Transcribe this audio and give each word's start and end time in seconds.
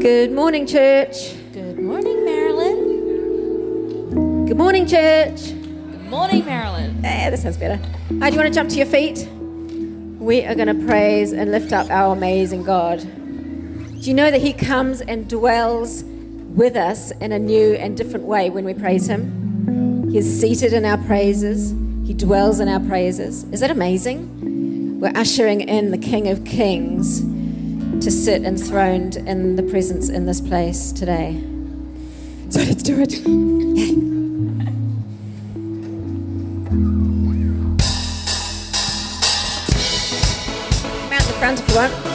Good 0.00 0.32
morning, 0.32 0.66
church. 0.66 1.34
Good 1.52 1.78
morning, 1.78 2.24
Marilyn. 2.24 2.86
Good 4.46 4.56
morning, 4.56 4.86
church. 4.86 5.50
Good 5.50 6.08
morning, 6.08 6.42
Marilyn. 6.46 7.04
Eh, 7.04 7.28
that 7.28 7.38
sounds 7.38 7.58
better. 7.58 7.76
Hi, 8.18 8.30
do 8.30 8.36
you 8.36 8.40
want 8.40 8.48
to 8.48 8.54
jump 8.54 8.70
to 8.70 8.76
your 8.76 8.86
feet? 8.86 9.28
We 10.18 10.42
are 10.46 10.54
going 10.54 10.68
to 10.68 10.86
praise 10.86 11.34
and 11.34 11.50
lift 11.50 11.74
up 11.74 11.90
our 11.90 12.16
amazing 12.16 12.62
God. 12.64 13.00
Do 13.00 14.00
you 14.00 14.14
know 14.14 14.30
that 14.30 14.40
He 14.40 14.54
comes 14.54 15.02
and 15.02 15.28
dwells 15.28 16.02
with 16.02 16.76
us 16.76 17.10
in 17.10 17.32
a 17.32 17.38
new 17.38 17.74
and 17.74 17.94
different 17.94 18.24
way 18.24 18.48
when 18.48 18.64
we 18.64 18.72
praise 18.72 19.06
Him? 19.06 20.08
He 20.10 20.16
is 20.16 20.40
seated 20.40 20.72
in 20.72 20.86
our 20.86 20.96
praises, 21.04 21.74
He 22.06 22.14
dwells 22.14 22.58
in 22.58 22.70
our 22.70 22.80
praises. 22.80 23.44
Is 23.52 23.60
that 23.60 23.70
amazing? 23.70 24.98
We're 24.98 25.12
ushering 25.14 25.60
in 25.60 25.90
the 25.90 25.98
King 25.98 26.26
of 26.28 26.46
Kings 26.46 27.20
to 28.00 28.10
sit 28.10 28.44
enthroned 28.44 29.16
in 29.16 29.56
the 29.56 29.62
presence 29.62 30.08
in 30.08 30.24
this 30.24 30.40
place 30.40 30.90
today. 30.90 31.38
So 32.48 32.60
let's 32.60 32.82
do 32.82 32.98
it. 33.00 33.12
Yay. 33.12 34.10
Front 41.38 41.60
if 41.60 41.68
you 41.70 41.74
want. 41.74 42.09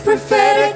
Prophetic, 0.00 0.67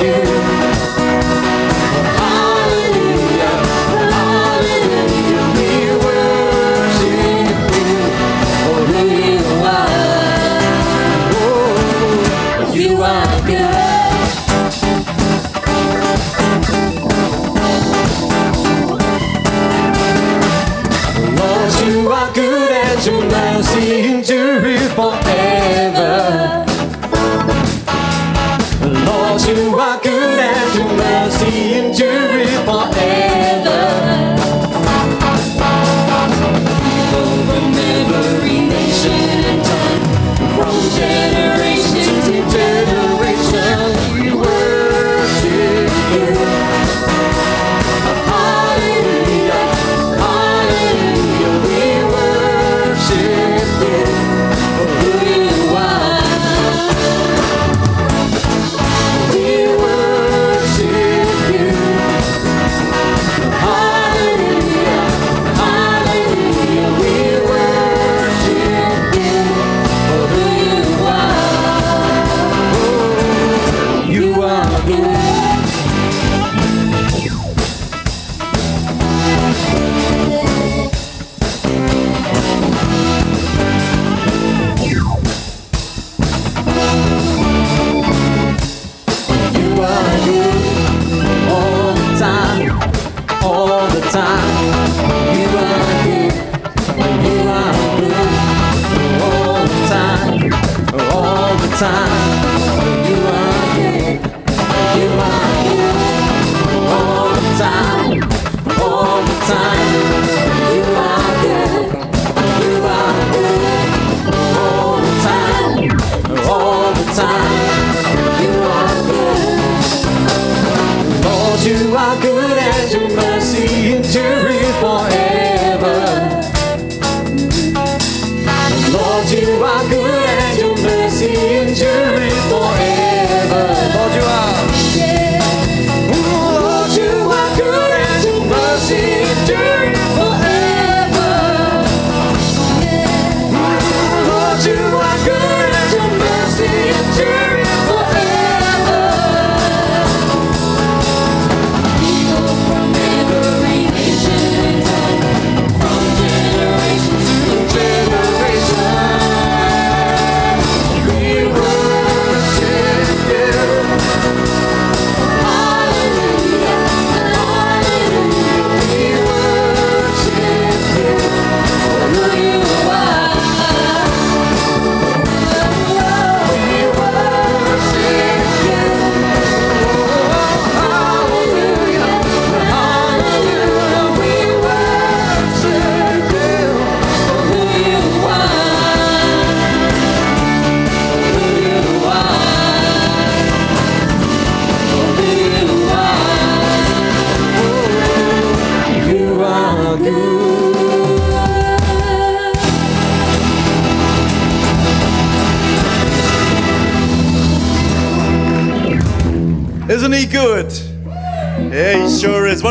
you. 0.00 0.57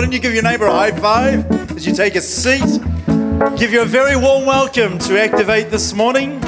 Don't 0.08 0.14
you 0.14 0.20
give 0.22 0.34
your 0.34 0.44
neighbor 0.44 0.68
a 0.68 0.72
high 0.72 0.92
five 0.92 1.52
as 1.76 1.86
you 1.86 1.94
take 1.94 2.16
a 2.16 2.22
seat? 2.22 2.80
Give 3.58 3.74
you 3.74 3.82
a 3.82 3.86
very 3.86 4.16
warm 4.16 4.46
welcome 4.46 4.98
to 5.00 5.22
Activate 5.22 5.70
this 5.70 5.94
morning. 5.94 6.42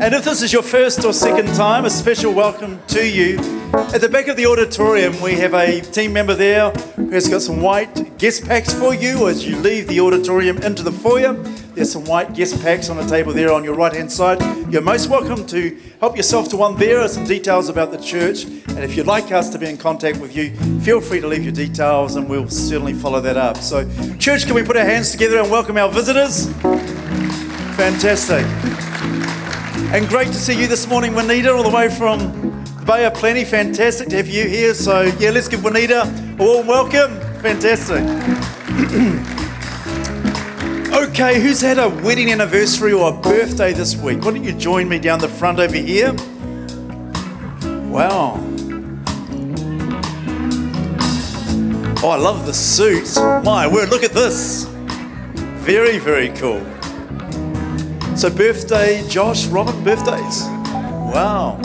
And 0.00 0.14
if 0.14 0.22
this 0.22 0.40
is 0.40 0.52
your 0.52 0.62
first 0.62 1.04
or 1.04 1.12
second 1.12 1.52
time, 1.56 1.84
a 1.84 1.90
special 1.90 2.32
welcome 2.32 2.80
to 2.86 3.04
you. 3.04 3.40
At 3.92 4.00
the 4.02 4.08
back 4.08 4.28
of 4.28 4.36
the 4.36 4.46
auditorium, 4.46 5.20
we 5.20 5.32
have 5.32 5.52
a 5.52 5.80
team 5.80 6.12
member 6.12 6.36
there 6.36 6.70
who 6.70 7.10
has 7.10 7.26
got 7.26 7.42
some 7.42 7.60
white 7.60 8.16
guest 8.18 8.44
packs 8.44 8.72
for 8.72 8.94
you 8.94 9.26
as 9.26 9.44
you 9.44 9.56
leave 9.56 9.88
the 9.88 9.98
auditorium 9.98 10.58
into 10.58 10.84
the 10.84 10.92
foyer. 10.92 11.34
There's 11.80 11.92
some 11.92 12.04
white 12.04 12.34
guest 12.34 12.60
packs 12.60 12.90
on 12.90 12.98
the 12.98 13.06
table 13.06 13.32
there 13.32 13.50
on 13.50 13.64
your 13.64 13.74
right 13.74 13.90
hand 13.90 14.12
side. 14.12 14.38
You're 14.70 14.82
most 14.82 15.08
welcome 15.08 15.46
to 15.46 15.80
help 15.98 16.14
yourself 16.14 16.50
to 16.50 16.58
one. 16.58 16.76
There 16.76 17.00
are 17.00 17.08
some 17.08 17.24
details 17.24 17.70
about 17.70 17.90
the 17.90 17.96
church. 17.96 18.44
And 18.44 18.80
if 18.80 18.98
you'd 18.98 19.06
like 19.06 19.32
us 19.32 19.48
to 19.48 19.58
be 19.58 19.66
in 19.66 19.78
contact 19.78 20.18
with 20.18 20.36
you, 20.36 20.54
feel 20.82 21.00
free 21.00 21.22
to 21.22 21.26
leave 21.26 21.42
your 21.42 21.54
details 21.54 22.16
and 22.16 22.28
we'll 22.28 22.50
certainly 22.50 22.92
follow 22.92 23.22
that 23.22 23.38
up. 23.38 23.56
So, 23.56 23.88
church, 24.18 24.44
can 24.44 24.54
we 24.54 24.62
put 24.62 24.76
our 24.76 24.84
hands 24.84 25.10
together 25.10 25.38
and 25.38 25.50
welcome 25.50 25.78
our 25.78 25.90
visitors? 25.90 26.52
Fantastic. 27.78 28.44
And 29.94 30.06
great 30.06 30.26
to 30.26 30.34
see 30.34 30.60
you 30.60 30.66
this 30.66 30.86
morning, 30.86 31.14
Juanita, 31.14 31.50
all 31.50 31.62
the 31.62 31.74
way 31.74 31.88
from 31.88 32.18
the 32.80 32.84
Bay 32.84 33.06
of 33.06 33.14
Plenty. 33.14 33.46
Fantastic 33.46 34.10
to 34.10 34.16
have 34.16 34.28
you 34.28 34.46
here. 34.46 34.74
So, 34.74 35.10
yeah, 35.18 35.30
let's 35.30 35.48
give 35.48 35.64
Juanita 35.64 36.02
a 36.02 36.44
warm 36.44 36.66
welcome. 36.66 37.18
Fantastic. 37.40 38.04
okay, 40.92 41.40
who's 41.40 41.60
had 41.60 41.78
a 41.78 41.88
wedding 41.88 42.30
anniversary 42.30 42.92
or 42.92 43.10
a 43.10 43.12
birthday 43.12 43.72
this 43.72 43.96
week? 43.96 44.24
Why 44.24 44.32
don't 44.32 44.44
you 44.44 44.52
join 44.52 44.88
me 44.88 44.98
down 44.98 45.18
the 45.18 45.28
front 45.28 45.58
over 45.58 45.76
here? 45.76 46.12
Wow. 47.90 48.38
Oh, 52.02 52.08
I 52.10 52.16
love 52.16 52.46
the 52.46 52.54
suit. 52.54 53.14
My 53.44 53.66
word, 53.66 53.90
look 53.90 54.02
at 54.02 54.12
this. 54.12 54.64
Very, 55.64 55.98
very 55.98 56.30
cool. 56.30 56.64
So, 58.16 58.30
birthday, 58.30 59.06
Josh, 59.08 59.46
Robin, 59.46 59.84
birthdays. 59.84 60.44
Wow. 61.12 61.58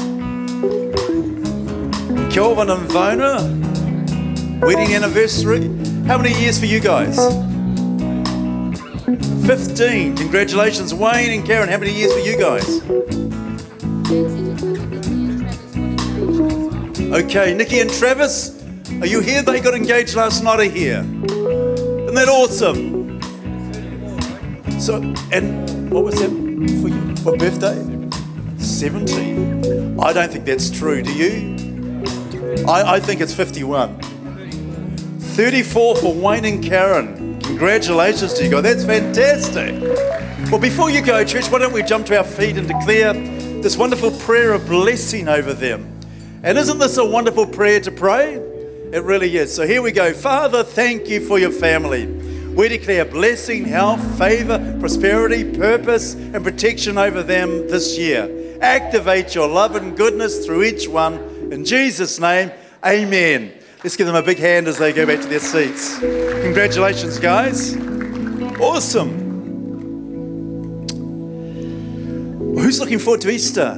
Kelvin 2.32 2.70
and 2.70 2.90
Vona, 2.90 4.62
wedding 4.62 4.94
anniversary. 4.94 5.68
How 6.06 6.18
many 6.18 6.38
years 6.40 6.60
for 6.60 6.66
you 6.66 6.80
guys? 6.82 7.18
15. 9.06 10.16
Congratulations, 10.18 10.92
Wayne 10.92 11.38
and 11.38 11.46
Karen. 11.46 11.70
How 11.70 11.78
many 11.78 11.94
years 11.94 12.12
for 12.12 12.20
you 12.20 12.36
guys? 12.40 12.82
Okay, 17.14 17.54
Nikki 17.54 17.82
and 17.82 17.94
Travis, 17.94 18.64
are 19.02 19.06
you 19.06 19.22
here? 19.22 19.44
They 19.44 19.62
got 19.62 19.76
engaged 19.76 20.16
last 20.16 20.44
night, 20.44 20.60
are 20.60 20.64
here. 20.64 21.02
Isn't 21.02 22.16
that 22.16 22.28
awesome? 22.28 23.22
So, 24.80 24.96
and 25.32 25.92
what 25.92 26.04
was 26.04 26.20
that 26.20 26.30
for 26.82 26.90
you? 26.90 27.16
For 27.18 27.38
birthday? 27.38 28.10
17. 28.58 30.00
I 30.00 30.14
don't 30.14 30.32
think 30.32 30.46
that's 30.46 30.72
true, 30.72 31.04
do 31.04 31.14
you? 31.14 32.04
I, 32.68 32.96
I 32.96 33.00
think 33.00 33.22
it's 33.22 33.36
51. 33.36 34.02
34 35.20 35.96
for 35.98 36.14
Wayne 36.16 36.46
and 36.46 36.64
Karen. 36.64 37.25
Congratulations 37.46 38.34
to 38.34 38.44
you 38.44 38.50
guys. 38.50 38.64
That's 38.64 38.86
fantastic. 38.86 39.80
Well, 40.52 40.60
before 40.60 40.90
you 40.90 41.02
go, 41.02 41.24
church, 41.24 41.48
why 41.52 41.60
don't 41.60 41.74
we 41.74 41.84
jump 41.84 42.08
to 42.08 42.18
our 42.18 42.24
feet 42.24 42.58
and 42.58 42.68
declare 42.68 43.14
this 43.14 43.78
wonderful 43.78 44.12
prayer 44.12 44.52
of 44.52 44.66
blessing 44.68 45.28
over 45.28 45.54
them? 45.54 46.00
And 46.42 46.58
isn't 46.58 46.80
this 46.80 46.98
a 46.98 47.06
wonderful 47.06 47.46
prayer 47.46 47.80
to 47.82 47.92
pray? 47.92 48.34
It 48.34 49.04
really 49.04 49.38
is. 49.38 49.54
So 49.54 49.66
here 49.68 49.84
we 49.84 49.92
go. 49.92 50.12
Father, 50.12 50.64
thank 50.64 51.08
you 51.08 51.20
for 51.20 51.38
your 51.38 51.52
family. 51.52 52.08
We 52.56 52.68
declare 52.68 53.06
blessing, 53.06 53.66
health, 53.66 54.18
favor, 54.18 54.78
prosperity, 54.80 55.44
purpose, 55.44 56.16
and 56.16 56.44
protection 56.44 56.98
over 56.98 57.22
them 57.22 57.68
this 57.68 57.96
year. 57.98 58.58
Activate 58.60 59.36
your 59.36 59.48
love 59.48 59.76
and 59.76 59.96
goodness 59.96 60.46
through 60.46 60.64
each 60.64 60.88
one. 60.88 61.20
In 61.52 61.64
Jesus' 61.64 62.20
name, 62.20 62.52
amen. 62.84 63.54
Let's 63.86 63.98
give 63.98 64.08
them 64.08 64.16
a 64.16 64.24
big 64.24 64.40
hand 64.40 64.68
as 64.68 64.80
they 64.80 64.92
go 64.94 65.06
back 65.06 65.22
to 65.22 65.28
their 65.28 65.40
seats. 65.40 66.00
Congratulations, 66.00 67.20
guys. 67.20 67.76
Awesome. 68.60 69.12
Who's 72.58 72.80
looking 72.80 72.98
forward 72.98 73.22
to 73.22 73.30
Easter? 73.30 73.78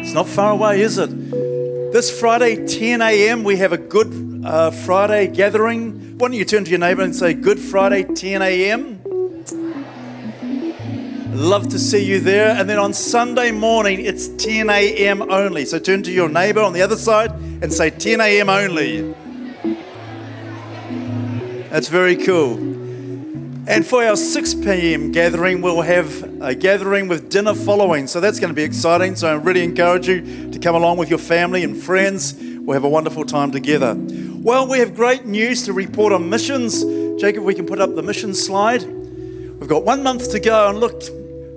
It's 0.00 0.12
not 0.12 0.28
far 0.28 0.52
away, 0.52 0.82
is 0.82 0.98
it? 0.98 1.08
This 1.94 2.10
Friday, 2.20 2.66
10 2.66 3.00
a.m., 3.00 3.42
we 3.42 3.56
have 3.56 3.72
a 3.72 3.78
Good 3.78 4.42
uh, 4.44 4.70
Friday 4.70 5.28
gathering. 5.28 6.18
Why 6.18 6.28
don't 6.28 6.34
you 6.34 6.44
turn 6.44 6.64
to 6.64 6.70
your 6.70 6.80
neighbor 6.80 7.00
and 7.00 7.16
say, 7.16 7.32
Good 7.32 7.58
Friday, 7.58 8.04
10 8.04 8.42
a.m.? 8.42 9.00
Love 11.32 11.70
to 11.70 11.78
see 11.78 12.04
you 12.04 12.20
there. 12.20 12.54
And 12.54 12.68
then 12.68 12.78
on 12.78 12.92
Sunday 12.92 13.50
morning, 13.50 14.04
it's 14.04 14.28
10 14.28 14.68
a.m. 14.68 15.22
only. 15.32 15.64
So 15.64 15.78
turn 15.78 16.02
to 16.02 16.12
your 16.12 16.28
neighbor 16.28 16.60
on 16.60 16.74
the 16.74 16.82
other 16.82 16.96
side 16.96 17.32
and 17.62 17.72
say 17.72 17.90
10 17.90 18.20
a.m. 18.20 18.48
only. 18.48 19.14
That's 21.68 21.88
very 21.88 22.16
cool. 22.16 22.54
And 23.68 23.86
for 23.86 24.02
our 24.02 24.16
6 24.16 24.54
p.m. 24.54 25.12
gathering, 25.12 25.60
we'll 25.62 25.82
have 25.82 26.42
a 26.42 26.54
gathering 26.54 27.06
with 27.06 27.30
dinner 27.30 27.54
following. 27.54 28.08
So 28.08 28.18
that's 28.18 28.40
going 28.40 28.48
to 28.48 28.54
be 28.54 28.64
exciting. 28.64 29.14
So 29.14 29.28
I 29.28 29.34
really 29.34 29.62
encourage 29.62 30.08
you 30.08 30.50
to 30.50 30.58
come 30.58 30.74
along 30.74 30.96
with 30.96 31.10
your 31.10 31.18
family 31.18 31.62
and 31.62 31.80
friends. 31.80 32.34
We'll 32.34 32.74
have 32.74 32.84
a 32.84 32.88
wonderful 32.88 33.24
time 33.24 33.52
together. 33.52 33.94
Well, 33.96 34.66
we 34.66 34.78
have 34.78 34.96
great 34.96 35.26
news 35.26 35.62
to 35.66 35.72
report 35.72 36.12
on 36.12 36.28
missions. 36.28 36.82
Jacob, 37.20 37.44
we 37.44 37.54
can 37.54 37.66
put 37.66 37.80
up 37.80 37.94
the 37.94 38.02
mission 38.02 38.34
slide. 38.34 38.82
We've 38.82 39.68
got 39.68 39.84
one 39.84 40.02
month 40.02 40.32
to 40.32 40.40
go, 40.40 40.70
and 40.70 40.80
look, 40.80 41.00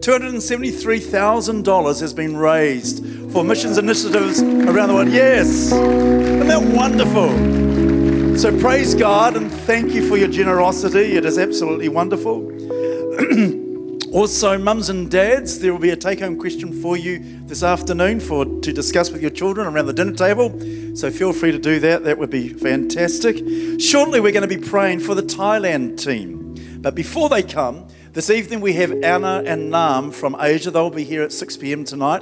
$273,000 0.01 2.01
has 2.01 2.13
been 2.13 2.35
raised 2.35 3.22
for 3.33 3.43
missions 3.43 3.79
initiatives 3.79 4.43
around 4.43 4.89
the 4.89 4.93
world. 4.93 5.09
Yes! 5.09 5.71
Isn't 5.71 6.47
that 6.47 6.61
wonderful? 6.61 8.37
So 8.37 8.55
praise 8.59 8.93
God 8.93 9.35
and 9.35 9.51
thank 9.51 9.91
you 9.91 10.07
for 10.07 10.17
your 10.17 10.27
generosity. 10.27 11.17
It 11.17 11.25
is 11.25 11.39
absolutely 11.39 11.89
wonderful. 11.89 12.43
also, 14.13 14.59
mums 14.59 14.89
and 14.89 15.09
dads, 15.09 15.57
there 15.59 15.71
will 15.73 15.79
be 15.79 15.89
a 15.89 15.95
take-home 15.95 16.37
question 16.37 16.79
for 16.79 16.95
you 16.95 17.39
this 17.47 17.63
afternoon 17.63 18.19
for 18.19 18.45
to 18.45 18.71
discuss 18.71 19.09
with 19.09 19.23
your 19.23 19.31
children 19.31 19.65
around 19.65 19.87
the 19.87 19.93
dinner 19.93 20.13
table. 20.13 20.51
So 20.95 21.09
feel 21.09 21.33
free 21.33 21.51
to 21.51 21.59
do 21.59 21.79
that. 21.79 22.03
That 22.03 22.19
would 22.19 22.29
be 22.29 22.49
fantastic. 22.49 23.37
Shortly, 23.79 24.19
we're 24.19 24.31
going 24.31 24.47
to 24.47 24.55
be 24.55 24.63
praying 24.63 24.99
for 24.99 25.15
the 25.15 25.23
Thailand 25.23 25.99
team. 25.99 26.55
But 26.81 26.93
before 26.93 27.29
they 27.29 27.41
come, 27.41 27.87
this 28.13 28.29
evening 28.29 28.61
we 28.61 28.73
have 28.73 28.91
Anna 28.91 29.41
and 29.43 29.71
Nam 29.71 30.11
from 30.11 30.35
Asia. 30.39 30.69
They'll 30.69 30.91
be 30.91 31.03
here 31.03 31.23
at 31.23 31.31
6 31.31 31.57
p.m. 31.57 31.83
tonight. 31.83 32.21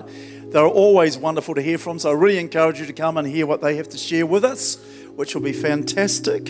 They're 0.52 0.68
always 0.68 1.18
wonderful 1.18 1.56
to 1.56 1.62
hear 1.62 1.78
from, 1.78 2.00
so 2.00 2.12
I 2.12 2.14
really 2.14 2.40
encourage 2.40 2.80
you 2.80 2.86
to 2.86 2.94
come 2.94 3.18
and 3.18 3.28
hear 3.28 3.46
what 3.46 3.62
they 3.62 3.76
have 3.78 3.90
to 3.90 3.98
share 3.98 4.26
with 4.26 4.46
us 4.46 4.78
which 5.16 5.36
will 5.36 5.42
be 5.42 5.54
fantastic. 5.54 6.50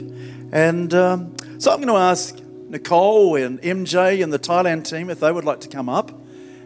And 0.52 0.94
um, 0.94 1.36
so 1.58 1.72
I'm 1.72 1.78
going 1.78 1.88
to 1.88 1.96
ask 1.96 2.38
Nicole 2.70 3.36
and 3.36 3.62
MJ 3.62 4.24
and 4.24 4.32
the 4.32 4.40
Thailand 4.40 4.88
team 4.88 5.10
if 5.10 5.20
they 5.20 5.32
would 5.32 5.46
like 5.46 5.62
to 5.62 5.68
come 5.68 5.90
up. 5.90 6.12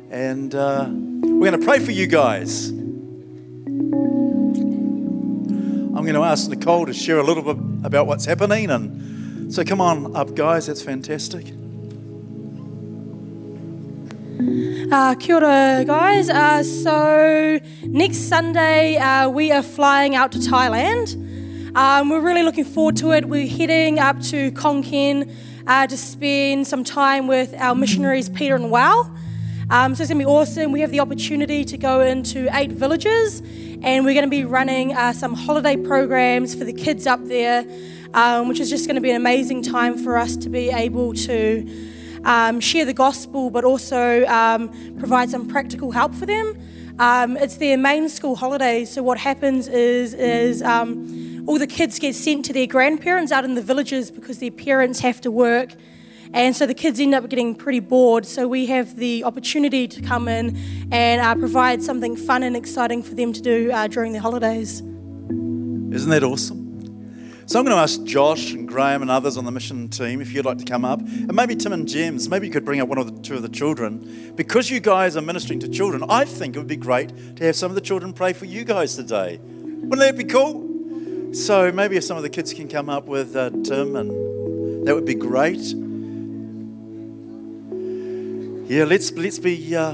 And 0.10 0.54
uh, 0.54 0.88
we're 0.90 1.50
going 1.50 1.60
to 1.60 1.66
pray 1.66 1.80
for 1.80 1.92
you 1.92 2.08
guys. 2.08 2.70
I'm 5.96 6.04
going 6.04 6.14
to 6.16 6.24
ask 6.24 6.50
Nicole 6.50 6.86
to 6.86 6.94
share 6.94 7.18
a 7.18 7.24
little 7.24 7.42
bit 7.42 7.58
about 7.86 8.08
what's 8.08 8.26
happening. 8.26 8.70
And 8.70 9.54
so 9.54 9.64
come 9.64 9.82
on 9.82 10.16
up, 10.16 10.36
guys. 10.36 10.68
That's 10.68 10.82
fantastic. 10.82 11.48
Uh, 14.38 15.16
kia 15.16 15.36
ora, 15.36 15.84
guys. 15.86 16.30
Uh, 16.30 16.62
so, 16.62 17.58
next 17.84 18.28
Sunday, 18.28 18.98
uh, 18.98 19.30
we 19.30 19.52
are 19.52 19.64
flying 19.64 20.14
out 20.14 20.34
to 20.34 20.40
Thailand. 20.40 21.16
Um, 21.74 22.10
we're 22.10 22.20
really 22.20 22.44
looking 22.44 22.66
forward 22.66 22.98
to 22.98 23.14
it. 23.14 23.30
We're 23.30 23.48
heading 23.48 23.98
up 23.98 24.20
to 24.24 24.52
Khon 24.52 24.84
Kaen 24.84 25.32
uh, 25.68 25.88
to 25.88 25.96
spend 25.96 26.68
some 26.68 26.84
time 26.84 27.28
with 27.28 27.54
our 27.54 27.76
missionaries, 27.76 28.28
Peter 28.28 28.56
and 28.56 28.70
Wow. 28.70 29.10
Um, 29.70 29.96
so 29.96 30.04
it's 30.04 30.12
going 30.12 30.20
to 30.20 30.26
be 30.26 30.30
awesome. 30.30 30.74
We 30.74 30.82
have 30.82 30.92
the 30.92 31.00
opportunity 31.00 31.64
to 31.64 31.78
go 31.78 32.02
into 32.02 32.50
eight 32.58 32.72
villages, 32.72 33.40
and 33.84 34.04
we're 34.04 34.14
going 34.14 34.26
to 34.26 34.30
be 34.30 34.44
running 34.44 34.94
uh, 34.94 35.14
some 35.14 35.34
holiday 35.34 35.78
programs 35.78 36.54
for 36.54 36.66
the 36.66 36.74
kids 36.74 37.08
up 37.08 37.24
there, 37.24 37.66
um, 38.14 38.50
which 38.50 38.60
is 38.60 38.70
just 38.70 38.86
going 38.86 38.96
to 38.96 39.02
be 39.02 39.12
an 39.12 39.16
amazing 39.16 39.62
time 39.62 39.98
for 39.98 40.18
us 40.18 40.36
to 40.36 40.50
be 40.50 40.72
able 40.72 41.14
to 41.14 41.95
um, 42.26 42.60
share 42.60 42.86
the 42.86 42.94
gospel, 42.94 43.50
but 43.50 43.64
also 43.64 44.26
um, 44.26 44.70
provide 44.98 45.30
some 45.30 45.48
practical 45.48 45.92
help 45.92 46.14
for 46.14 46.26
them. 46.26 46.60
Um, 47.00 47.38
it's 47.38 47.58
their 47.58 47.78
main 47.78 48.10
school 48.10 48.36
holidays, 48.36 48.92
so 48.92 49.04
what 49.04 49.18
happens 49.18 49.68
is 49.68 50.14
is 50.14 50.62
um, 50.62 51.44
all 51.48 51.60
the 51.60 51.68
kids 51.68 52.00
get 52.00 52.16
sent 52.16 52.46
to 52.46 52.54
their 52.54 52.68
grandparents 52.68 53.32
out 53.32 53.46
in 53.46 53.56
the 53.56 53.62
villages 53.62 54.12
because 54.12 54.40
their 54.40 54.52
parents 54.52 55.00
have 55.00 55.22
to 55.22 55.32
work. 55.32 55.74
And 56.34 56.56
so 56.56 56.66
the 56.66 56.74
kids 56.74 57.00
end 57.00 57.14
up 57.16 57.30
getting 57.30 57.56
pretty 57.56 57.80
bored. 57.80 58.26
So 58.26 58.48
we 58.48 58.66
have 58.66 58.98
the 58.98 59.24
opportunity 59.24 59.88
to 59.88 60.02
come 60.02 60.28
in 60.28 60.58
and 60.92 61.22
uh, 61.22 61.36
provide 61.36 61.82
something 61.82 62.18
fun 62.18 62.44
and 62.44 62.58
exciting 62.58 63.04
for 63.04 63.16
them 63.16 63.32
to 63.32 63.42
do 63.42 63.72
uh, 63.72 63.88
during 63.88 64.12
the 64.12 64.20
holidays. 64.20 64.82
Isn't 64.82 66.10
that 66.10 66.24
awesome? 66.24 66.65
So 67.48 67.60
I'm 67.60 67.66
going 67.66 67.78
to 67.78 67.82
ask 67.82 68.04
Josh 68.04 68.54
and 68.54 68.68
Graham 68.68 69.04
and 69.04 69.12
others 69.12 69.38
on 69.38 69.46
the 69.46 69.52
mission 69.52 69.88
team 69.88 70.20
if 70.20 70.34
you'd 70.34 70.46
like 70.46 70.58
to 70.58 70.66
come 70.66 70.84
up, 70.84 71.00
and 71.00 71.36
maybe 71.36 71.56
Tim 71.56 71.74
and 71.74 71.88
James. 71.88 72.28
Maybe 72.28 72.48
you 72.48 72.54
could 72.54 72.66
bring 72.66 72.82
up 72.82 72.90
one 72.90 72.98
of 72.98 73.06
the 73.06 73.22
two 73.22 73.36
of 73.36 73.44
the 73.44 73.50
children, 73.50 74.34
because 74.36 74.72
you 74.72 74.80
guys 74.80 75.16
are 75.16 75.22
ministering 75.22 75.60
to 75.60 75.68
children. 75.68 76.04
I 76.10 76.26
think 76.26 76.56
it 76.56 76.60
would 76.60 76.68
be 76.68 76.76
great 76.76 77.36
to 77.36 77.44
have 77.44 77.56
some 77.56 77.70
of 77.70 77.76
the 77.76 77.82
children 77.82 78.14
pray 78.14 78.34
for 78.34 78.46
you 78.46 78.64
guys 78.64 78.96
today. 78.96 79.40
Wouldn't 79.44 80.00
that 80.00 80.18
be 80.18 80.24
cool? 80.24 81.34
So 81.36 81.72
maybe 81.72 81.98
if 81.98 82.04
some 82.04 82.18
of 82.18 82.24
the 82.24 82.30
kids 82.30 82.52
can 82.52 82.68
come 82.68 82.90
up 82.90 83.06
with 83.06 83.36
uh, 83.36 83.52
Tim, 83.64 83.96
and 83.96 84.88
that 84.88 84.96
would 84.96 85.06
be 85.06 85.14
great. 85.14 85.62
Yeah, 88.68 88.86
let's 88.86 89.12
let's 89.12 89.38
be 89.38 89.76
uh, 89.76 89.94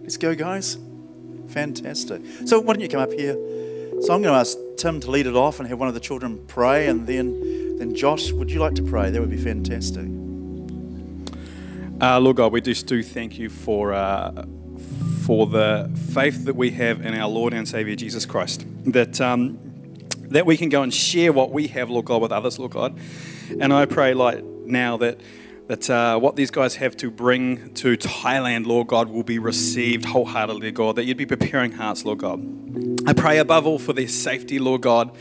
let's 0.00 0.16
go, 0.16 0.34
guys. 0.34 0.78
Fantastic. 1.48 2.22
So 2.46 2.58
why 2.60 2.72
don't 2.72 2.80
you 2.80 2.88
come 2.88 3.00
up 3.00 3.12
here? 3.12 3.34
So 4.00 4.14
I'm 4.14 4.22
going 4.22 4.32
to 4.32 4.40
ask 4.40 4.56
Tim 4.80 4.98
to 5.00 5.10
lead 5.10 5.26
it 5.26 5.36
off 5.36 5.60
and 5.60 5.68
have 5.68 5.78
one 5.78 5.88
of 5.88 5.94
the 5.94 6.00
children 6.00 6.42
pray, 6.46 6.86
and 6.86 7.06
then 7.06 7.76
then 7.76 7.94
Josh, 7.94 8.32
would 8.32 8.50
you 8.50 8.60
like 8.60 8.74
to 8.76 8.82
pray? 8.82 9.10
That 9.10 9.20
would 9.20 9.28
be 9.28 9.36
fantastic. 9.36 10.06
Uh, 12.00 12.18
Lord 12.18 12.36
God, 12.36 12.50
we 12.50 12.62
just 12.62 12.86
do 12.86 13.02
thank 13.02 13.38
you 13.38 13.50
for 13.50 13.92
uh, 13.92 14.46
for 15.26 15.46
the 15.46 15.90
faith 16.14 16.46
that 16.46 16.56
we 16.56 16.70
have 16.70 17.04
in 17.04 17.12
our 17.12 17.28
Lord 17.28 17.52
and 17.52 17.68
Savior 17.68 17.94
Jesus 17.94 18.24
Christ. 18.24 18.64
That 18.86 19.20
um, 19.20 19.58
that 20.30 20.46
we 20.46 20.56
can 20.56 20.70
go 20.70 20.82
and 20.82 20.94
share 20.94 21.30
what 21.30 21.50
we 21.50 21.66
have, 21.68 21.90
Lord 21.90 22.06
God, 22.06 22.22
with 22.22 22.32
others, 22.32 22.58
Lord 22.58 22.72
God. 22.72 22.98
And 23.60 23.74
I 23.74 23.84
pray, 23.84 24.14
like 24.14 24.42
now, 24.42 24.96
that 24.96 25.20
that 25.70 25.88
uh, 25.88 26.18
what 26.18 26.34
these 26.34 26.50
guys 26.50 26.74
have 26.74 26.96
to 26.96 27.12
bring 27.12 27.72
to 27.74 27.96
Thailand, 27.96 28.66
Lord 28.66 28.88
God, 28.88 29.08
will 29.08 29.22
be 29.22 29.38
received 29.38 30.04
wholeheartedly, 30.04 30.72
God. 30.72 30.96
That 30.96 31.04
you'd 31.04 31.16
be 31.16 31.26
preparing 31.26 31.70
hearts, 31.70 32.04
Lord 32.04 32.18
God. 32.18 32.40
I 33.06 33.12
pray 33.12 33.38
above 33.38 33.68
all 33.68 33.78
for 33.78 33.92
their 33.92 34.08
safety, 34.08 34.58
Lord 34.58 34.80
God. 34.80 35.16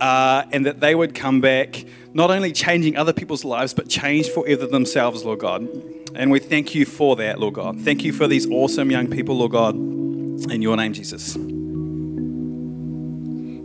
uh, 0.00 0.44
and 0.52 0.64
that 0.64 0.80
they 0.80 0.94
would 0.94 1.14
come 1.14 1.42
back, 1.42 1.84
not 2.14 2.30
only 2.30 2.50
changing 2.52 2.96
other 2.96 3.12
people's 3.12 3.44
lives, 3.44 3.74
but 3.74 3.90
change 3.90 4.30
forever 4.30 4.66
themselves, 4.66 5.22
Lord 5.22 5.40
God. 5.40 5.68
And 6.14 6.30
we 6.30 6.38
thank 6.38 6.74
you 6.74 6.86
for 6.86 7.16
that, 7.16 7.38
Lord 7.38 7.52
God. 7.52 7.78
Thank 7.82 8.02
you 8.02 8.14
for 8.14 8.26
these 8.26 8.50
awesome 8.50 8.90
young 8.90 9.08
people, 9.08 9.36
Lord 9.36 9.52
God. 9.52 9.74
In 9.74 10.62
your 10.62 10.78
name, 10.78 10.94
Jesus. 10.94 11.34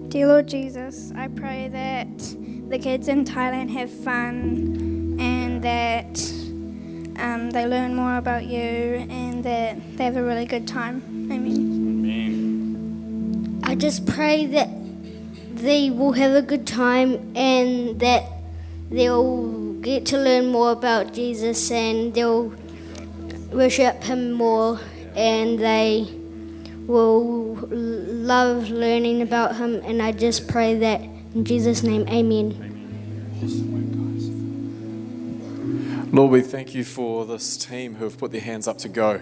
Dear 0.10 0.28
Lord 0.28 0.50
Jesus, 0.50 1.14
I 1.16 1.30
pray 1.30 1.70
that 1.70 2.18
the 2.70 2.78
kids 2.78 3.08
in 3.08 3.24
Thailand 3.24 3.70
have 3.70 3.90
fun 3.90 4.85
and 5.20 5.62
that 5.62 6.20
um, 7.20 7.52
they 7.52 7.66
learn 7.66 7.96
more 7.96 8.18
about 8.18 8.46
you 8.46 8.60
and 8.60 9.44
that 9.44 9.78
they 9.98 10.04
have 10.04 10.18
a 10.18 10.24
really 10.24 10.46
good 10.46 10.68
time. 10.68 11.02
Amen. 11.32 12.56
I 13.64 13.76
just 13.76 14.06
pray 14.06 14.46
that 14.48 14.70
they 15.56 15.90
will 15.90 16.12
have 16.14 16.34
a 16.34 16.42
good 16.42 16.68
time 16.68 17.36
and 17.36 18.00
that 18.00 18.24
they'll 18.90 19.74
get 19.82 20.06
to 20.08 20.18
learn 20.18 20.48
more 20.48 20.72
about 20.72 21.14
Jesus 21.14 21.72
and 21.72 22.14
they'll 22.14 22.54
worship 23.52 24.04
Him 24.04 24.32
more 24.32 24.80
and 25.16 25.58
they 25.58 26.08
will 26.88 27.56
love 27.72 28.70
learning 28.70 29.22
about 29.22 29.56
Him. 29.56 29.76
And 29.86 30.02
I 30.02 30.12
just 30.12 30.48
pray 30.48 30.78
that 30.80 31.02
in 31.02 31.46
Jesus' 31.46 31.84
name, 31.84 32.08
Amen. 32.08 32.76
Lord, 36.16 36.32
we 36.32 36.40
thank 36.40 36.74
you 36.74 36.86
for 36.86 37.26
this 37.26 37.58
team 37.58 37.96
who 37.96 38.06
have 38.06 38.18
put 38.18 38.32
their 38.32 38.40
hands 38.40 38.70
up 38.70 38.78
to 38.78 38.88
go. 38.88 39.20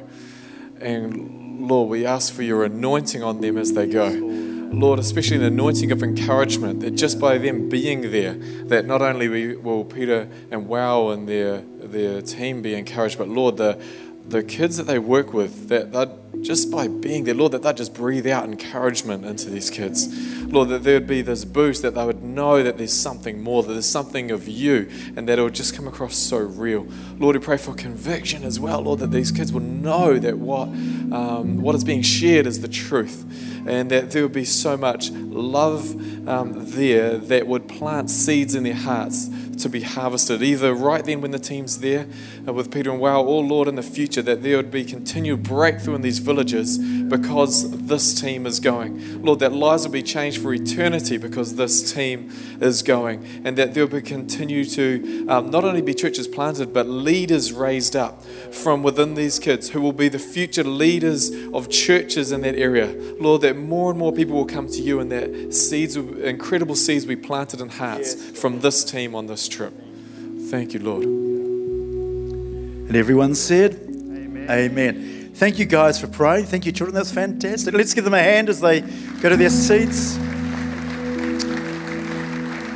And 0.79 1.67
Lord, 1.67 1.89
we 1.89 2.05
ask 2.05 2.31
for 2.31 2.43
your 2.43 2.63
anointing 2.65 3.23
on 3.23 3.41
them 3.41 3.57
as 3.57 3.73
they 3.73 3.87
go. 3.87 4.09
Lord, 4.09 4.99
especially 4.99 5.37
an 5.37 5.43
anointing 5.43 5.91
of 5.91 6.03
encouragement, 6.03 6.81
that 6.81 6.91
just 6.91 7.19
by 7.19 7.39
them 7.39 7.67
being 7.67 8.11
there, 8.11 8.35
that 8.65 8.85
not 8.85 9.01
only 9.01 9.27
we- 9.27 9.55
will 9.55 9.83
Peter 9.83 10.29
and 10.51 10.67
Wow 10.67 11.09
and 11.09 11.27
their, 11.27 11.61
their 11.61 12.21
team 12.21 12.61
be 12.61 12.75
encouraged, 12.75 13.17
but 13.17 13.27
Lord, 13.27 13.57
the, 13.57 13.81
the 14.27 14.43
kids 14.43 14.77
that 14.77 14.83
they 14.83 14.99
work 14.99 15.33
with, 15.33 15.69
that 15.69 15.93
that 15.93 16.22
just 16.43 16.69
by 16.69 16.87
being 16.87 17.23
there, 17.23 17.33
Lord, 17.33 17.53
that 17.53 17.63
they 17.63 17.73
just 17.73 17.93
breathe 17.93 18.27
out 18.27 18.43
encouragement 18.43 19.25
into 19.25 19.49
these 19.49 19.69
kids. 19.69 20.43
Lord, 20.43 20.69
that 20.69 20.83
there 20.83 20.95
would 20.95 21.07
be 21.07 21.21
this 21.21 21.45
boost, 21.45 21.81
that 21.81 21.95
they 21.95 22.05
would 22.05 22.21
know 22.21 22.61
that 22.61 22.77
there's 22.77 22.93
something 22.93 23.41
more, 23.41 23.63
that 23.63 23.71
there's 23.71 23.85
something 23.85 24.29
of 24.29 24.47
you, 24.47 24.89
and 25.15 25.27
that 25.27 25.39
it 25.39 25.41
would 25.41 25.55
just 25.55 25.73
come 25.75 25.87
across 25.87 26.15
so 26.15 26.37
real. 26.37 26.85
Lord, 27.17 27.35
we 27.37 27.41
pray 27.41 27.57
for 27.57 27.73
conviction 27.73 28.43
as 28.43 28.59
well, 28.59 28.81
Lord, 28.81 28.99
that 28.99 29.11
these 29.11 29.31
kids 29.31 29.53
will 29.53 29.61
know 29.61 30.19
that 30.19 30.37
what, 30.37 30.67
um, 30.67 31.61
what 31.61 31.75
is 31.75 31.83
being 31.83 32.01
shared 32.01 32.45
is 32.45 32.61
the 32.61 32.67
truth, 32.67 33.25
and 33.65 33.89
that 33.89 34.11
there 34.11 34.23
would 34.23 34.33
be 34.33 34.45
so 34.45 34.75
much 34.75 35.11
love 35.11 36.27
um, 36.27 36.53
there 36.71 37.17
that 37.17 37.47
would 37.47 37.69
plant 37.69 38.09
seeds 38.09 38.53
in 38.53 38.63
their 38.63 38.73
hearts 38.73 39.29
to 39.59 39.69
be 39.69 39.81
harvested, 39.81 40.41
either 40.41 40.73
right 40.73 41.03
then 41.03 41.21
when 41.21 41.31
the 41.31 41.39
team's 41.39 41.79
there 41.79 42.07
uh, 42.47 42.53
with 42.53 42.71
Peter 42.71 42.91
and 42.91 42.99
Wow, 42.99 43.23
or 43.23 43.43
Lord 43.43 43.67
in 43.67 43.75
the 43.75 43.83
future, 43.83 44.21
that 44.21 44.43
there 44.43 44.57
would 44.57 44.71
be 44.71 44.83
continued 44.83 45.43
breakthrough 45.43 45.95
in 45.95 46.01
these 46.01 46.19
villages 46.19 46.77
because 46.77 47.69
this 47.87 48.19
team 48.19 48.45
is 48.45 48.59
going. 48.59 49.23
Lord, 49.23 49.39
that 49.39 49.53
lives 49.53 49.85
will 49.85 49.93
be 49.93 50.03
changed 50.03 50.41
for 50.41 50.53
eternity 50.53 51.17
because 51.17 51.55
this 51.55 51.93
team 51.93 52.29
is 52.61 52.81
going, 52.83 53.25
and 53.43 53.57
that 53.57 53.73
there 53.73 53.85
will 53.85 53.99
be 53.99 54.01
continue 54.01 54.65
to 54.65 55.27
um, 55.27 55.51
not 55.51 55.63
only 55.63 55.81
be 55.81 55.93
churches 55.93 56.27
planted, 56.27 56.73
but 56.73 56.87
leaders 56.87 57.51
raised 57.51 57.95
up 57.95 58.23
from 58.51 58.83
within 58.83 59.15
these 59.15 59.39
kids 59.39 59.69
who 59.69 59.81
will 59.81 59.93
be 59.93 60.09
the 60.09 60.19
future 60.19 60.63
leaders 60.63 61.31
of 61.53 61.69
churches 61.69 62.31
in 62.31 62.41
that 62.41 62.55
area. 62.55 62.87
Lord, 63.19 63.41
that 63.41 63.57
more 63.57 63.89
and 63.89 63.99
more 63.99 64.11
people 64.11 64.35
will 64.35 64.45
come 64.45 64.67
to 64.67 64.81
you, 64.81 64.99
and 64.99 65.11
that 65.11 65.53
seeds, 65.53 65.97
will, 65.97 66.21
incredible 66.23 66.75
seeds, 66.75 67.05
will 67.05 67.15
be 67.15 67.21
planted 67.21 67.61
in 67.61 67.69
hearts 67.69 68.13
from 68.39 68.59
this 68.61 68.83
team 68.83 69.15
on 69.15 69.27
this 69.27 69.42
trip. 69.47 69.73
Thank 70.49 70.73
you, 70.73 70.79
Lord. 70.79 71.03
And 71.03 72.95
everyone 72.95 73.35
said, 73.35 73.73
Amen. 73.73 74.49
Amen. 74.49 75.31
Thank 75.33 75.57
you 75.57 75.65
guys 75.65 75.99
for 75.99 76.07
praying. 76.07 76.45
Thank 76.45 76.65
you, 76.65 76.71
children. 76.71 76.93
That's 76.93 77.11
fantastic. 77.11 77.73
Let's 77.73 77.93
give 77.93 78.03
them 78.03 78.13
a 78.13 78.21
hand 78.21 78.49
as 78.49 78.61
they 78.61 78.81
go 78.81 79.29
to 79.29 79.37
their 79.37 79.49
seats. 79.49 80.17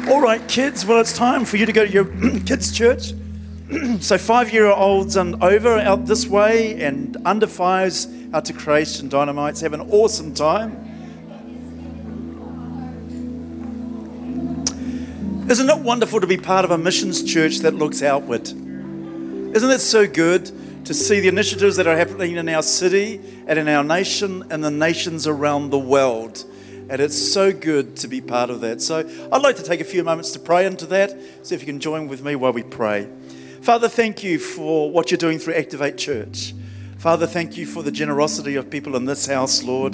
All 0.10 0.22
right, 0.22 0.42
kids. 0.48 0.86
Well, 0.86 1.00
it's 1.00 1.14
time 1.14 1.46
for 1.46 1.58
you 1.58 1.66
to 1.66 1.74
go 1.74 1.86
to 1.86 1.92
your 1.92 2.06
kids' 2.46 2.72
church. 2.72 3.14
so, 4.00 4.18
five 4.18 4.52
year 4.54 4.68
olds 4.68 5.18
and 5.18 5.44
over 5.44 5.78
out 5.78 6.06
this 6.06 6.26
way, 6.26 6.82
and 6.82 7.18
under 7.26 7.46
fives 7.46 8.08
out 8.34 8.46
to 8.46 8.54
Creation 8.54 9.10
Dynamites. 9.10 9.62
Have 9.62 9.74
an 9.74 9.82
awesome 9.92 10.34
time. 10.34 10.87
Isn't 15.50 15.70
it 15.70 15.80
wonderful 15.80 16.20
to 16.20 16.28
be 16.28 16.36
part 16.36 16.66
of 16.66 16.72
a 16.72 16.78
missions 16.78 17.24
church 17.24 17.60
that 17.60 17.74
looks 17.74 18.04
outward? 18.04 18.50
Isn't 18.50 19.70
it 19.70 19.80
so 19.80 20.06
good 20.06 20.52
to 20.86 20.94
see 20.94 21.22
the 21.22 21.30
initiatives 21.30 21.78
that 21.78 21.88
are 21.88 21.96
happening 21.96 22.36
in 22.36 22.50
our 22.50 22.62
city 22.62 23.22
and 23.48 23.58
in 23.58 23.70
our 23.70 23.82
nation 23.82 24.44
and 24.50 24.62
the 24.62 24.70
nations 24.70 25.26
around 25.26 25.70
the 25.70 25.80
world? 25.80 26.44
And 26.90 27.00
it's 27.00 27.18
so 27.18 27.54
good 27.54 27.96
to 27.98 28.10
be 28.10 28.20
part 28.20 28.50
of 28.50 28.60
that. 28.60 28.82
So 28.82 29.10
I'd 29.32 29.42
like 29.42 29.56
to 29.56 29.64
take 29.64 29.80
a 29.80 29.86
few 29.86 30.04
moments 30.04 30.32
to 30.32 30.40
pray 30.40 30.66
into 30.66 30.86
that. 30.88 31.18
So 31.44 31.56
if 31.56 31.62
you 31.62 31.66
can 31.66 31.80
join 31.80 32.10
with 32.10 32.22
me 32.22 32.36
while 32.36 32.52
we 32.52 32.64
pray. 32.64 33.08
Father, 33.62 33.88
thank 33.88 34.26
you 34.26 34.40
for 34.40 34.92
what 34.92 35.12
you're 35.12 35.18
doing 35.18 35.40
through 35.40 35.54
Activate 35.54 35.98
Church. 35.98 36.54
Father, 36.98 37.26
thank 37.26 37.56
you 37.56 37.66
for 37.66 37.84
the 37.84 37.92
generosity 37.92 38.56
of 38.56 38.70
people 38.70 38.98
in 38.98 39.06
this 39.06 39.28
house, 39.28 39.64
Lord. 39.64 39.94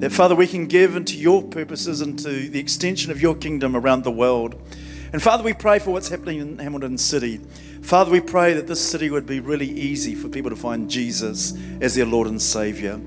That, 0.00 0.10
Father, 0.10 0.34
we 0.34 0.48
can 0.48 0.66
give 0.66 0.96
into 0.96 1.16
your 1.16 1.44
purposes 1.44 2.00
and 2.00 2.18
to 2.18 2.48
the 2.48 2.58
extension 2.58 3.12
of 3.12 3.22
your 3.22 3.36
kingdom 3.36 3.76
around 3.76 4.02
the 4.02 4.10
world. 4.10 4.60
And 5.12 5.22
Father, 5.22 5.42
we 5.42 5.54
pray 5.54 5.78
for 5.78 5.90
what's 5.90 6.10
happening 6.10 6.40
in 6.40 6.58
Hamilton 6.58 6.98
City. 6.98 7.38
Father, 7.82 8.10
we 8.10 8.20
pray 8.20 8.52
that 8.52 8.66
this 8.66 8.80
city 8.80 9.08
would 9.08 9.24
be 9.24 9.40
really 9.40 9.68
easy 9.68 10.14
for 10.14 10.28
people 10.28 10.50
to 10.50 10.56
find 10.56 10.90
Jesus 10.90 11.54
as 11.80 11.94
their 11.94 12.04
Lord 12.04 12.28
and 12.28 12.40
Savior. 12.42 13.00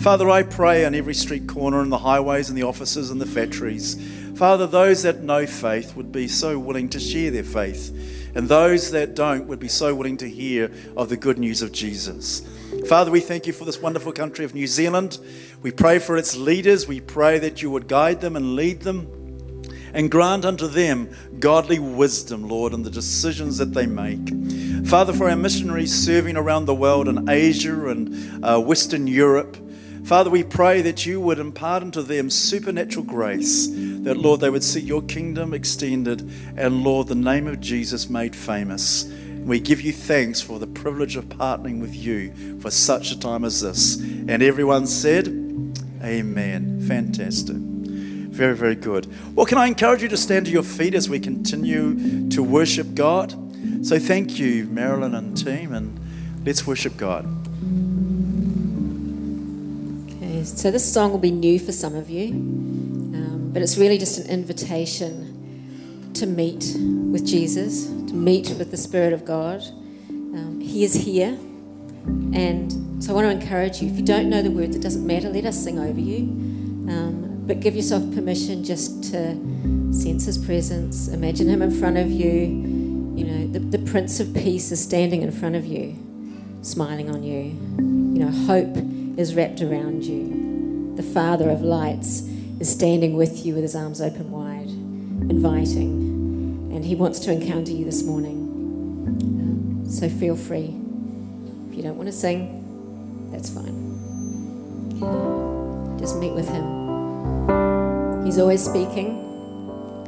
Father, 0.00 0.30
I 0.30 0.44
pray 0.44 0.86
on 0.86 0.94
every 0.94 1.12
street 1.12 1.46
corner, 1.46 1.82
in 1.82 1.90
the 1.90 1.98
highways, 1.98 2.48
and 2.48 2.56
the 2.56 2.62
offices, 2.62 3.10
and 3.10 3.20
the 3.20 3.26
factories. 3.26 3.96
Father, 4.34 4.66
those 4.66 5.02
that 5.02 5.20
know 5.20 5.46
faith 5.46 5.94
would 5.94 6.10
be 6.10 6.26
so 6.26 6.58
willing 6.58 6.88
to 6.88 6.98
share 6.98 7.30
their 7.30 7.42
faith, 7.42 8.32
and 8.34 8.48
those 8.48 8.90
that 8.92 9.14
don't 9.14 9.46
would 9.46 9.60
be 9.60 9.68
so 9.68 9.94
willing 9.94 10.16
to 10.16 10.30
hear 10.30 10.72
of 10.96 11.10
the 11.10 11.18
good 11.18 11.38
news 11.38 11.60
of 11.60 11.70
Jesus. 11.70 12.40
Father, 12.88 13.10
we 13.10 13.20
thank 13.20 13.46
you 13.46 13.52
for 13.52 13.66
this 13.66 13.82
wonderful 13.82 14.12
country 14.12 14.46
of 14.46 14.54
New 14.54 14.66
Zealand. 14.66 15.18
We 15.60 15.70
pray 15.70 15.98
for 15.98 16.16
its 16.16 16.34
leaders. 16.34 16.88
We 16.88 17.00
pray 17.00 17.38
that 17.40 17.60
you 17.60 17.70
would 17.70 17.88
guide 17.88 18.22
them 18.22 18.36
and 18.36 18.56
lead 18.56 18.80
them 18.80 19.21
and 19.94 20.10
grant 20.10 20.44
unto 20.44 20.66
them 20.66 21.10
godly 21.38 21.78
wisdom, 21.78 22.48
Lord, 22.48 22.72
in 22.72 22.82
the 22.82 22.90
decisions 22.90 23.58
that 23.58 23.74
they 23.74 23.86
make. 23.86 24.86
Father, 24.88 25.12
for 25.12 25.28
our 25.28 25.36
missionaries 25.36 25.94
serving 25.94 26.36
around 26.36 26.66
the 26.66 26.74
world 26.74 27.08
in 27.08 27.28
Asia 27.28 27.88
and 27.88 28.44
uh, 28.44 28.60
Western 28.60 29.06
Europe, 29.06 29.56
Father, 30.04 30.30
we 30.30 30.42
pray 30.42 30.82
that 30.82 31.06
you 31.06 31.20
would 31.20 31.38
impart 31.38 31.82
unto 31.82 32.02
them 32.02 32.28
supernatural 32.28 33.04
grace, 33.04 33.68
that, 33.68 34.16
Lord, 34.16 34.40
they 34.40 34.50
would 34.50 34.64
see 34.64 34.80
your 34.80 35.02
kingdom 35.02 35.54
extended 35.54 36.28
and, 36.56 36.82
Lord, 36.82 37.06
the 37.06 37.14
name 37.14 37.46
of 37.46 37.60
Jesus 37.60 38.10
made 38.10 38.34
famous. 38.34 39.04
We 39.44 39.60
give 39.60 39.80
you 39.80 39.92
thanks 39.92 40.40
for 40.40 40.58
the 40.58 40.66
privilege 40.66 41.16
of 41.16 41.26
partnering 41.26 41.80
with 41.80 41.94
you 41.94 42.58
for 42.60 42.70
such 42.70 43.12
a 43.12 43.18
time 43.18 43.44
as 43.44 43.60
this. 43.60 43.96
And 43.96 44.42
everyone 44.42 44.86
said, 44.86 45.28
Amen. 46.02 46.84
Fantastic. 46.86 47.56
Very, 48.32 48.56
very 48.56 48.74
good. 48.74 49.06
Well, 49.36 49.44
can 49.44 49.58
I 49.58 49.66
encourage 49.66 50.02
you 50.02 50.08
to 50.08 50.16
stand 50.16 50.46
to 50.46 50.52
your 50.52 50.62
feet 50.62 50.94
as 50.94 51.08
we 51.08 51.20
continue 51.20 52.28
to 52.30 52.42
worship 52.42 52.94
God? 52.94 53.34
So 53.86 53.98
thank 53.98 54.38
you, 54.38 54.64
Marilyn 54.66 55.14
and 55.14 55.36
team, 55.36 55.74
and 55.74 56.00
let's 56.44 56.66
worship 56.66 56.96
God. 56.96 57.26
Okay, 60.16 60.44
so 60.44 60.70
this 60.70 60.90
song 60.90 61.12
will 61.12 61.18
be 61.18 61.30
new 61.30 61.58
for 61.58 61.72
some 61.72 61.94
of 61.94 62.08
you, 62.08 62.28
um, 62.30 63.50
but 63.52 63.60
it's 63.60 63.76
really 63.76 63.98
just 63.98 64.18
an 64.18 64.30
invitation 64.30 66.10
to 66.14 66.26
meet 66.26 66.74
with 67.12 67.26
Jesus, 67.26 67.86
to 67.86 68.14
meet 68.14 68.48
with 68.58 68.70
the 68.70 68.76
Spirit 68.76 69.12
of 69.12 69.24
God. 69.24 69.62
Um, 70.08 70.58
he 70.60 70.84
is 70.84 70.94
here, 70.94 71.38
and 72.34 73.02
so 73.04 73.12
I 73.12 73.14
want 73.14 73.26
to 73.26 73.30
encourage 73.30 73.82
you. 73.82 73.88
If 73.90 73.96
you 73.96 74.04
don't 74.04 74.30
know 74.30 74.40
the 74.42 74.50
words, 74.50 74.74
it 74.74 74.80
doesn't 74.80 75.06
matter. 75.06 75.28
Let 75.28 75.44
us 75.44 75.62
sing 75.62 75.78
over 75.78 76.00
you, 76.00 76.22
um, 76.88 77.31
but 77.46 77.60
give 77.60 77.74
yourself 77.74 78.02
permission 78.14 78.64
just 78.64 79.04
to 79.12 79.34
sense 79.92 80.26
His 80.26 80.38
presence. 80.38 81.08
Imagine 81.08 81.48
Him 81.48 81.62
in 81.62 81.70
front 81.70 81.98
of 81.98 82.10
you. 82.10 82.30
You 83.14 83.24
know, 83.24 83.46
the, 83.48 83.58
the 83.58 83.90
Prince 83.90 84.20
of 84.20 84.32
Peace 84.32 84.72
is 84.72 84.82
standing 84.82 85.22
in 85.22 85.30
front 85.32 85.56
of 85.56 85.66
you, 85.66 85.96
smiling 86.62 87.10
on 87.10 87.22
you. 87.22 87.56
You 87.78 88.24
know, 88.24 88.30
hope 88.46 88.76
is 89.18 89.34
wrapped 89.34 89.60
around 89.60 90.04
you. 90.04 90.94
The 90.96 91.02
Father 91.02 91.50
of 91.50 91.62
lights 91.62 92.22
is 92.60 92.70
standing 92.70 93.16
with 93.16 93.44
you 93.44 93.54
with 93.54 93.62
his 93.62 93.74
arms 93.74 94.00
open 94.00 94.30
wide, 94.30 94.68
inviting, 95.30 96.70
and 96.72 96.84
he 96.84 96.94
wants 96.94 97.18
to 97.20 97.32
encounter 97.32 97.72
you 97.72 97.84
this 97.84 98.04
morning. 98.04 98.48
Um, 99.06 99.82
so 99.84 100.08
feel 100.08 100.36
free. 100.36 100.76
If 101.70 101.76
you 101.76 101.82
don't 101.82 101.96
want 101.96 102.08
to 102.08 102.12
sing, 102.12 103.30
that's 103.32 103.50
fine. 103.50 103.98
Just 105.98 106.16
meet 106.18 106.32
with 106.32 106.48
him. 106.48 106.81
He's 108.24 108.38
always 108.38 108.64
speaking. 108.64 109.28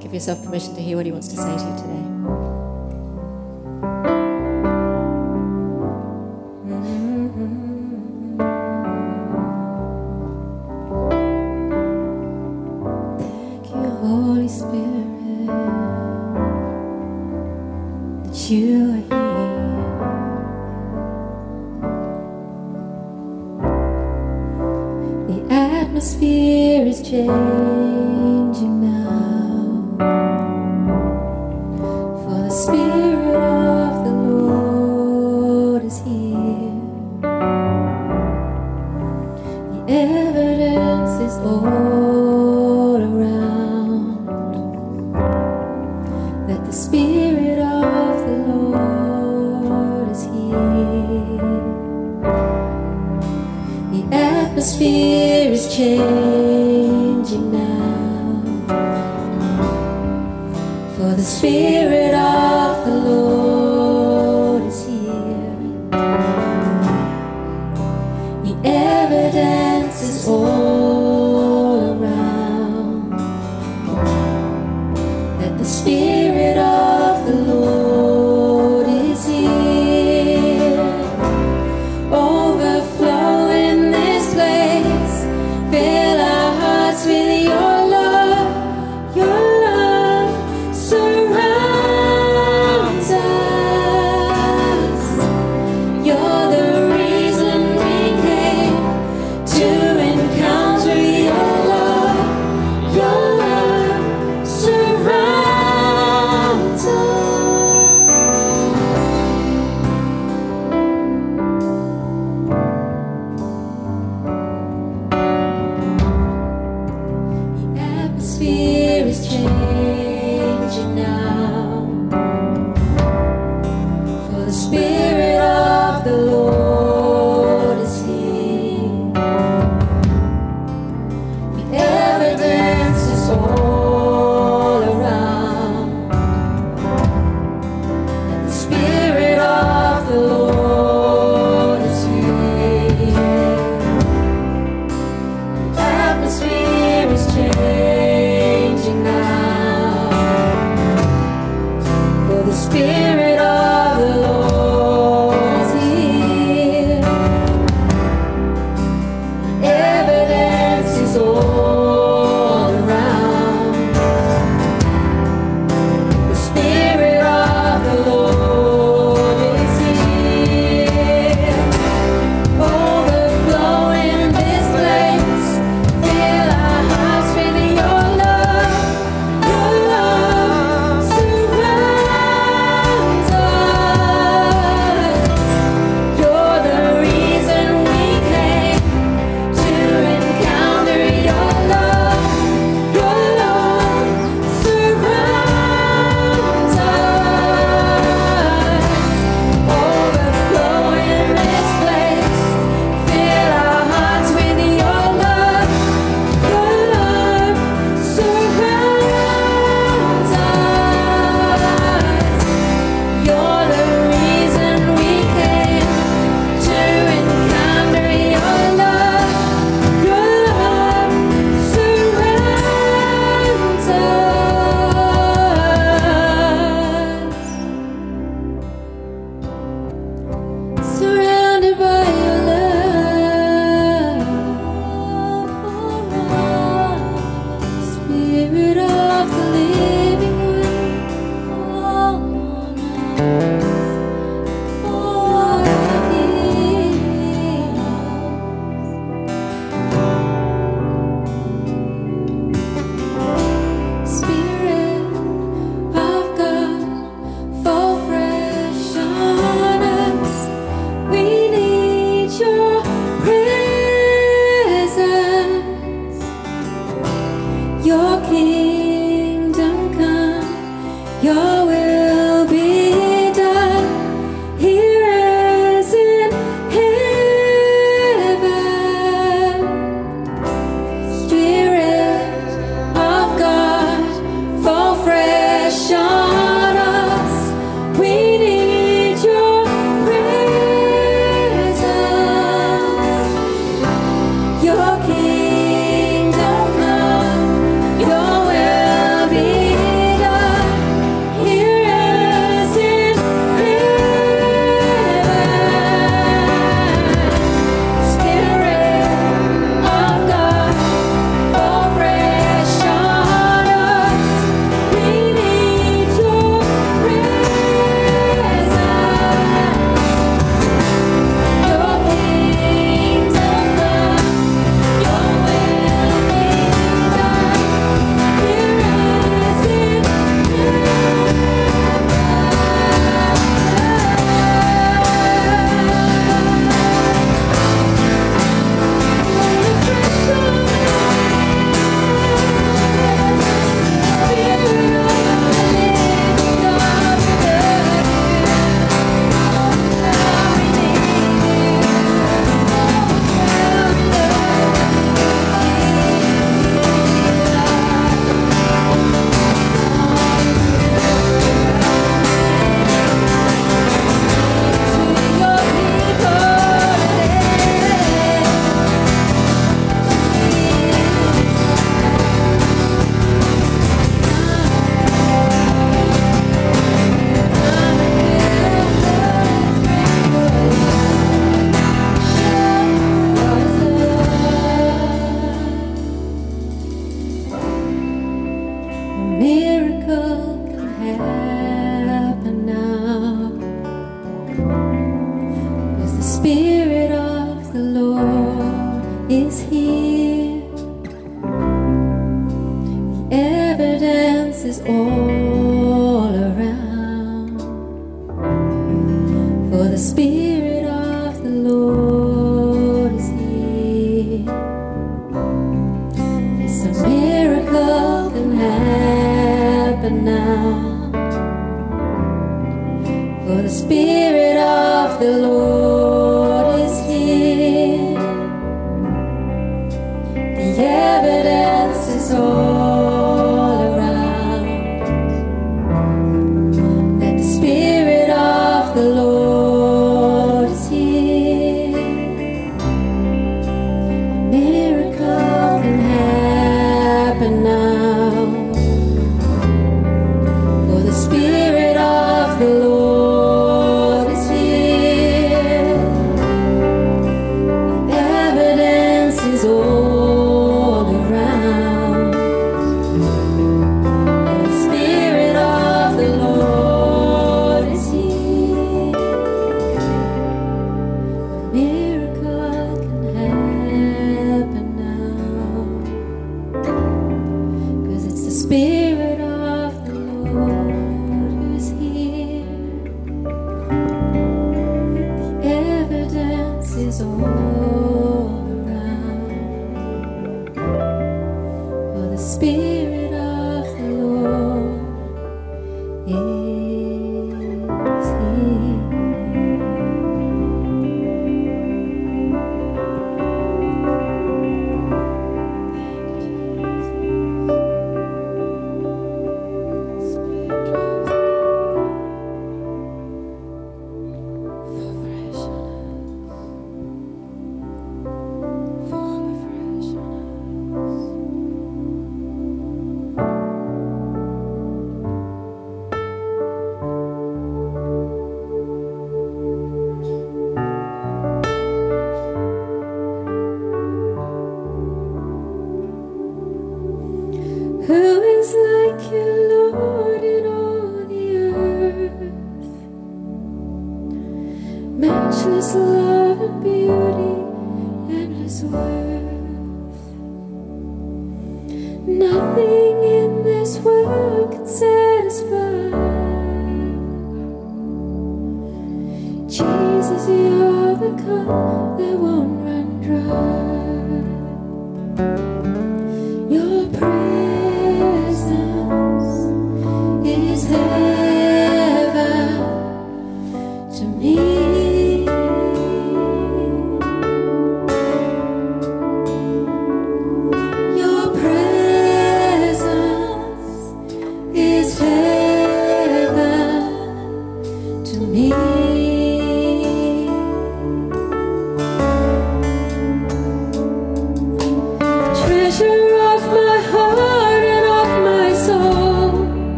Give 0.00 0.12
yourself 0.12 0.42
permission 0.44 0.74
to 0.74 0.82
hear 0.82 0.96
what 0.96 1.06
He 1.06 1.12
wants 1.12 1.28
to 1.28 1.36
say 1.36 1.56
to 1.56 1.64
you 1.64 1.76
today. 1.76 2.19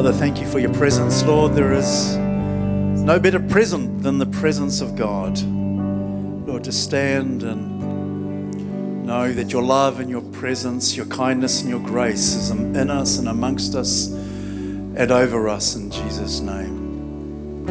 Father, 0.00 0.16
thank 0.16 0.40
you 0.40 0.46
for 0.46 0.58
your 0.58 0.72
presence, 0.72 1.22
Lord. 1.24 1.52
There 1.52 1.74
is 1.74 2.16
no 2.16 3.20
better 3.20 3.38
present 3.38 4.02
than 4.02 4.16
the 4.16 4.24
presence 4.24 4.80
of 4.80 4.96
God. 4.96 5.38
Lord, 5.42 6.64
to 6.64 6.72
stand 6.72 7.42
and 7.42 9.04
know 9.04 9.30
that 9.30 9.52
your 9.52 9.62
love 9.62 10.00
and 10.00 10.08
your 10.08 10.22
presence, 10.22 10.96
your 10.96 11.04
kindness 11.04 11.60
and 11.60 11.68
your 11.68 11.80
grace 11.80 12.34
is 12.34 12.48
in 12.50 12.88
us 12.88 13.18
and 13.18 13.28
amongst 13.28 13.74
us 13.74 14.06
and 14.06 15.10
over 15.10 15.50
us 15.50 15.76
in 15.76 15.90
Jesus' 15.90 16.40
name. 16.40 17.66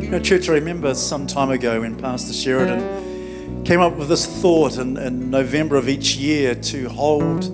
You 0.00 0.08
know, 0.08 0.20
church, 0.20 0.48
I 0.48 0.54
remember 0.54 0.94
some 0.94 1.26
time 1.26 1.50
ago 1.50 1.82
when 1.82 1.96
Pastor 1.96 2.32
Sheridan 2.32 3.62
came 3.66 3.80
up 3.80 3.94
with 3.96 4.08
this 4.08 4.24
thought 4.24 4.78
in, 4.78 4.96
in 4.96 5.28
November 5.30 5.76
of 5.76 5.86
each 5.86 6.16
year 6.16 6.54
to 6.54 6.88
hold 6.88 7.44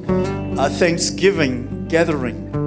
a 0.57 0.71
Thanksgiving 0.71 1.89
gathering. 1.89 2.62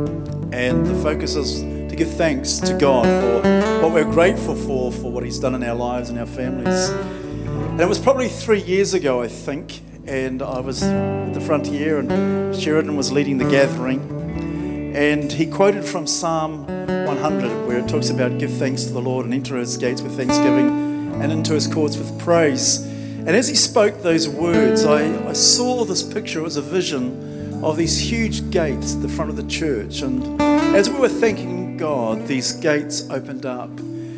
And 0.65 0.83
the 0.83 0.95
focus 0.95 1.35
is 1.35 1.61
to 1.61 1.95
give 1.95 2.09
thanks 2.09 2.57
to 2.61 2.75
God 2.75 3.05
for 3.05 3.83
what 3.83 3.93
we're 3.93 4.11
grateful 4.11 4.55
for, 4.55 4.91
for 4.91 5.11
what 5.11 5.23
He's 5.23 5.37
done 5.37 5.53
in 5.53 5.61
our 5.61 5.75
lives 5.75 6.09
and 6.09 6.17
our 6.17 6.25
families. 6.25 6.89
And 6.89 7.79
it 7.79 7.87
was 7.87 7.99
probably 7.99 8.29
three 8.29 8.63
years 8.63 8.95
ago, 8.95 9.21
I 9.21 9.27
think, 9.27 9.81
and 10.07 10.41
I 10.41 10.61
was 10.61 10.81
at 10.81 11.35
the 11.35 11.39
frontier, 11.39 11.99
and 11.99 12.55
Sheridan 12.55 12.95
was 12.95 13.11
leading 13.11 13.37
the 13.37 13.47
gathering. 13.47 14.95
And 14.95 15.31
he 15.31 15.45
quoted 15.45 15.85
from 15.85 16.07
Psalm 16.07 16.65
100, 16.65 17.67
where 17.67 17.77
it 17.77 17.87
talks 17.87 18.09
about 18.09 18.39
give 18.39 18.51
thanks 18.51 18.85
to 18.85 18.91
the 18.91 19.01
Lord 19.01 19.25
and 19.25 19.35
enter 19.35 19.57
his 19.57 19.77
gates 19.77 20.01
with 20.01 20.17
thanksgiving 20.17 21.21
and 21.21 21.31
into 21.31 21.53
his 21.53 21.67
courts 21.67 21.95
with 21.95 22.19
praise. 22.19 22.83
And 22.83 23.29
as 23.29 23.47
he 23.47 23.55
spoke 23.55 24.01
those 24.01 24.27
words, 24.27 24.83
I, 24.83 25.29
I 25.29 25.33
saw 25.33 25.85
this 25.85 26.01
picture. 26.01 26.39
It 26.39 26.43
was 26.43 26.57
a 26.57 26.63
vision 26.63 27.24
of 27.65 27.77
these 27.77 27.97
huge 27.97 28.51
gates 28.51 28.93
at 28.93 29.01
the 29.01 29.09
front 29.09 29.31
of 29.31 29.35
the 29.35 29.47
church. 29.47 30.01
And 30.01 30.39
as 30.75 30.87
we 30.87 30.99
were 30.99 31.09
thanking 31.09 31.77
God, 31.77 32.27
these 32.27 32.51
gates 32.53 33.09
opened 33.09 33.45
up. 33.45 33.69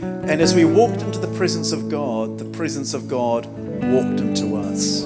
And 0.02 0.42
as 0.42 0.54
we 0.54 0.66
walked 0.66 1.02
into 1.02 1.18
the 1.20 1.34
presence 1.38 1.72
of 1.72 1.90
God, 1.90 2.38
the 2.38 2.46
presence 2.46 2.94
of 2.94 3.08
God 3.08 3.46
walked 3.46 4.20
into 4.20 4.58
us, 4.58 5.04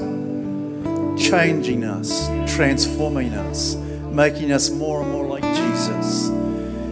changing 1.21 1.83
us, 1.83 2.27
transforming 2.51 3.33
us, 3.33 3.75
making 4.09 4.51
us 4.51 4.71
more 4.71 5.03
and 5.03 5.11
more 5.11 5.27
like 5.27 5.43
Jesus. 5.43 6.29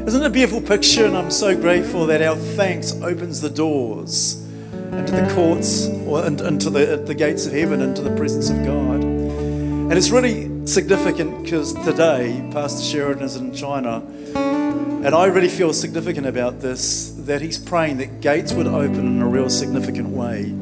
Isn't 0.07 0.21
it 0.21 0.27
a 0.27 0.29
beautiful 0.29 0.61
picture? 0.61 1.05
And 1.05 1.17
I'm 1.17 1.31
so 1.31 1.59
grateful 1.59 2.05
that 2.05 2.21
our 2.21 2.35
thanks 2.35 2.93
opens 3.01 3.41
the 3.41 3.49
doors 3.49 4.35
into 4.73 5.13
the 5.13 5.31
courts 5.33 5.87
or 6.05 6.25
in- 6.25 6.45
into 6.45 6.69
the, 6.69 7.01
the 7.03 7.15
gates 7.15 7.47
of 7.47 7.53
heaven, 7.53 7.81
into 7.81 8.03
the 8.03 8.15
presence 8.15 8.51
of 8.51 8.57
God. 8.63 9.03
And 9.03 9.93
it's 9.93 10.11
really 10.11 10.48
significant 10.69 11.43
because 11.43 11.73
today 11.83 12.47
Pastor 12.51 12.83
Sheridan 12.83 13.23
is 13.23 13.35
in 13.35 13.53
China, 13.53 14.03
and 14.35 15.15
I 15.15 15.25
really 15.25 15.49
feel 15.49 15.73
significant 15.73 16.27
about 16.27 16.59
this 16.59 17.09
that 17.17 17.41
he's 17.41 17.57
praying 17.57 17.97
that 17.97 18.21
gates 18.21 18.53
would 18.53 18.67
open 18.67 18.99
in 18.99 19.21
a 19.21 19.27
real 19.27 19.49
significant 19.49 20.09
way 20.09 20.53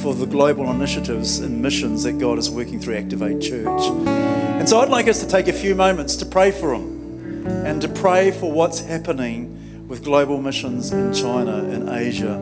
for 0.00 0.14
the 0.14 0.26
global 0.26 0.70
initiatives 0.70 1.38
and 1.38 1.60
missions 1.60 2.02
that 2.04 2.18
God 2.18 2.38
is 2.38 2.50
working 2.50 2.80
through 2.80 2.96
Activate 2.96 3.42
Church. 3.42 3.82
And 4.06 4.68
so 4.68 4.80
I'd 4.80 4.88
like 4.88 5.06
us 5.06 5.20
to 5.20 5.28
take 5.28 5.48
a 5.48 5.52
few 5.52 5.74
moments 5.74 6.16
to 6.16 6.26
pray 6.26 6.50
for 6.50 6.74
him 6.74 7.46
and 7.46 7.82
to 7.82 7.88
pray 7.88 8.30
for 8.30 8.50
what's 8.50 8.80
happening 8.80 9.86
with 9.86 10.02
global 10.02 10.40
missions 10.40 10.92
in 10.92 11.12
China 11.12 11.58
and 11.58 11.90
Asia. 11.90 12.34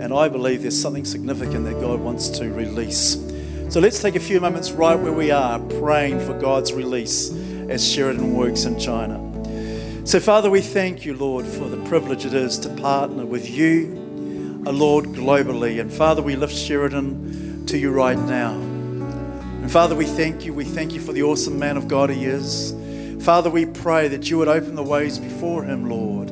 And 0.00 0.12
I 0.12 0.28
believe 0.28 0.62
there's 0.62 0.80
something 0.80 1.04
significant 1.04 1.64
that 1.66 1.80
God 1.80 2.00
wants 2.00 2.28
to 2.38 2.50
release. 2.50 3.16
So 3.68 3.80
let's 3.80 4.00
take 4.00 4.14
a 4.14 4.20
few 4.20 4.40
moments 4.40 4.70
right 4.70 4.94
where 4.94 5.12
we 5.12 5.32
are 5.32 5.58
praying 5.58 6.20
for 6.20 6.38
God's 6.38 6.72
release 6.72 7.32
as 7.68 7.86
Sheridan 7.86 8.34
works 8.34 8.64
in 8.64 8.78
China. 8.78 9.20
So, 10.06 10.20
Father, 10.20 10.48
we 10.48 10.60
thank 10.60 11.04
you, 11.04 11.14
Lord, 11.14 11.44
for 11.44 11.68
the 11.68 11.76
privilege 11.88 12.24
it 12.24 12.32
is 12.32 12.58
to 12.60 12.68
partner 12.68 13.26
with 13.26 13.50
you, 13.50 14.62
uh, 14.64 14.70
Lord, 14.70 15.06
globally. 15.06 15.80
And 15.80 15.92
Father, 15.92 16.22
we 16.22 16.36
lift 16.36 16.54
Sheridan 16.54 17.66
to 17.66 17.76
you 17.76 17.90
right 17.90 18.16
now. 18.16 18.52
And 18.52 19.70
Father, 19.70 19.96
we 19.96 20.06
thank 20.06 20.44
you. 20.44 20.54
We 20.54 20.64
thank 20.64 20.92
you 20.92 21.00
for 21.00 21.12
the 21.12 21.24
awesome 21.24 21.58
man 21.58 21.76
of 21.76 21.88
God 21.88 22.08
he 22.08 22.24
is. 22.24 22.72
Father, 23.24 23.50
we 23.50 23.66
pray 23.66 24.06
that 24.06 24.30
you 24.30 24.38
would 24.38 24.48
open 24.48 24.76
the 24.76 24.84
ways 24.84 25.18
before 25.18 25.64
him, 25.64 25.90
Lord, 25.90 26.28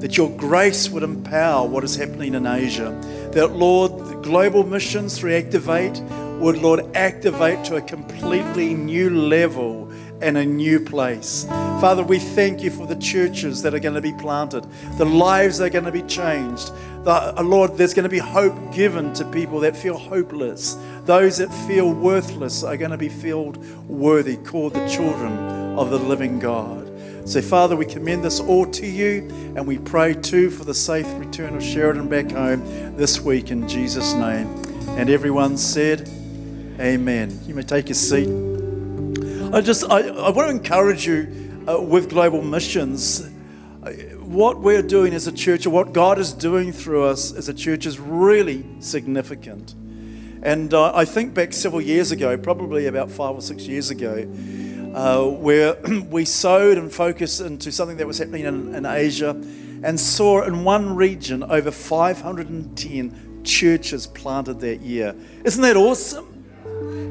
that 0.00 0.16
your 0.16 0.30
grace 0.30 0.88
would 0.88 1.02
empower 1.02 1.68
what 1.68 1.84
is 1.84 1.96
happening 1.96 2.34
in 2.34 2.46
Asia. 2.46 2.98
That, 3.32 3.52
Lord, 3.52 4.22
global 4.22 4.64
missions 4.64 5.18
through 5.18 5.36
Activate 5.36 6.00
would, 6.38 6.58
Lord, 6.58 6.96
activate 6.96 7.64
to 7.66 7.76
a 7.76 7.82
completely 7.82 8.74
new 8.74 9.10
level 9.10 9.90
and 10.20 10.36
a 10.36 10.44
new 10.44 10.80
place. 10.80 11.44
Father, 11.80 12.02
we 12.02 12.18
thank 12.18 12.62
you 12.62 12.70
for 12.70 12.86
the 12.86 12.96
churches 12.96 13.62
that 13.62 13.74
are 13.74 13.78
going 13.78 13.94
to 13.94 14.00
be 14.00 14.12
planted, 14.12 14.66
the 14.96 15.04
lives 15.04 15.58
that 15.58 15.66
are 15.66 15.70
going 15.70 15.84
to 15.84 15.92
be 15.92 16.02
changed. 16.02 16.72
The, 17.04 17.38
uh, 17.38 17.42
Lord, 17.42 17.76
there's 17.76 17.94
going 17.94 18.04
to 18.04 18.08
be 18.08 18.18
hope 18.18 18.74
given 18.74 19.12
to 19.14 19.24
people 19.24 19.60
that 19.60 19.76
feel 19.76 19.96
hopeless. 19.96 20.76
Those 21.04 21.38
that 21.38 21.52
feel 21.68 21.92
worthless 21.92 22.64
are 22.64 22.76
going 22.76 22.90
to 22.90 22.98
be 22.98 23.08
filled 23.08 23.64
worthy, 23.88 24.36
called 24.36 24.74
the 24.74 24.88
children 24.88 25.32
of 25.78 25.90
the 25.90 25.98
living 25.98 26.38
God. 26.38 26.86
So, 27.28 27.42
Father, 27.42 27.76
we 27.76 27.84
commend 27.84 28.24
this 28.24 28.40
all 28.40 28.66
to 28.66 28.86
you 28.86 29.28
and 29.54 29.66
we 29.66 29.78
pray 29.78 30.14
too 30.14 30.50
for 30.50 30.64
the 30.64 30.74
safe 30.74 31.06
return 31.18 31.54
of 31.54 31.62
Sheridan 31.62 32.08
back 32.08 32.30
home 32.30 32.62
this 32.96 33.20
week 33.20 33.50
in 33.50 33.68
Jesus' 33.68 34.14
name. 34.14 34.48
And 34.96 35.10
everyone 35.10 35.56
said, 35.58 36.08
Amen. 36.80 37.40
You 37.44 37.56
may 37.56 37.62
take 37.62 37.88
your 37.88 37.96
seat. 37.96 38.28
I 39.52 39.60
just 39.60 39.82
I, 39.90 40.10
I 40.10 40.30
want 40.30 40.48
to 40.48 40.50
encourage 40.50 41.08
you 41.08 41.64
uh, 41.68 41.80
with 41.82 42.08
global 42.08 42.40
missions. 42.40 43.28
What 44.20 44.60
we're 44.60 44.82
doing 44.82 45.12
as 45.12 45.26
a 45.26 45.32
church, 45.32 45.66
or 45.66 45.70
what 45.70 45.92
God 45.92 46.20
is 46.20 46.32
doing 46.32 46.70
through 46.70 47.02
us 47.02 47.32
as 47.32 47.48
a 47.48 47.54
church, 47.54 47.84
is 47.84 47.98
really 47.98 48.64
significant. 48.78 49.74
And 50.42 50.72
uh, 50.72 50.94
I 50.94 51.04
think 51.04 51.34
back 51.34 51.52
several 51.52 51.80
years 51.80 52.12
ago, 52.12 52.38
probably 52.38 52.86
about 52.86 53.10
five 53.10 53.34
or 53.34 53.42
six 53.42 53.66
years 53.66 53.90
ago, 53.90 54.30
uh, 54.94 55.24
where 55.24 55.74
we 56.10 56.24
sowed 56.24 56.78
and 56.78 56.92
focused 56.92 57.40
into 57.40 57.72
something 57.72 57.96
that 57.96 58.06
was 58.06 58.18
happening 58.18 58.44
in, 58.44 58.72
in 58.76 58.86
Asia 58.86 59.30
and 59.82 59.98
saw 59.98 60.42
in 60.42 60.62
one 60.62 60.94
region 60.94 61.42
over 61.42 61.72
510 61.72 63.42
churches 63.42 64.06
planted 64.06 64.60
that 64.60 64.80
year. 64.80 65.16
Isn't 65.42 65.62
that 65.62 65.76
awesome? 65.76 66.37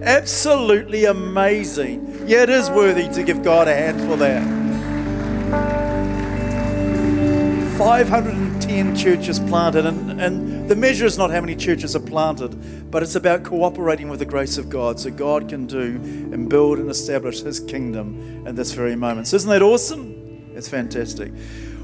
Absolutely 0.03 1.05
amazing. 1.05 2.23
Yeah, 2.27 2.43
it 2.43 2.49
is 2.49 2.69
worthy 2.69 3.09
to 3.09 3.23
give 3.23 3.43
God 3.43 3.67
a 3.67 3.73
hand 3.73 3.99
for 4.01 4.15
that. 4.17 4.57
510 7.77 8.95
churches 8.95 9.39
planted, 9.39 9.85
and, 9.85 10.19
and 10.19 10.67
the 10.67 10.75
measure 10.75 11.05
is 11.05 11.17
not 11.17 11.29
how 11.29 11.39
many 11.41 11.55
churches 11.55 11.95
are 11.95 11.99
planted, 11.99 12.89
but 12.89 13.03
it's 13.03 13.15
about 13.15 13.43
cooperating 13.43 14.09
with 14.09 14.19
the 14.19 14.25
grace 14.25 14.57
of 14.57 14.67
God 14.67 14.99
so 14.99 15.11
God 15.11 15.47
can 15.47 15.67
do 15.67 15.95
and 16.31 16.49
build 16.49 16.79
and 16.79 16.89
establish 16.89 17.41
His 17.41 17.59
kingdom 17.59 18.47
in 18.47 18.55
this 18.55 18.71
very 18.71 18.95
moment. 18.95 19.27
So, 19.27 19.35
isn't 19.35 19.49
that 19.49 19.61
awesome? 19.61 20.51
It's 20.55 20.67
fantastic. 20.67 21.31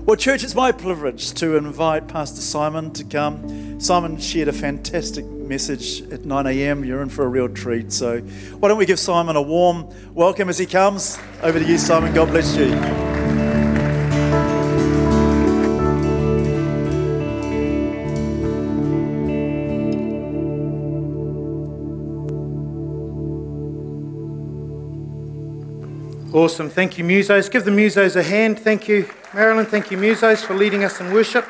Well, 0.05 0.17
church, 0.17 0.43
it's 0.43 0.53
my 0.53 0.73
privilege 0.73 1.31
to 1.35 1.55
invite 1.55 2.09
Pastor 2.09 2.41
Simon 2.41 2.91
to 2.91 3.05
come. 3.05 3.79
Simon 3.79 4.19
shared 4.19 4.49
a 4.49 4.53
fantastic 4.53 5.23
message 5.23 6.01
at 6.11 6.25
9 6.25 6.45
a.m. 6.45 6.83
You're 6.83 7.01
in 7.01 7.07
for 7.07 7.23
a 7.23 7.29
real 7.29 7.47
treat. 7.47 7.93
So, 7.93 8.19
why 8.19 8.67
don't 8.67 8.77
we 8.77 8.85
give 8.85 8.99
Simon 8.99 9.37
a 9.37 9.41
warm 9.41 9.87
welcome 10.13 10.49
as 10.49 10.57
he 10.57 10.65
comes? 10.65 11.17
Over 11.41 11.57
to 11.57 11.65
you, 11.65 11.77
Simon. 11.77 12.13
God 12.13 12.27
bless 12.27 12.53
you. 12.57 13.22
Awesome. 26.33 26.67
Thank 26.67 26.97
you, 26.97 27.03
Musos. 27.03 27.47
Give 27.51 27.63
the 27.63 27.69
Musos 27.69 28.15
a 28.15 28.23
hand. 28.23 28.57
Thank 28.57 28.87
you, 28.87 29.07
Marilyn. 29.35 29.67
Thank 29.67 29.91
you, 29.91 29.99
Musos, 29.99 30.43
for 30.43 30.55
leading 30.55 30.83
us 30.83 30.99
in 30.99 31.13
worship. 31.13 31.45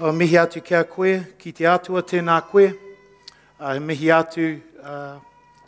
O 0.00 0.10
mihi 0.12 0.38
atu 0.38 0.64
kia 0.64 0.84
koe, 0.84 1.26
ki 1.36 1.52
te 1.52 1.66
atua 1.66 2.00
tēnā 2.02 2.38
koe. 2.48 2.72
Uh, 3.60 3.78
mihi 3.80 4.08
atu 4.08 4.62
uh, 4.80 5.18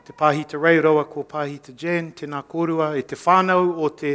te 0.06 0.14
pāhi 0.16 0.46
te 0.48 0.56
reiroa 0.56 1.04
ko 1.04 1.26
pāhi 1.28 1.60
te 1.60 1.74
Jan, 1.76 2.12
tēnā 2.16 2.40
kōrua 2.48 2.96
e 2.96 3.02
te 3.02 3.14
whānau 3.14 3.74
o 3.76 3.90
te 3.90 4.14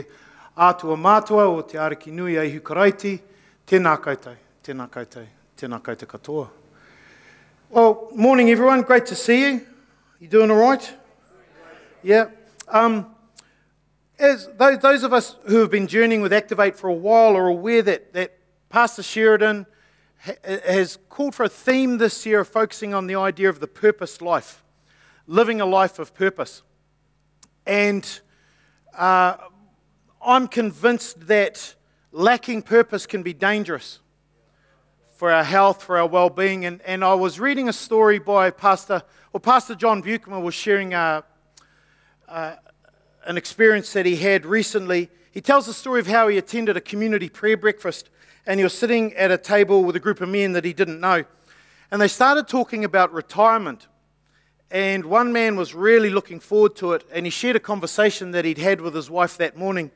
atua 0.57 0.97
mātua 0.97 1.45
o 1.53 1.61
te 1.61 1.78
ariki 1.78 2.09
nui 2.11 2.39
ai 2.39 2.49
hukaraiti. 2.49 3.19
Tēnā 3.69 3.93
koutou, 4.01 4.34
tēnā 4.65 4.89
koutou, 4.89 5.30
tēnā 5.55 5.80
koutou 5.86 6.09
katoa. 6.09 6.47
Well, 7.69 8.09
morning 8.15 8.49
everyone. 8.49 8.82
Great 8.82 9.05
to 9.05 9.15
see 9.15 9.41
you. 9.43 9.61
You 10.19 10.28
doing 10.28 10.49
all 10.49 10.57
right? 10.57 10.97
Yeah. 12.04 12.30
Um, 12.68 13.16
as 14.18 14.49
those, 14.58 14.80
those 14.80 15.04
of 15.04 15.14
us 15.14 15.36
who 15.45 15.58
have 15.58 15.70
been 15.70 15.86
journeying 15.86 16.22
with 16.22 16.34
Activate 16.34 16.76
for 16.76 16.88
a 16.88 16.93
while 16.93 17.38
are 17.38 17.47
aware 17.47 17.84
that, 17.84 18.14
that 18.14 18.38
Pastor 18.70 19.04
Sheridan 19.04 19.68
ha- 20.20 20.34
has 20.45 20.97
called 21.10 21.36
for 21.36 21.43
a 21.43 21.49
theme 21.49 21.99
this 21.99 22.26
year 22.26 22.43
focusing 22.43 22.95
on 22.95 23.06
the 23.06 23.16
idea 23.16 23.49
of 23.49 23.60
the 23.60 23.68
purpose 23.68 24.20
life, 24.20 24.64
living 25.28 25.62
a 25.62 25.66
life 25.66 25.99
of 25.99 26.16
purpose. 26.16 26.64
And 27.68 28.20
uh, 28.97 29.38
I'm 30.26 30.47
convinced 30.47 31.28
that 31.28 31.76
lacking 32.12 32.64
purpose 32.64 33.06
can 33.06 33.22
be 33.22 33.34
dangerous 33.34 33.99
for 35.18 35.32
our 35.32 35.43
health, 35.43 35.84
for 35.84 35.99
our 35.99 36.08
well 36.08 36.32
being. 36.32 36.66
And, 36.66 36.82
and 36.82 37.04
I 37.04 37.14
was 37.14 37.39
reading 37.39 37.70
a 37.70 37.74
story 37.74 38.18
by 38.18 38.49
Pastor, 38.49 39.04
or 39.34 39.39
Pastor 39.39 39.76
John 39.76 40.02
Buchman 40.02 40.41
was 40.41 40.56
sharing 40.56 40.95
a, 40.95 41.24
uh, 42.32 42.56
an 43.26 43.38
experience 43.38 43.92
that 43.94 44.06
he 44.06 44.16
had 44.16 44.46
recently. 44.46 45.10
He 45.32 45.42
tells 45.42 45.66
the 45.66 45.74
story 45.74 46.00
of 46.00 46.08
how 46.08 46.30
he 46.30 46.38
attended 46.38 46.78
a 46.78 46.82
community 46.82 47.30
prayer 47.30 47.58
breakfast 47.58 48.10
and 48.48 48.60
he 48.60 48.64
was 48.64 48.74
sitting 48.74 49.14
at 49.14 49.32
a 49.32 49.38
table 49.38 49.84
with 49.84 49.96
a 49.96 50.00
group 50.00 50.22
of 50.22 50.30
men 50.30 50.54
that 50.54 50.66
he 50.66 50.74
didn't 50.74 51.00
know. 51.00 51.26
And 51.92 52.02
they 52.02 52.08
started 52.08 52.48
talking 52.48 52.86
about 52.86 53.14
retirement. 53.14 53.88
And 54.72 55.06
one 55.06 55.34
man 55.34 55.58
was 55.58 55.76
really 55.76 56.10
looking 56.10 56.40
forward 56.40 56.76
to 56.78 56.94
it 56.94 57.04
and 57.12 57.26
he 57.26 57.30
shared 57.30 57.58
a 57.58 57.60
conversation 57.60 58.32
that 58.32 58.46
he'd 58.46 58.58
had 58.58 58.80
with 58.80 58.96
his 58.96 59.10
wife 59.10 59.38
that 59.38 59.58
morning. 59.58 59.92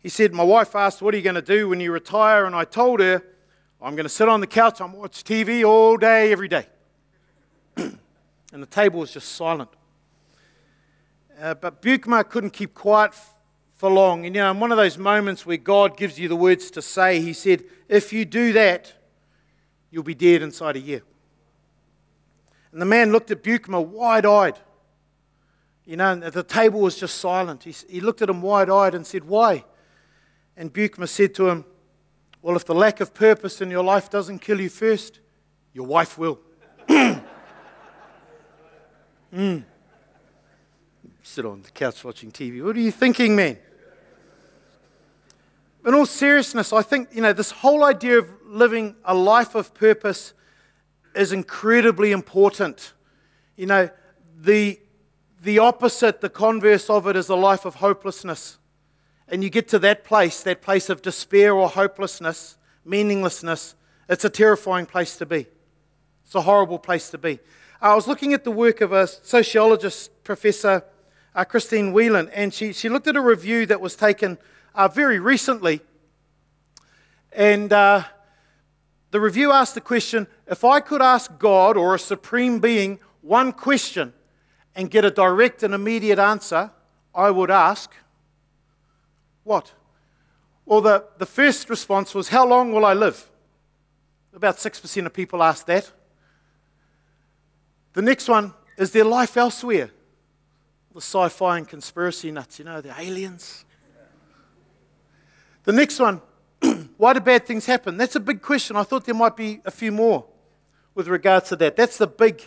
He 0.00 0.10
said, 0.10 0.32
My 0.32 0.44
wife 0.44 0.76
asked, 0.76 1.00
What 1.00 1.14
are 1.14 1.16
you 1.16 1.24
going 1.24 1.34
to 1.34 1.42
do 1.42 1.68
when 1.70 1.80
you 1.80 1.90
retire? 1.90 2.44
And 2.44 2.54
I 2.54 2.64
told 2.64 3.00
her, 3.00 3.22
I'm 3.80 3.96
going 3.96 4.04
to 4.04 4.10
sit 4.10 4.28
on 4.28 4.40
the 4.40 4.46
couch 4.46 4.80
and 4.80 4.92
watch 4.92 5.24
TV 5.24 5.66
all 5.66 5.96
day, 5.96 6.30
every 6.30 6.48
day. 6.48 6.66
and 7.76 7.98
the 8.52 8.66
table 8.66 9.00
was 9.00 9.12
just 9.12 9.32
silent. 9.32 9.70
Uh, 11.40 11.54
but 11.54 11.80
Buchma 11.80 12.28
couldn't 12.28 12.50
keep 12.50 12.74
quiet 12.74 13.12
f- 13.12 13.32
for 13.74 13.90
long. 13.90 14.26
And 14.26 14.34
you 14.34 14.42
know, 14.42 14.50
in 14.50 14.58
one 14.58 14.72
of 14.72 14.76
those 14.76 14.98
moments 14.98 15.46
where 15.46 15.56
God 15.56 15.96
gives 15.96 16.18
you 16.18 16.28
the 16.28 16.36
words 16.36 16.70
to 16.72 16.82
say, 16.82 17.20
He 17.20 17.32
said, 17.32 17.64
If 17.88 18.12
you 18.12 18.24
do 18.24 18.52
that, 18.54 18.92
you'll 19.90 20.02
be 20.02 20.14
dead 20.14 20.42
inside 20.42 20.76
a 20.76 20.80
year. 20.80 21.02
And 22.72 22.82
the 22.82 22.86
man 22.86 23.12
looked 23.12 23.30
at 23.30 23.42
Buchma 23.42 23.84
wide 23.84 24.26
eyed. 24.26 24.58
You 25.84 25.96
know, 25.96 26.16
the 26.16 26.42
table 26.42 26.80
was 26.80 26.96
just 26.96 27.18
silent. 27.18 27.64
He, 27.64 27.74
he 27.88 28.00
looked 28.00 28.20
at 28.20 28.28
him 28.28 28.42
wide 28.42 28.68
eyed 28.68 28.94
and 28.94 29.06
said, 29.06 29.24
Why? 29.24 29.64
And 30.56 30.72
Buchma 30.74 31.08
said 31.08 31.34
to 31.36 31.48
him, 31.48 31.64
Well, 32.42 32.56
if 32.56 32.64
the 32.64 32.74
lack 32.74 33.00
of 33.00 33.14
purpose 33.14 33.60
in 33.60 33.70
your 33.70 33.84
life 33.84 34.10
doesn't 34.10 34.40
kill 34.40 34.60
you 34.60 34.68
first, 34.68 35.20
your 35.72 35.86
wife 35.86 36.18
will. 36.18 36.40
Mm. 39.30 39.62
Sit 41.28 41.44
on 41.44 41.60
the 41.60 41.70
couch 41.70 42.04
watching 42.04 42.32
TV. 42.32 42.64
What 42.64 42.74
are 42.74 42.80
you 42.80 42.90
thinking, 42.90 43.36
man? 43.36 43.58
In 45.86 45.92
all 45.92 46.06
seriousness, 46.06 46.72
I 46.72 46.80
think, 46.80 47.10
you 47.12 47.20
know, 47.20 47.34
this 47.34 47.50
whole 47.50 47.84
idea 47.84 48.20
of 48.20 48.30
living 48.46 48.96
a 49.04 49.14
life 49.14 49.54
of 49.54 49.74
purpose 49.74 50.32
is 51.14 51.32
incredibly 51.32 52.12
important. 52.12 52.94
You 53.56 53.66
know, 53.66 53.90
the, 54.40 54.80
the 55.42 55.58
opposite, 55.58 56.22
the 56.22 56.30
converse 56.30 56.88
of 56.88 57.06
it, 57.06 57.14
is 57.14 57.28
a 57.28 57.36
life 57.36 57.66
of 57.66 57.74
hopelessness. 57.74 58.56
And 59.28 59.44
you 59.44 59.50
get 59.50 59.68
to 59.68 59.78
that 59.80 60.04
place, 60.04 60.42
that 60.44 60.62
place 60.62 60.88
of 60.88 61.02
despair 61.02 61.52
or 61.52 61.68
hopelessness, 61.68 62.56
meaninglessness, 62.86 63.74
it's 64.08 64.24
a 64.24 64.30
terrifying 64.30 64.86
place 64.86 65.18
to 65.18 65.26
be. 65.26 65.46
It's 66.24 66.34
a 66.34 66.40
horrible 66.40 66.78
place 66.78 67.10
to 67.10 67.18
be. 67.18 67.38
I 67.82 67.94
was 67.94 68.08
looking 68.08 68.32
at 68.32 68.44
the 68.44 68.50
work 68.50 68.80
of 68.80 68.92
a 68.92 69.06
sociologist, 69.06 70.24
Professor 70.24 70.84
uh, 71.38 71.44
Christine 71.44 71.92
Whelan, 71.92 72.28
and 72.30 72.52
she, 72.52 72.72
she 72.72 72.88
looked 72.88 73.06
at 73.06 73.14
a 73.14 73.20
review 73.20 73.64
that 73.66 73.80
was 73.80 73.94
taken 73.94 74.38
uh, 74.74 74.88
very 74.88 75.20
recently. 75.20 75.80
And 77.30 77.72
uh, 77.72 78.02
the 79.12 79.20
review 79.20 79.52
asked 79.52 79.76
the 79.76 79.80
question 79.80 80.26
if 80.48 80.64
I 80.64 80.80
could 80.80 81.00
ask 81.00 81.38
God 81.38 81.76
or 81.76 81.94
a 81.94 81.98
supreme 81.98 82.58
being 82.58 82.98
one 83.22 83.52
question 83.52 84.12
and 84.74 84.90
get 84.90 85.04
a 85.04 85.12
direct 85.12 85.62
and 85.62 85.74
immediate 85.74 86.18
answer, 86.18 86.72
I 87.14 87.30
would 87.30 87.52
ask, 87.52 87.92
What? 89.44 89.72
Well, 90.66 90.80
the, 90.80 91.04
the 91.18 91.26
first 91.26 91.70
response 91.70 92.16
was, 92.16 92.30
How 92.30 92.44
long 92.48 92.72
will 92.72 92.84
I 92.84 92.94
live? 92.94 93.30
About 94.34 94.56
6% 94.56 95.06
of 95.06 95.12
people 95.12 95.40
asked 95.40 95.68
that. 95.68 95.88
The 97.92 98.02
next 98.02 98.28
one 98.28 98.54
is 98.76 98.90
there 98.90 99.04
life 99.04 99.36
elsewhere. 99.36 99.92
The 100.98 101.02
sci 101.02 101.28
fi 101.28 101.58
and 101.58 101.68
conspiracy 101.68 102.32
nuts, 102.32 102.58
you 102.58 102.64
know, 102.64 102.80
the 102.80 102.92
aliens. 103.00 103.64
The 105.62 105.70
next 105.70 106.00
one, 106.00 106.20
why 106.96 107.12
do 107.12 107.20
bad 107.20 107.46
things 107.46 107.66
happen? 107.66 107.96
That's 107.96 108.16
a 108.16 108.20
big 108.20 108.42
question. 108.42 108.74
I 108.74 108.82
thought 108.82 109.04
there 109.04 109.14
might 109.14 109.36
be 109.36 109.60
a 109.64 109.70
few 109.70 109.92
more 109.92 110.26
with 110.96 111.06
regards 111.06 111.50
to 111.50 111.56
that. 111.56 111.76
That's 111.76 111.98
the 111.98 112.08
big 112.08 112.42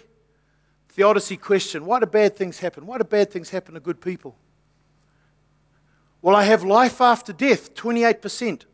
theodicy 0.90 1.38
question. 1.38 1.86
Why 1.86 2.02
do 2.02 2.08
bad 2.08 2.36
things 2.36 2.60
happen? 2.60 2.86
Why 2.86 2.98
do 2.98 3.06
bad 3.06 3.32
things 3.32 3.50
happen 3.52 3.76
to 3.76 3.80
good 3.80 4.02
people? 4.02 4.36
Well, 6.22 6.36
I 6.36 6.44
have 6.44 6.62
life 6.66 7.00
after 7.00 7.32
death, 7.32 7.74
28%. 7.74 8.66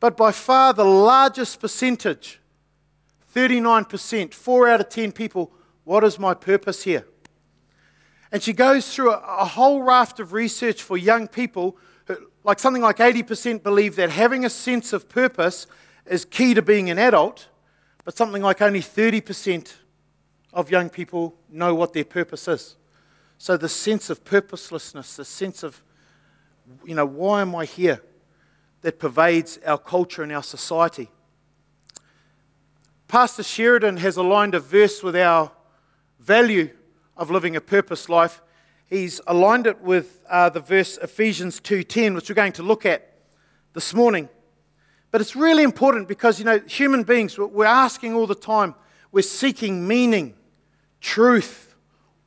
But 0.00 0.16
by 0.16 0.32
far 0.32 0.72
the 0.72 0.86
largest 0.86 1.60
percentage, 1.60 2.40
39%, 3.34 4.32
4 4.32 4.68
out 4.70 4.80
of 4.80 4.88
10 4.88 5.12
people, 5.12 5.52
what 5.84 6.02
is 6.02 6.18
my 6.18 6.32
purpose 6.32 6.82
here? 6.82 7.04
And 8.32 8.42
she 8.42 8.52
goes 8.52 8.92
through 8.94 9.12
a, 9.12 9.18
a 9.18 9.44
whole 9.44 9.82
raft 9.82 10.20
of 10.20 10.32
research 10.32 10.82
for 10.82 10.96
young 10.96 11.28
people. 11.28 11.76
Who, 12.06 12.16
like 12.44 12.58
something 12.58 12.82
like 12.82 12.98
80% 12.98 13.62
believe 13.62 13.96
that 13.96 14.10
having 14.10 14.44
a 14.44 14.50
sense 14.50 14.92
of 14.92 15.08
purpose 15.08 15.66
is 16.06 16.24
key 16.24 16.54
to 16.54 16.62
being 16.62 16.90
an 16.90 16.98
adult, 16.98 17.48
but 18.04 18.16
something 18.16 18.42
like 18.42 18.62
only 18.62 18.80
30% 18.80 19.74
of 20.52 20.70
young 20.70 20.88
people 20.88 21.34
know 21.50 21.74
what 21.74 21.92
their 21.92 22.04
purpose 22.04 22.48
is. 22.48 22.76
So 23.38 23.56
the 23.56 23.68
sense 23.68 24.08
of 24.10 24.24
purposelessness, 24.24 25.16
the 25.16 25.24
sense 25.24 25.62
of, 25.62 25.82
you 26.84 26.94
know, 26.94 27.04
why 27.04 27.42
am 27.42 27.54
I 27.54 27.64
here, 27.64 28.02
that 28.82 28.98
pervades 28.98 29.58
our 29.66 29.78
culture 29.78 30.22
and 30.22 30.32
our 30.32 30.42
society. 30.42 31.10
Pastor 33.08 33.42
Sheridan 33.42 33.98
has 33.98 34.16
aligned 34.16 34.54
a 34.54 34.60
verse 34.60 35.02
with 35.02 35.16
our 35.16 35.52
value 36.20 36.70
of 37.16 37.30
living 37.30 37.56
a 37.56 37.60
purpose 37.60 38.08
life. 38.08 38.42
He's 38.86 39.20
aligned 39.26 39.66
it 39.66 39.80
with 39.80 40.24
uh, 40.28 40.48
the 40.48 40.60
verse 40.60 40.96
Ephesians 40.98 41.60
2:10, 41.60 42.14
which 42.14 42.28
we're 42.28 42.34
going 42.34 42.52
to 42.52 42.62
look 42.62 42.86
at 42.86 43.12
this 43.72 43.92
morning. 43.94 44.28
But 45.10 45.20
it's 45.20 45.34
really 45.34 45.62
important 45.62 46.08
because 46.08 46.38
you 46.38 46.44
know 46.44 46.58
human 46.60 47.02
beings 47.02 47.38
we're 47.38 47.64
asking 47.64 48.14
all 48.14 48.26
the 48.26 48.34
time. 48.34 48.74
We're 49.12 49.22
seeking 49.22 49.86
meaning, 49.88 50.34
truth, 51.00 51.74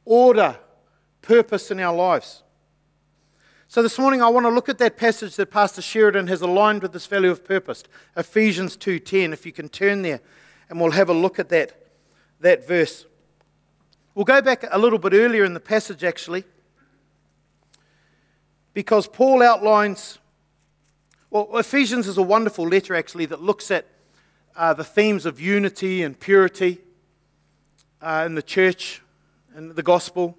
order, 0.05 0.57
purpose 1.21 1.71
in 1.71 1.79
our 1.79 1.95
lives. 1.95 2.43
So 3.67 3.83
this 3.83 3.99
morning 3.99 4.23
I 4.23 4.29
want 4.29 4.47
to 4.47 4.49
look 4.49 4.67
at 4.67 4.79
that 4.79 4.97
passage 4.97 5.35
that 5.35 5.51
Pastor 5.51 5.83
Sheridan 5.83 6.25
has 6.25 6.41
aligned 6.41 6.81
with 6.81 6.91
this 6.91 7.05
value 7.05 7.29
of 7.29 7.45
purpose, 7.45 7.83
Ephesians 8.17 8.75
2:10. 8.75 9.31
If 9.31 9.45
you 9.45 9.51
can 9.51 9.69
turn 9.69 10.01
there, 10.01 10.21
and 10.69 10.81
we'll 10.81 10.91
have 10.91 11.09
a 11.09 11.13
look 11.13 11.39
at 11.39 11.49
that, 11.49 11.87
that 12.39 12.67
verse. 12.67 13.05
We'll 14.19 14.25
go 14.25 14.41
back 14.41 14.65
a 14.69 14.77
little 14.77 14.99
bit 14.99 15.13
earlier 15.13 15.45
in 15.45 15.53
the 15.53 15.61
passage 15.61 16.03
actually, 16.03 16.43
because 18.73 19.07
Paul 19.07 19.41
outlines. 19.41 20.19
Well, 21.29 21.47
Ephesians 21.57 22.05
is 22.05 22.17
a 22.17 22.21
wonderful 22.21 22.67
letter 22.67 22.95
actually 22.95 23.27
that 23.27 23.41
looks 23.41 23.71
at 23.71 23.85
uh, 24.57 24.73
the 24.73 24.83
themes 24.83 25.25
of 25.25 25.39
unity 25.39 26.03
and 26.03 26.19
purity 26.19 26.79
uh, 28.01 28.23
in 28.25 28.35
the 28.35 28.41
church 28.41 29.01
and 29.55 29.73
the 29.73 29.83
gospel. 29.83 30.37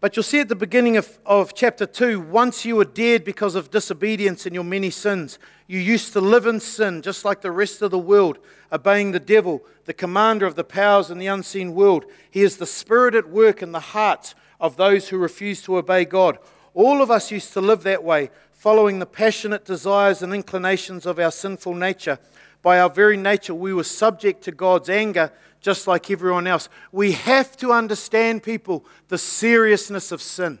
But 0.00 0.16
you'll 0.16 0.22
see 0.22 0.40
at 0.40 0.48
the 0.48 0.56
beginning 0.56 0.96
of, 0.96 1.18
of 1.26 1.52
chapter 1.52 1.84
2 1.84 2.20
once 2.20 2.64
you 2.64 2.76
were 2.76 2.86
dead 2.86 3.22
because 3.22 3.54
of 3.54 3.70
disobedience 3.70 4.46
and 4.46 4.54
your 4.54 4.64
many 4.64 4.88
sins, 4.88 5.38
you 5.66 5.78
used 5.78 6.14
to 6.14 6.22
live 6.22 6.46
in 6.46 6.58
sin 6.58 7.02
just 7.02 7.22
like 7.22 7.42
the 7.42 7.52
rest 7.52 7.82
of 7.82 7.90
the 7.90 7.98
world, 7.98 8.38
obeying 8.72 9.12
the 9.12 9.20
devil, 9.20 9.62
the 9.84 9.92
commander 9.92 10.46
of 10.46 10.54
the 10.54 10.64
powers 10.64 11.10
in 11.10 11.18
the 11.18 11.26
unseen 11.26 11.74
world. 11.74 12.06
He 12.30 12.40
is 12.40 12.56
the 12.56 12.66
spirit 12.66 13.14
at 13.14 13.28
work 13.28 13.60
in 13.60 13.72
the 13.72 13.80
hearts 13.80 14.34
of 14.58 14.78
those 14.78 15.10
who 15.10 15.18
refuse 15.18 15.60
to 15.62 15.76
obey 15.76 16.06
God. 16.06 16.38
All 16.72 17.02
of 17.02 17.10
us 17.10 17.30
used 17.30 17.52
to 17.52 17.60
live 17.60 17.82
that 17.82 18.02
way, 18.02 18.30
following 18.52 19.00
the 19.00 19.06
passionate 19.06 19.66
desires 19.66 20.22
and 20.22 20.32
inclinations 20.32 21.04
of 21.04 21.18
our 21.18 21.30
sinful 21.30 21.74
nature. 21.74 22.18
By 22.62 22.80
our 22.80 22.90
very 22.90 23.18
nature, 23.18 23.54
we 23.54 23.74
were 23.74 23.84
subject 23.84 24.44
to 24.44 24.52
God's 24.52 24.88
anger 24.88 25.30
just 25.60 25.86
like 25.86 26.10
everyone 26.10 26.46
else. 26.46 26.68
We 26.92 27.12
have 27.12 27.56
to 27.58 27.72
understand, 27.72 28.42
people, 28.42 28.84
the 29.08 29.18
seriousness 29.18 30.12
of 30.12 30.22
sin. 30.22 30.58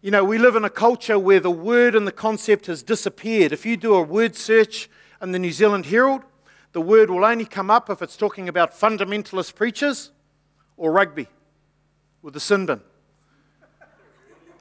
You 0.00 0.10
know, 0.10 0.24
we 0.24 0.36
live 0.36 0.56
in 0.56 0.64
a 0.64 0.70
culture 0.70 1.18
where 1.18 1.38
the 1.38 1.50
word 1.50 1.94
and 1.94 2.06
the 2.06 2.12
concept 2.12 2.66
has 2.66 2.82
disappeared. 2.82 3.52
If 3.52 3.64
you 3.64 3.76
do 3.76 3.94
a 3.94 4.02
word 4.02 4.34
search 4.34 4.90
in 5.20 5.30
the 5.30 5.38
New 5.38 5.52
Zealand 5.52 5.86
Herald, 5.86 6.22
the 6.72 6.80
word 6.80 7.08
will 7.08 7.24
only 7.24 7.44
come 7.44 7.70
up 7.70 7.88
if 7.88 8.02
it's 8.02 8.16
talking 8.16 8.48
about 8.48 8.72
fundamentalist 8.72 9.54
preachers 9.54 10.10
or 10.76 10.90
rugby 10.90 11.28
with 12.20 12.34
the 12.34 12.40
sin 12.40 12.66
bin. 12.66 12.80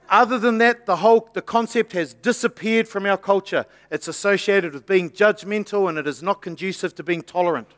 Other 0.10 0.38
than 0.38 0.58
that, 0.58 0.86
the 0.86 0.98
whole 0.98 1.30
the 1.34 1.42
concept 1.42 1.94
has 1.94 2.14
disappeared 2.14 2.88
from 2.88 3.06
our 3.06 3.18
culture. 3.18 3.66
It's 3.90 4.10
associated 4.10 4.74
with 4.74 4.86
being 4.86 5.10
judgmental 5.10 5.88
and 5.88 5.98
it 5.98 6.06
is 6.06 6.22
not 6.22 6.42
conducive 6.42 6.94
to 6.96 7.04
being 7.04 7.24
tolerant. 7.24 7.70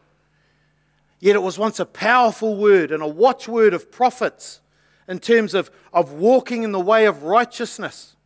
Yet 1.23 1.37
it 1.37 1.41
was 1.41 1.57
once 1.57 1.79
a 1.79 1.85
powerful 1.85 2.57
word 2.57 2.91
and 2.91 3.01
a 3.01 3.07
watchword 3.07 3.73
of 3.73 3.89
prophets 3.89 4.59
in 5.07 5.19
terms 5.19 5.53
of, 5.53 5.71
of 5.93 6.11
walking 6.11 6.63
in 6.63 6.73
the 6.73 6.81
way 6.81 7.05
of 7.05 7.23
righteousness. 7.23 8.17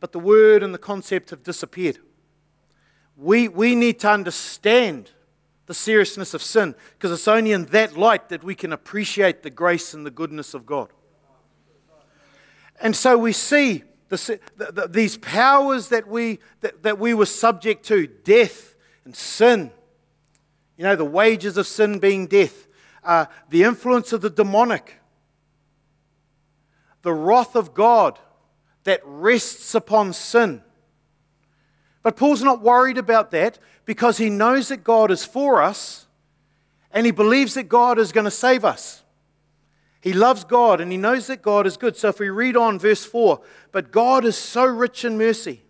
But 0.00 0.10
the 0.10 0.18
word 0.18 0.64
and 0.64 0.74
the 0.74 0.78
concept 0.78 1.30
have 1.30 1.44
disappeared. 1.44 2.00
We, 3.16 3.46
we 3.46 3.76
need 3.76 4.00
to 4.00 4.10
understand 4.10 5.12
the 5.66 5.72
seriousness 5.72 6.34
of 6.34 6.42
sin 6.42 6.74
because 6.98 7.12
it's 7.12 7.28
only 7.28 7.52
in 7.52 7.66
that 7.66 7.96
light 7.96 8.28
that 8.30 8.42
we 8.42 8.56
can 8.56 8.72
appreciate 8.72 9.44
the 9.44 9.50
grace 9.50 9.94
and 9.94 10.04
the 10.04 10.10
goodness 10.10 10.52
of 10.52 10.66
God. 10.66 10.88
And 12.80 12.96
so 12.96 13.16
we 13.16 13.32
see 13.32 13.84
the, 14.08 14.40
the, 14.56 14.72
the, 14.72 14.88
these 14.88 15.16
powers 15.18 15.90
that 15.90 16.08
we, 16.08 16.40
that, 16.62 16.82
that 16.82 16.98
we 16.98 17.14
were 17.14 17.24
subject 17.24 17.84
to 17.84 18.08
death 18.08 18.74
and 19.04 19.14
sin 19.14 19.70
you 20.76 20.84
know, 20.84 20.96
the 20.96 21.04
wages 21.04 21.56
of 21.56 21.66
sin 21.66 21.98
being 21.98 22.26
death, 22.26 22.66
uh, 23.02 23.26
the 23.50 23.62
influence 23.62 24.12
of 24.12 24.20
the 24.20 24.30
demonic, 24.30 25.00
the 27.02 27.12
wrath 27.12 27.54
of 27.54 27.74
God 27.74 28.18
that 28.84 29.00
rests 29.04 29.74
upon 29.74 30.12
sin. 30.12 30.62
But 32.02 32.16
Paul's 32.16 32.42
not 32.42 32.60
worried 32.60 32.98
about 32.98 33.30
that 33.30 33.58
because 33.84 34.18
he 34.18 34.30
knows 34.30 34.68
that 34.68 34.84
God 34.84 35.10
is 35.10 35.24
for 35.24 35.62
us 35.62 36.06
and 36.90 37.06
he 37.06 37.12
believes 37.12 37.54
that 37.54 37.68
God 37.68 37.98
is 37.98 38.12
going 38.12 38.24
to 38.24 38.30
save 38.30 38.64
us. 38.64 39.02
He 40.00 40.12
loves 40.12 40.44
God 40.44 40.80
and 40.80 40.92
he 40.92 40.98
knows 40.98 41.28
that 41.28 41.40
God 41.40 41.66
is 41.66 41.78
good. 41.78 41.96
So 41.96 42.08
if 42.08 42.18
we 42.18 42.28
read 42.28 42.56
on 42.58 42.78
verse 42.78 43.04
4, 43.04 43.40
but 43.72 43.90
God 43.90 44.24
is 44.26 44.36
so 44.36 44.64
rich 44.64 45.04
in 45.04 45.16
mercy 45.16 45.62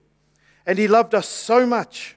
and 0.66 0.78
he 0.78 0.88
loved 0.88 1.14
us 1.14 1.28
so 1.28 1.66
much 1.66 2.16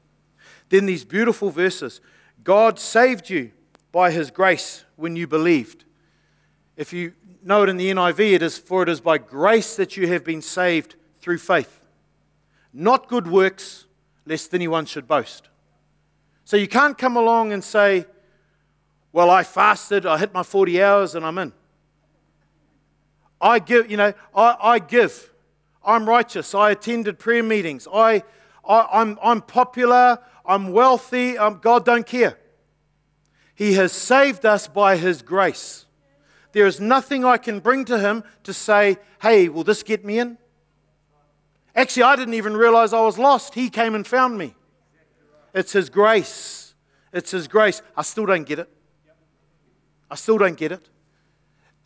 Then 0.71 0.85
these 0.85 1.03
beautiful 1.03 1.49
verses 1.51 1.99
God 2.43 2.79
saved 2.79 3.29
you 3.29 3.51
by 3.91 4.09
his 4.09 4.31
grace 4.31 4.85
when 4.95 5.15
you 5.15 5.27
believed. 5.27 5.83
If 6.77 6.93
you 6.93 7.13
know 7.43 7.63
it 7.63 7.69
in 7.69 7.77
the 7.77 7.91
NIV, 7.91 8.33
it 8.33 8.41
is 8.41 8.57
for 8.57 8.81
it 8.81 8.89
is 8.89 9.01
by 9.01 9.19
grace 9.19 9.75
that 9.75 9.97
you 9.97 10.07
have 10.07 10.23
been 10.23 10.41
saved 10.41 10.95
through 11.19 11.37
faith, 11.39 11.81
not 12.73 13.09
good 13.09 13.27
works, 13.27 13.85
lest 14.25 14.53
anyone 14.53 14.85
should 14.85 15.07
boast. 15.07 15.49
So 16.45 16.55
you 16.55 16.67
can't 16.67 16.97
come 16.97 17.17
along 17.17 17.51
and 17.51 17.63
say, 17.63 18.05
Well, 19.11 19.29
I 19.29 19.43
fasted, 19.43 20.05
I 20.05 20.17
hit 20.17 20.33
my 20.33 20.41
40 20.41 20.81
hours, 20.81 21.15
and 21.15 21.25
I'm 21.25 21.37
in. 21.37 21.51
I 23.41 23.59
give, 23.59 23.91
you 23.91 23.97
know, 23.97 24.13
I, 24.33 24.55
I 24.61 24.79
give. 24.79 25.31
I'm 25.83 26.07
righteous. 26.07 26.55
I 26.55 26.71
attended 26.71 27.19
prayer 27.19 27.43
meetings. 27.43 27.89
I, 27.93 28.23
I, 28.67 28.87
I'm, 28.93 29.19
I'm 29.21 29.41
popular. 29.41 30.19
I'm 30.45 30.71
wealthy, 30.71 31.37
um, 31.37 31.59
God 31.61 31.85
don't 31.85 32.05
care. 32.05 32.37
He 33.55 33.73
has 33.73 33.91
saved 33.91 34.45
us 34.45 34.67
by 34.67 34.97
His 34.97 35.21
grace. 35.21 35.85
There 36.51 36.65
is 36.65 36.79
nothing 36.79 37.23
I 37.23 37.37
can 37.37 37.59
bring 37.59 37.85
to 37.85 37.99
Him 37.99 38.23
to 38.43 38.53
say, 38.53 38.97
hey, 39.21 39.49
will 39.49 39.63
this 39.63 39.83
get 39.83 40.03
me 40.03 40.19
in? 40.19 40.37
Actually, 41.75 42.03
I 42.03 42.15
didn't 42.15 42.33
even 42.33 42.57
realize 42.57 42.91
I 42.91 43.01
was 43.01 43.17
lost. 43.17 43.53
He 43.53 43.69
came 43.69 43.95
and 43.95 44.05
found 44.05 44.37
me. 44.37 44.55
It's 45.53 45.73
His 45.73 45.89
grace, 45.89 46.73
It's 47.13 47.31
His 47.31 47.47
grace. 47.47 47.81
I 47.95 48.01
still 48.01 48.25
don't 48.25 48.45
get 48.45 48.59
it. 48.59 48.69
I 50.09 50.15
still 50.15 50.37
don't 50.37 50.57
get 50.57 50.71
it. 50.71 50.89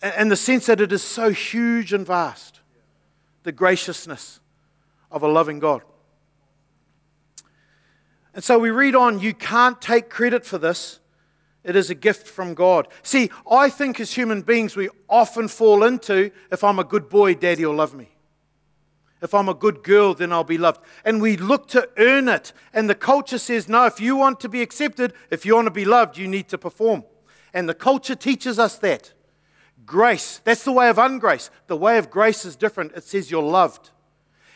And 0.01 0.31
the 0.31 0.35
sense 0.35 0.65
that 0.65 0.81
it 0.81 0.91
is 0.91 1.03
so 1.03 1.29
huge 1.29 1.93
and 1.93 2.05
vast, 2.05 2.61
the 3.43 3.51
graciousness 3.51 4.39
of 5.11 5.23
a 5.23 5.27
loving 5.27 5.59
God. 5.59 5.83
And 8.35 8.43
so 8.43 8.59
we 8.59 8.69
read 8.69 8.95
on, 8.95 9.19
you 9.19 9.33
can't 9.33 9.81
take 9.81 10.09
credit 10.09 10.45
for 10.45 10.57
this. 10.57 10.99
It 11.63 11.75
is 11.75 11.89
a 11.89 11.95
gift 11.95 12.27
from 12.27 12.53
God. 12.53 12.89
See, 13.01 13.31
I 13.49 13.69
think 13.69 13.99
as 13.99 14.13
human 14.13 14.43
beings, 14.43 14.75
we 14.75 14.89
often 15.09 15.47
fall 15.47 15.83
into 15.83 16.31
if 16.51 16.63
I'm 16.63 16.77
a 16.77 16.83
good 16.83 17.09
boy, 17.09 17.33
daddy 17.33 17.65
will 17.65 17.73
love 17.73 17.95
me. 17.95 18.09
If 19.21 19.33
I'm 19.33 19.49
a 19.49 19.55
good 19.55 19.83
girl, 19.83 20.13
then 20.13 20.33
I'll 20.33 20.43
be 20.43 20.57
loved. 20.57 20.81
And 21.05 21.21
we 21.21 21.37
look 21.37 21.69
to 21.69 21.89
earn 21.97 22.27
it. 22.27 22.51
And 22.73 22.89
the 22.89 22.93
culture 22.93 23.39
says, 23.39 23.69
no, 23.69 23.85
if 23.85 23.99
you 24.01 24.17
want 24.17 24.41
to 24.41 24.49
be 24.49 24.61
accepted, 24.61 25.13
if 25.31 25.45
you 25.45 25.55
want 25.55 25.67
to 25.67 25.71
be 25.71 25.85
loved, 25.85 26.17
you 26.17 26.27
need 26.27 26.49
to 26.49 26.57
perform. 26.57 27.05
And 27.53 27.69
the 27.69 27.73
culture 27.73 28.15
teaches 28.15 28.59
us 28.59 28.77
that. 28.79 29.13
Grace, 29.85 30.41
that's 30.43 30.63
the 30.63 30.73
way 30.73 30.89
of 30.89 30.97
ungrace. 30.97 31.49
The 31.67 31.77
way 31.77 31.97
of 31.97 32.11
grace 32.11 32.43
is 32.43 32.57
different. 32.57 32.91
It 32.95 33.05
says 33.05 33.31
you're 33.31 33.41
loved. 33.41 33.91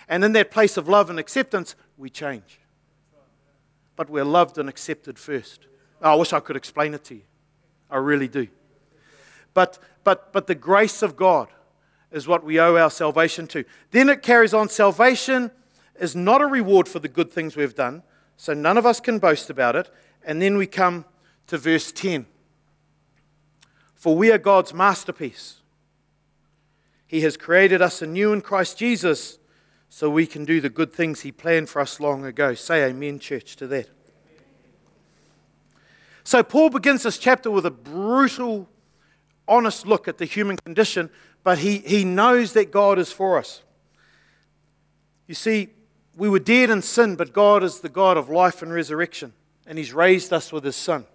And 0.09 0.23
in 0.23 0.33
that 0.33 0.51
place 0.51 0.75
of 0.75 0.89
love 0.89 1.09
and 1.09 1.17
acceptance, 1.17 1.75
we 1.97 2.09
change. 2.09 2.59
But 3.99 4.09
we're 4.09 4.23
loved 4.23 4.57
and 4.57 4.69
accepted 4.69 5.19
first. 5.19 5.67
I 6.01 6.15
wish 6.15 6.31
I 6.31 6.39
could 6.39 6.55
explain 6.55 6.93
it 6.93 7.03
to 7.03 7.15
you. 7.15 7.23
I 7.91 7.97
really 7.97 8.29
do. 8.29 8.47
But, 9.53 9.77
but, 10.05 10.31
but 10.31 10.47
the 10.47 10.55
grace 10.55 11.01
of 11.01 11.17
God 11.17 11.49
is 12.09 12.25
what 12.25 12.45
we 12.45 12.61
owe 12.61 12.77
our 12.77 12.91
salvation 12.91 13.45
to. 13.47 13.65
Then 13.91 14.07
it 14.07 14.21
carries 14.21 14.53
on 14.53 14.69
salvation 14.69 15.51
is 15.99 16.15
not 16.15 16.39
a 16.39 16.45
reward 16.45 16.87
for 16.87 16.99
the 16.99 17.09
good 17.09 17.29
things 17.29 17.57
we've 17.57 17.75
done, 17.75 18.01
so 18.37 18.53
none 18.53 18.77
of 18.77 18.85
us 18.85 19.01
can 19.01 19.19
boast 19.19 19.49
about 19.49 19.75
it. 19.75 19.91
And 20.23 20.41
then 20.41 20.55
we 20.55 20.65
come 20.65 21.03
to 21.47 21.57
verse 21.57 21.91
10. 21.91 22.25
For 23.95 24.15
we 24.15 24.31
are 24.31 24.37
God's 24.37 24.73
masterpiece. 24.73 25.57
He 27.05 27.19
has 27.19 27.35
created 27.35 27.81
us 27.81 28.01
anew 28.01 28.31
in 28.31 28.39
Christ 28.39 28.77
Jesus 28.77 29.38
so 29.89 30.09
we 30.09 30.25
can 30.25 30.45
do 30.45 30.61
the 30.61 30.69
good 30.69 30.93
things 30.93 31.21
He 31.21 31.31
planned 31.31 31.69
for 31.69 31.81
us 31.81 31.99
long 31.99 32.23
ago. 32.25 32.53
Say 32.53 32.83
amen, 32.85 33.19
church, 33.19 33.55
to 33.57 33.67
that. 33.67 33.89
So, 36.23 36.43
Paul 36.43 36.69
begins 36.69 37.03
this 37.03 37.17
chapter 37.17 37.49
with 37.49 37.65
a 37.65 37.71
brutal, 37.71 38.69
honest 39.47 39.87
look 39.87 40.07
at 40.07 40.19
the 40.19 40.25
human 40.25 40.57
condition, 40.57 41.09
but 41.43 41.57
he, 41.57 41.79
he 41.79 42.05
knows 42.05 42.53
that 42.53 42.71
God 42.71 42.99
is 42.99 43.11
for 43.11 43.39
us. 43.39 43.63
You 45.25 45.33
see, 45.33 45.69
we 46.15 46.29
were 46.29 46.39
dead 46.39 46.69
in 46.69 46.81
sin, 46.81 47.15
but 47.15 47.33
God 47.33 47.63
is 47.63 47.79
the 47.79 47.89
God 47.89 48.17
of 48.17 48.29
life 48.29 48.61
and 48.61 48.71
resurrection, 48.71 49.33
and 49.65 49.77
He's 49.77 49.93
raised 49.93 50.33
us 50.33 50.51
with 50.51 50.63
His 50.63 50.75
Son. 50.75 51.05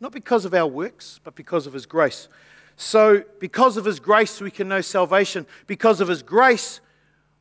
Not 0.00 0.12
because 0.12 0.44
of 0.44 0.54
our 0.54 0.66
works, 0.66 1.20
but 1.22 1.34
because 1.34 1.66
of 1.66 1.72
His 1.72 1.86
grace. 1.86 2.28
So, 2.76 3.24
because 3.40 3.76
of 3.76 3.84
His 3.84 4.00
grace, 4.00 4.40
we 4.40 4.50
can 4.50 4.68
know 4.68 4.80
salvation. 4.80 5.46
Because 5.66 6.00
of 6.00 6.08
His 6.08 6.22
grace, 6.22 6.80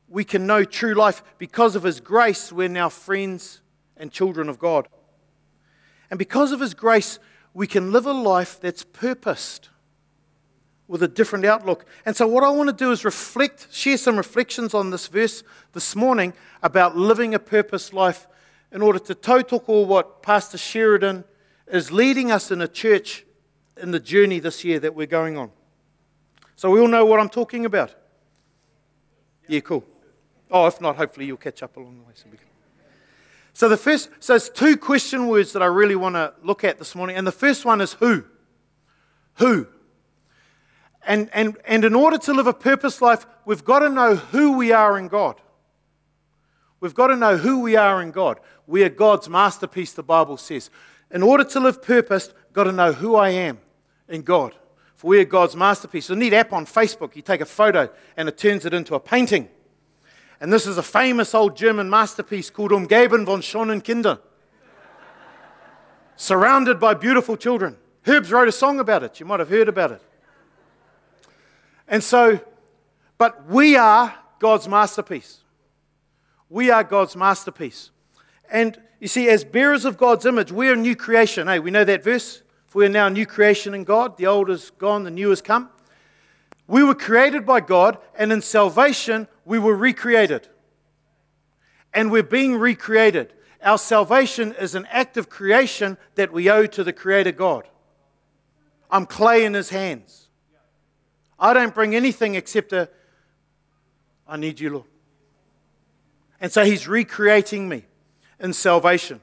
we 0.09 0.23
can 0.23 0.47
know 0.47 0.63
true 0.63 0.93
life. 0.93 1.23
Because 1.37 1.75
of 1.75 1.83
His 1.83 1.99
grace, 1.99 2.51
we're 2.51 2.67
now 2.69 2.89
friends 2.89 3.61
and 3.97 4.11
children 4.11 4.49
of 4.49 4.59
God. 4.59 4.87
And 6.09 6.17
because 6.17 6.51
of 6.51 6.59
His 6.59 6.73
grace, 6.73 7.19
we 7.53 7.67
can 7.67 7.91
live 7.91 8.05
a 8.05 8.13
life 8.13 8.59
that's 8.59 8.83
purposed 8.83 9.69
with 10.87 11.03
a 11.03 11.07
different 11.07 11.45
outlook. 11.45 11.85
And 12.05 12.15
so, 12.15 12.27
what 12.27 12.43
I 12.43 12.49
want 12.49 12.69
to 12.69 12.73
do 12.73 12.91
is 12.91 13.03
reflect, 13.03 13.67
share 13.71 13.97
some 13.97 14.15
reflections 14.15 14.73
on 14.73 14.89
this 14.89 15.07
verse 15.07 15.43
this 15.73 15.95
morning 15.95 16.33
about 16.63 16.95
living 16.95 17.33
a 17.33 17.39
purpose 17.39 17.91
life 17.91 18.27
in 18.71 18.81
order 18.81 18.99
to 18.99 19.15
tautoko 19.15 19.85
what 19.85 20.21
Pastor 20.21 20.57
Sheridan 20.57 21.23
is 21.67 21.91
leading 21.91 22.31
us 22.31 22.51
in 22.51 22.61
a 22.61 22.67
church 22.67 23.25
in 23.75 23.91
the 23.91 23.99
journey 23.99 24.39
this 24.39 24.63
year 24.63 24.79
that 24.79 24.95
we're 24.95 25.07
going 25.07 25.37
on. 25.37 25.51
So, 26.55 26.71
we 26.71 26.79
all 26.79 26.87
know 26.87 27.05
what 27.05 27.19
I'm 27.19 27.29
talking 27.29 27.65
about. 27.65 27.93
Yeah, 29.47 29.59
cool. 29.61 29.83
Oh, 30.49 30.67
if 30.67 30.79
not, 30.79 30.95
hopefully 30.95 31.25
you'll 31.25 31.37
catch 31.37 31.61
up 31.61 31.77
along 31.77 31.97
the 31.97 32.03
way. 32.03 32.13
So, 32.15 32.27
so 33.53 33.69
the 33.69 33.77
first, 33.77 34.09
so 34.19 34.35
it's 34.35 34.49
two 34.49 34.77
question 34.77 35.27
words 35.27 35.53
that 35.53 35.61
I 35.61 35.65
really 35.65 35.95
want 35.95 36.15
to 36.15 36.33
look 36.43 36.63
at 36.63 36.77
this 36.77 36.95
morning, 36.95 37.15
and 37.15 37.25
the 37.25 37.31
first 37.31 37.65
one 37.65 37.81
is 37.81 37.93
who. 37.93 38.23
Who. 39.35 39.67
And, 41.05 41.29
and, 41.33 41.57
and 41.65 41.85
in 41.85 41.95
order 41.95 42.17
to 42.19 42.33
live 42.33 42.47
a 42.47 42.53
purpose 42.53 43.01
life, 43.01 43.25
we've 43.45 43.63
got 43.63 43.79
to 43.79 43.89
know 43.89 44.15
who 44.15 44.57
we 44.57 44.71
are 44.71 44.97
in 44.97 45.07
God. 45.07 45.41
We've 46.79 46.93
got 46.93 47.07
to 47.07 47.15
know 47.15 47.37
who 47.37 47.61
we 47.61 47.75
are 47.75 48.01
in 48.01 48.11
God. 48.11 48.39
We 48.67 48.83
are 48.83 48.89
God's 48.89 49.29
masterpiece, 49.29 49.93
the 49.93 50.03
Bible 50.03 50.37
says. 50.37 50.69
In 51.09 51.23
order 51.23 51.43
to 51.45 51.59
live 51.59 51.81
purposed, 51.81 52.33
got 52.53 52.65
to 52.65 52.71
know 52.71 52.91
who 52.91 53.15
I 53.15 53.29
am 53.29 53.59
in 54.07 54.21
God. 54.21 54.53
For 54.95 55.07
we 55.07 55.19
are 55.19 55.25
God's 55.25 55.55
masterpiece. 55.55 56.09
A 56.09 56.15
neat 56.15 56.33
app 56.33 56.53
on 56.53 56.65
Facebook. 56.65 57.15
You 57.15 57.21
take 57.21 57.41
a 57.41 57.45
photo 57.45 57.89
and 58.17 58.27
it 58.27 58.37
turns 58.37 58.65
it 58.65 58.73
into 58.73 58.95
a 58.95 58.99
painting. 58.99 59.47
And 60.39 60.53
this 60.53 60.67
is 60.67 60.77
a 60.77 60.83
famous 60.83 61.33
old 61.33 61.57
German 61.57 61.89
masterpiece 61.89 62.49
called 62.49 62.71
Umgeben 62.71 63.25
von 63.25 63.41
schönen 63.41 63.83
Kindern. 63.83 64.19
Surrounded 66.15 66.79
by 66.79 66.93
beautiful 66.93 67.37
children. 67.37 67.77
Herbs 68.05 68.31
wrote 68.31 68.47
a 68.47 68.51
song 68.51 68.79
about 68.79 69.03
it. 69.03 69.19
You 69.19 69.25
might 69.25 69.39
have 69.39 69.49
heard 69.49 69.67
about 69.67 69.91
it. 69.91 70.01
And 71.87 72.03
so, 72.03 72.39
but 73.17 73.47
we 73.47 73.75
are 73.75 74.13
God's 74.39 74.67
masterpiece. 74.67 75.39
We 76.49 76.69
are 76.69 76.83
God's 76.83 77.15
masterpiece. 77.15 77.91
And 78.49 78.79
you 78.99 79.07
see, 79.07 79.29
as 79.29 79.43
bearers 79.43 79.85
of 79.85 79.97
God's 79.97 80.25
image, 80.25 80.51
we're 80.51 80.73
a 80.73 80.77
new 80.77 80.95
creation. 80.95 81.47
Hey, 81.47 81.59
we 81.59 81.71
know 81.71 81.83
that 81.83 82.03
verse? 82.03 82.41
For 82.67 82.79
we 82.79 82.85
are 82.85 82.89
now 82.89 83.07
a 83.07 83.09
new 83.09 83.25
creation 83.25 83.73
in 83.73 83.83
God. 83.83 84.17
The 84.17 84.27
old 84.27 84.49
is 84.49 84.71
gone, 84.77 85.03
the 85.03 85.11
new 85.11 85.29
has 85.29 85.41
come. 85.41 85.69
We 86.67 86.83
were 86.83 86.95
created 86.95 87.45
by 87.45 87.61
God, 87.61 87.97
and 88.17 88.31
in 88.31 88.41
salvation, 88.41 89.27
we 89.47 89.57
were 89.57 89.75
recreated. 89.75 90.49
And 91.93 92.11
we're 92.11 92.21
being 92.21 92.57
recreated. 92.57 93.31
Our 93.63 93.77
salvation 93.77 94.53
is 94.59 94.75
an 94.75 94.85
act 94.91 95.15
of 95.15 95.29
creation 95.29 95.97
that 96.15 96.33
we 96.33 96.49
owe 96.49 96.67
to 96.67 96.83
the 96.83 96.91
Creator 96.91 97.31
God. 97.31 97.67
I'm 98.91 99.05
clay 99.05 99.45
in 99.45 99.53
His 99.53 99.69
hands. 99.69 100.27
I 101.39 101.53
don't 101.53 101.73
bring 101.73 101.95
anything 101.95 102.35
except 102.35 102.73
a, 102.73 102.89
I 104.27 104.35
need 104.35 104.59
you, 104.59 104.69
Lord. 104.71 104.85
And 106.41 106.51
so 106.51 106.65
He's 106.65 106.85
recreating 106.85 107.69
me 107.69 107.85
in 108.41 108.51
salvation. 108.51 109.21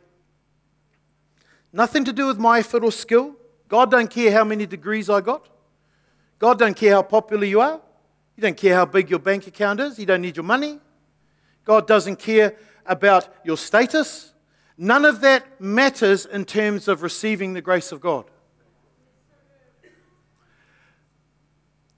Nothing 1.71 2.05
to 2.05 2.15
do 2.15 2.27
with 2.27 2.39
my 2.39 2.61
effort 2.61 2.83
or 2.83 2.93
skill. 2.93 3.37
God 3.69 3.91
don't 3.91 4.11
care 4.11 4.33
how 4.33 4.45
many 4.45 4.65
degrees 4.65 5.11
I 5.11 5.21
got. 5.21 5.49
God 6.39 6.59
don't 6.59 6.77
care 6.77 6.95
how 6.95 7.03
popular 7.03 7.45
you 7.45 7.61
are. 7.61 7.81
He 8.35 8.43
don't 8.43 8.57
care 8.57 8.75
how 8.75 8.85
big 8.85 9.11
your 9.11 9.19
bank 9.19 9.47
account 9.47 9.81
is. 9.81 9.99
you 9.99 10.07
don't 10.07 10.23
need 10.23 10.37
your 10.37 10.45
money. 10.45 10.81
God 11.65 11.87
doesn't 11.87 12.19
care 12.19 12.57
about 12.85 13.29
your 13.45 13.57
status. 13.57 14.35
None 14.77 15.05
of 15.05 15.21
that 15.21 15.61
matters 15.61 16.27
in 16.27 16.45
terms 16.45 16.89
of 16.89 17.03
receiving 17.03 17.53
the 17.53 17.63
grace 17.63 17.93
of 17.93 18.01
God. 18.01 18.25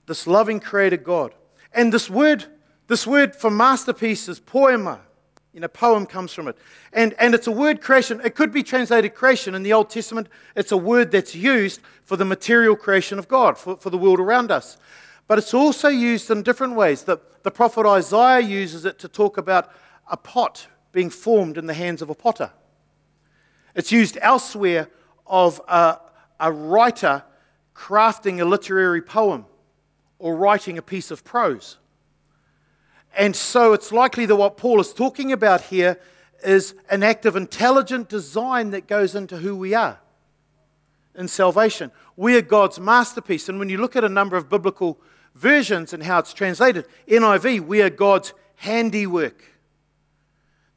This 0.05 0.27
loving 0.27 0.59
creator 0.59 0.97
God. 0.97 1.33
And 1.73 1.91
this 1.91 2.09
word, 2.09 2.45
this 2.87 3.05
word 3.05 3.35
for 3.35 3.51
masterpiece 3.51 4.29
is 4.29 4.39
poema. 4.39 5.01
You 5.53 5.61
know, 5.61 5.67
poem 5.67 6.05
comes 6.05 6.33
from 6.33 6.47
it. 6.47 6.57
And, 6.93 7.15
and 7.17 7.33
it's 7.33 7.47
a 7.47 7.51
word 7.51 7.81
creation. 7.81 8.21
It 8.23 8.35
could 8.35 8.53
be 8.53 8.61
translated 8.61 9.15
creation 9.15 9.55
in 9.55 9.63
the 9.63 9.73
Old 9.73 9.89
Testament. 9.89 10.29
It's 10.55 10.71
a 10.71 10.77
word 10.77 11.11
that's 11.11 11.33
used 11.33 11.81
for 12.03 12.15
the 12.15 12.25
material 12.25 12.75
creation 12.75 13.17
of 13.17 13.27
God, 13.27 13.57
for, 13.57 13.75
for 13.75 13.89
the 13.89 13.97
world 13.97 14.19
around 14.19 14.51
us. 14.51 14.77
But 15.27 15.37
it's 15.37 15.53
also 15.53 15.89
used 15.89 16.31
in 16.31 16.43
different 16.43 16.75
ways. 16.75 17.03
The, 17.03 17.19
the 17.43 17.51
prophet 17.51 17.85
Isaiah 17.85 18.39
uses 18.39 18.85
it 18.85 18.97
to 18.99 19.07
talk 19.07 19.37
about 19.37 19.71
a 20.09 20.17
pot 20.17 20.67
being 20.91 21.09
formed 21.09 21.57
in 21.57 21.67
the 21.67 21.73
hands 21.73 22.01
of 22.01 22.09
a 22.09 22.15
potter. 22.15 22.51
It's 23.75 23.91
used 23.91 24.17
elsewhere 24.21 24.89
of 25.25 25.61
a, 25.67 25.99
a 26.39 26.51
writer 26.51 27.23
crafting 27.75 28.39
a 28.39 28.45
literary 28.45 29.01
poem 29.01 29.45
or 30.17 30.35
writing 30.35 30.77
a 30.77 30.81
piece 30.81 31.11
of 31.11 31.23
prose. 31.23 31.77
And 33.15 33.35
so 33.35 33.73
it's 33.73 33.91
likely 33.91 34.25
that 34.25 34.35
what 34.35 34.57
Paul 34.57 34.79
is 34.79 34.93
talking 34.93 35.31
about 35.31 35.61
here 35.61 35.99
is 36.43 36.73
an 36.89 37.03
act 37.03 37.25
of 37.25 37.35
intelligent 37.35 38.09
design 38.09 38.71
that 38.71 38.87
goes 38.87 39.15
into 39.15 39.37
who 39.37 39.55
we 39.55 39.73
are 39.73 39.99
in 41.15 41.27
salvation. 41.27 41.91
We 42.15 42.35
are 42.37 42.41
God's 42.41 42.79
masterpiece. 42.79 43.49
And 43.49 43.59
when 43.59 43.69
you 43.69 43.77
look 43.77 43.95
at 43.95 44.03
a 44.03 44.09
number 44.09 44.37
of 44.37 44.49
biblical 44.49 44.99
versions 45.37 45.93
and 45.93 46.03
how 46.03 46.19
it's 46.19 46.33
translated, 46.33 46.85
NIV, 47.07 47.61
we 47.61 47.81
are 47.81 47.89
God's 47.89 48.33
handiwork. 48.55 49.43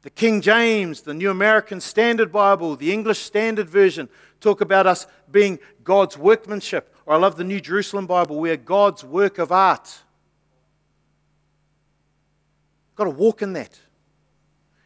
The 0.03 0.09
King 0.09 0.41
James, 0.41 1.01
the 1.01 1.13
New 1.13 1.29
American 1.29 1.81
Standard 1.81 2.31
Bible, 2.31 2.75
the 2.75 2.91
English 2.91 3.19
Standard 3.19 3.69
Version 3.69 4.09
talk 4.39 4.61
about 4.61 4.87
us 4.87 5.05
being 5.31 5.59
God's 5.83 6.17
workmanship. 6.17 6.95
Or 7.05 7.15
I 7.15 7.17
love 7.17 7.35
the 7.35 7.43
New 7.43 7.59
Jerusalem 7.59 8.07
Bible, 8.07 8.39
we 8.39 8.51
are 8.51 8.57
God's 8.57 9.03
work 9.03 9.37
of 9.37 9.51
art. 9.51 9.99
Got 12.95 13.05
to 13.05 13.09
walk 13.11 13.41
in 13.41 13.53
that. 13.53 13.79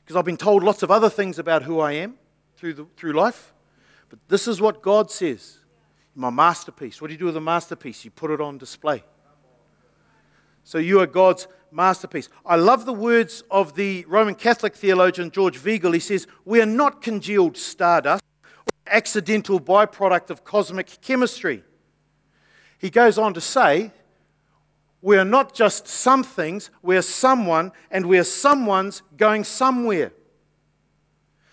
Because 0.04 0.16
I've 0.16 0.26
been 0.26 0.38
told 0.38 0.64
lots 0.64 0.84
of 0.84 0.92
other 0.92 1.10
things 1.10 1.40
about 1.40 1.64
who 1.64 1.80
I 1.80 1.94
am 1.94 2.16
through, 2.58 2.74
the, 2.74 2.86
through 2.96 3.14
life. 3.14 3.54
But 4.10 4.20
this 4.28 4.48
is 4.48 4.62
what 4.62 4.82
God 4.82 5.12
says 5.12 5.60
my 6.14 6.30
masterpiece. 6.30 7.02
What 7.02 7.08
do 7.08 7.14
you 7.14 7.20
do 7.20 7.26
with 7.26 7.36
a 7.36 7.42
masterpiece? 7.42 8.06
You 8.06 8.12
put 8.12 8.32
it 8.32 8.40
on 8.40 8.58
display. 8.58 9.04
So 10.66 10.80
you 10.80 11.00
are 11.00 11.06
God's 11.06 11.48
masterpiece. 11.72 12.28
I 12.44 12.56
love 12.56 12.86
the 12.86 12.94
words 12.94 13.44
of 13.52 13.76
the 13.76 14.04
Roman 14.08 14.34
Catholic 14.34 14.76
theologian 14.76 15.30
George 15.30 15.60
Weigel. 15.60 15.94
He 15.94 16.00
says, 16.00 16.26
We 16.44 16.60
are 16.60 16.66
not 16.66 17.04
congealed 17.04 17.56
stardust 17.56 18.24
or 18.44 18.74
accidental 18.88 19.60
byproduct 19.60 20.32
of 20.32 20.44
cosmic 20.44 21.00
chemistry. 21.02 21.64
He 22.80 22.90
goes 22.90 23.20
on 23.20 23.36
to 23.36 23.42
say, 23.42 23.92
We 25.04 25.18
are 25.18 25.26
not 25.26 25.54
just 25.54 25.88
some 25.88 26.24
things, 26.24 26.72
we 26.82 26.98
are 26.98 27.04
someone, 27.04 27.72
and 27.92 28.08
we 28.08 28.18
are 28.18 28.24
someone's 28.24 29.04
going 29.18 29.44
somewhere. 29.44 30.14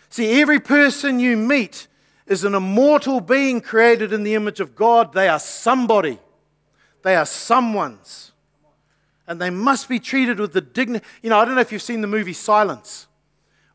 See, 0.08 0.40
every 0.40 0.58
person 0.58 1.20
you 1.20 1.36
meet 1.36 1.86
is 2.26 2.44
an 2.44 2.54
immortal 2.54 3.20
being 3.20 3.60
created 3.60 4.10
in 4.10 4.22
the 4.22 4.34
image 4.34 4.60
of 4.60 4.74
God. 4.74 5.12
They 5.12 5.28
are 5.28 5.38
somebody, 5.38 6.18
they 7.02 7.14
are 7.14 7.26
someone's. 7.26 8.31
And 9.26 9.40
they 9.40 9.50
must 9.50 9.88
be 9.88 9.98
treated 9.98 10.40
with 10.40 10.52
the 10.52 10.60
dignity. 10.60 11.04
You 11.22 11.30
know, 11.30 11.38
I 11.38 11.44
don't 11.44 11.54
know 11.54 11.60
if 11.60 11.72
you've 11.72 11.82
seen 11.82 12.00
the 12.00 12.06
movie 12.06 12.32
Silence, 12.32 13.06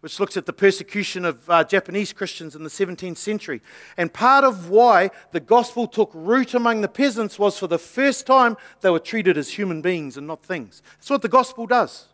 which 0.02 0.20
looks 0.20 0.36
at 0.36 0.46
the 0.46 0.54
persecution 0.54 1.26
of 1.26 1.50
uh, 1.50 1.64
Japanese 1.64 2.12
Christians 2.14 2.56
in 2.56 2.64
the 2.64 2.70
17th 2.70 3.18
century. 3.18 3.62
And 3.96 4.14
part 4.14 4.44
of 4.44 4.70
why 4.70 5.12
the 5.32 5.40
gospel 5.40 5.88
took 5.88 6.12
root 6.14 6.54
among 6.54 6.82
the 6.82 6.88
peasants 6.88 7.40
was 7.40 7.58
for 7.58 7.68
the 7.68 7.80
first 7.80 8.28
time 8.28 8.58
they 8.82 8.90
were 8.90 9.00
treated 9.00 9.38
as 9.38 9.54
human 9.54 9.82
beings 9.82 10.18
and 10.18 10.28
not 10.28 10.44
things. 10.44 10.82
That's 10.98 11.10
what 11.10 11.22
the 11.22 11.30
gospel 11.30 11.66
does. 11.66 12.08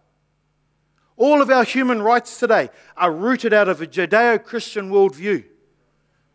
All 1.18 1.42
of 1.42 1.50
our 1.50 1.64
human 1.64 2.02
rights 2.02 2.40
today 2.40 2.70
are 2.98 3.12
rooted 3.12 3.54
out 3.54 3.70
of 3.70 3.82
a 3.82 3.88
Judeo 3.88 4.44
Christian 4.44 4.90
worldview 4.90 5.46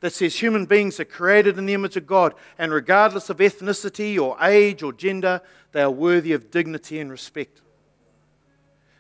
that 0.01 0.13
says 0.13 0.37
human 0.37 0.65
beings 0.67 1.01
are 1.01 1.05
created 1.05 1.59
in 1.59 1.67
the 1.67 1.75
image 1.75 1.97
of 1.97 2.07
God, 2.07 2.35
and 2.57 2.73
regardless 2.73 3.31
of 3.31 3.39
ethnicity 3.39 4.19
or 4.19 4.37
age 4.41 4.83
or 4.83 4.93
gender, 4.93 5.41
they 5.73 5.83
are 5.83 5.91
worthy 5.91 6.33
of 6.33 6.51
dignity 6.51 7.01
and 7.01 7.11
respect. 7.11 7.61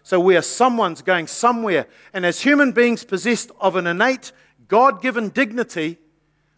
So 0.02 0.18
we 0.18 0.36
are 0.36 0.42
someone's 0.42 1.02
going 1.02 1.26
somewhere, 1.26 1.86
and 2.12 2.26
as 2.26 2.40
human 2.40 2.72
beings 2.72 3.04
possessed 3.04 3.50
of 3.60 3.76
an 3.76 3.86
innate, 3.86 4.32
God 4.66 5.00
given 5.00 5.28
dignity, 5.28 5.98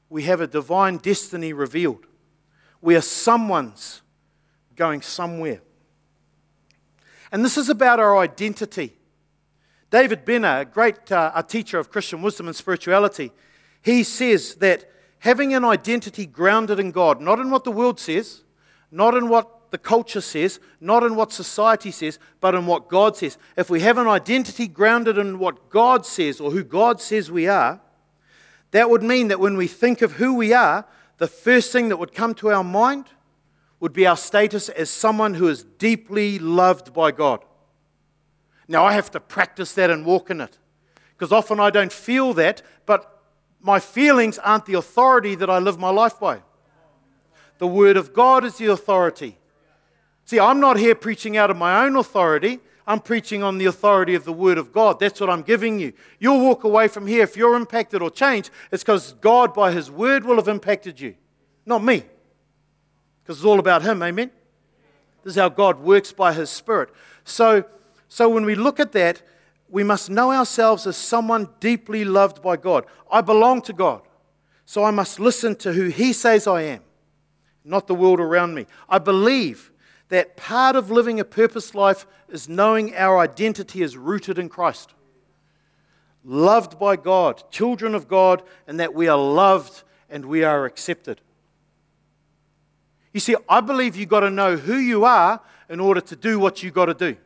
we 0.08 0.22
have 0.24 0.40
a 0.40 0.46
divine 0.46 0.96
destiny 0.96 1.52
revealed. 1.52 2.06
We 2.80 2.96
are 2.96 3.02
someone's 3.02 4.02
going 4.74 5.02
somewhere. 5.02 5.60
And 7.30 7.44
this 7.44 7.58
is 7.58 7.68
about 7.68 8.00
our 8.00 8.18
identity. 8.18 8.96
David 9.90 10.24
Benner, 10.24 10.60
a 10.60 10.64
great 10.64 11.12
uh, 11.12 11.32
a 11.34 11.42
teacher 11.42 11.78
of 11.78 11.90
Christian 11.90 12.22
wisdom 12.22 12.46
and 12.46 12.56
spirituality, 12.56 13.32
he 13.82 14.02
says 14.02 14.56
that 14.56 14.90
having 15.20 15.54
an 15.54 15.64
identity 15.64 16.26
grounded 16.26 16.78
in 16.78 16.90
God, 16.90 17.20
not 17.20 17.38
in 17.38 17.50
what 17.50 17.64
the 17.64 17.72
world 17.72 17.98
says, 17.98 18.42
not 18.90 19.14
in 19.14 19.28
what 19.28 19.70
the 19.70 19.78
culture 19.78 20.20
says, 20.20 20.58
not 20.80 21.02
in 21.02 21.14
what 21.14 21.32
society 21.32 21.90
says, 21.90 22.18
but 22.40 22.54
in 22.54 22.66
what 22.66 22.88
God 22.88 23.16
says. 23.16 23.38
If 23.56 23.70
we 23.70 23.80
have 23.80 23.98
an 23.98 24.08
identity 24.08 24.66
grounded 24.66 25.16
in 25.16 25.38
what 25.38 25.70
God 25.70 26.04
says 26.04 26.40
or 26.40 26.50
who 26.50 26.64
God 26.64 27.00
says 27.00 27.30
we 27.30 27.46
are, 27.46 27.80
that 28.72 28.90
would 28.90 29.02
mean 29.02 29.28
that 29.28 29.40
when 29.40 29.56
we 29.56 29.66
think 29.66 30.02
of 30.02 30.12
who 30.12 30.34
we 30.34 30.52
are, 30.52 30.84
the 31.18 31.28
first 31.28 31.72
thing 31.72 31.88
that 31.88 31.98
would 31.98 32.14
come 32.14 32.34
to 32.34 32.50
our 32.50 32.64
mind 32.64 33.06
would 33.78 33.92
be 33.92 34.06
our 34.06 34.16
status 34.16 34.68
as 34.68 34.90
someone 34.90 35.34
who 35.34 35.48
is 35.48 35.64
deeply 35.64 36.38
loved 36.38 36.92
by 36.92 37.10
God. 37.10 37.44
Now, 38.68 38.84
I 38.84 38.92
have 38.92 39.10
to 39.12 39.20
practice 39.20 39.72
that 39.74 39.90
and 39.90 40.04
walk 40.04 40.30
in 40.30 40.40
it 40.40 40.58
because 41.16 41.32
often 41.32 41.58
I 41.58 41.70
don't 41.70 41.92
feel 41.92 42.32
that, 42.34 42.62
but 42.86 43.19
my 43.62 43.78
feelings 43.78 44.38
aren't 44.38 44.66
the 44.66 44.74
authority 44.74 45.34
that 45.34 45.50
I 45.50 45.58
live 45.58 45.78
my 45.78 45.90
life 45.90 46.18
by. 46.18 46.42
The 47.58 47.66
Word 47.66 47.96
of 47.96 48.12
God 48.12 48.44
is 48.44 48.56
the 48.56 48.66
authority. 48.66 49.36
See, 50.24 50.40
I'm 50.40 50.60
not 50.60 50.78
here 50.78 50.94
preaching 50.94 51.36
out 51.36 51.50
of 51.50 51.56
my 51.56 51.84
own 51.84 51.96
authority. 51.96 52.60
I'm 52.86 53.00
preaching 53.00 53.42
on 53.42 53.58
the 53.58 53.66
authority 53.66 54.14
of 54.14 54.24
the 54.24 54.32
Word 54.32 54.58
of 54.58 54.72
God. 54.72 54.98
That's 54.98 55.20
what 55.20 55.28
I'm 55.28 55.42
giving 55.42 55.78
you. 55.78 55.92
You'll 56.18 56.40
walk 56.40 56.64
away 56.64 56.88
from 56.88 57.06
here. 57.06 57.22
If 57.22 57.36
you're 57.36 57.56
impacted 57.56 58.00
or 58.02 58.10
changed, 58.10 58.50
it's 58.72 58.82
because 58.82 59.12
God, 59.14 59.52
by 59.52 59.72
His 59.72 59.90
Word, 59.90 60.24
will 60.24 60.36
have 60.36 60.48
impacted 60.48 60.98
you, 60.98 61.14
not 61.66 61.84
me. 61.84 62.04
Because 63.22 63.38
it's 63.38 63.44
all 63.44 63.58
about 63.58 63.82
Him, 63.82 64.02
amen? 64.02 64.30
This 65.22 65.32
is 65.32 65.38
how 65.38 65.50
God 65.50 65.80
works 65.80 66.12
by 66.12 66.32
His 66.32 66.48
Spirit. 66.48 66.90
So, 67.24 67.64
so 68.08 68.28
when 68.28 68.44
we 68.44 68.54
look 68.54 68.80
at 68.80 68.92
that, 68.92 69.22
we 69.70 69.84
must 69.84 70.10
know 70.10 70.32
ourselves 70.32 70.86
as 70.86 70.96
someone 70.96 71.48
deeply 71.60 72.04
loved 72.04 72.42
by 72.42 72.56
God. 72.56 72.84
I 73.10 73.20
belong 73.20 73.62
to 73.62 73.72
God, 73.72 74.02
so 74.66 74.84
I 74.84 74.90
must 74.90 75.20
listen 75.20 75.54
to 75.56 75.72
who 75.72 75.88
He 75.88 76.12
says 76.12 76.46
I 76.46 76.62
am, 76.62 76.80
not 77.64 77.86
the 77.86 77.94
world 77.94 78.20
around 78.20 78.54
me. 78.54 78.66
I 78.88 78.98
believe 78.98 79.70
that 80.08 80.36
part 80.36 80.76
of 80.76 80.90
living 80.90 81.20
a 81.20 81.24
purpose 81.24 81.74
life 81.74 82.06
is 82.28 82.48
knowing 82.48 82.94
our 82.96 83.18
identity 83.18 83.82
is 83.82 83.96
rooted 83.96 84.38
in 84.38 84.48
Christ. 84.48 84.92
Loved 86.24 86.78
by 86.78 86.96
God, 86.96 87.42
children 87.50 87.94
of 87.94 88.08
God, 88.08 88.42
and 88.66 88.78
that 88.80 88.92
we 88.92 89.08
are 89.08 89.16
loved 89.16 89.84
and 90.10 90.26
we 90.26 90.44
are 90.44 90.66
accepted. 90.66 91.20
You 93.12 93.20
see, 93.20 93.36
I 93.48 93.60
believe 93.60 93.96
you've 93.96 94.08
got 94.08 94.20
to 94.20 94.30
know 94.30 94.56
who 94.56 94.76
you 94.76 95.04
are 95.04 95.40
in 95.68 95.80
order 95.80 96.00
to 96.00 96.16
do 96.16 96.38
what 96.38 96.62
you've 96.62 96.74
got 96.74 96.86
to 96.86 96.94
do. 96.94 97.16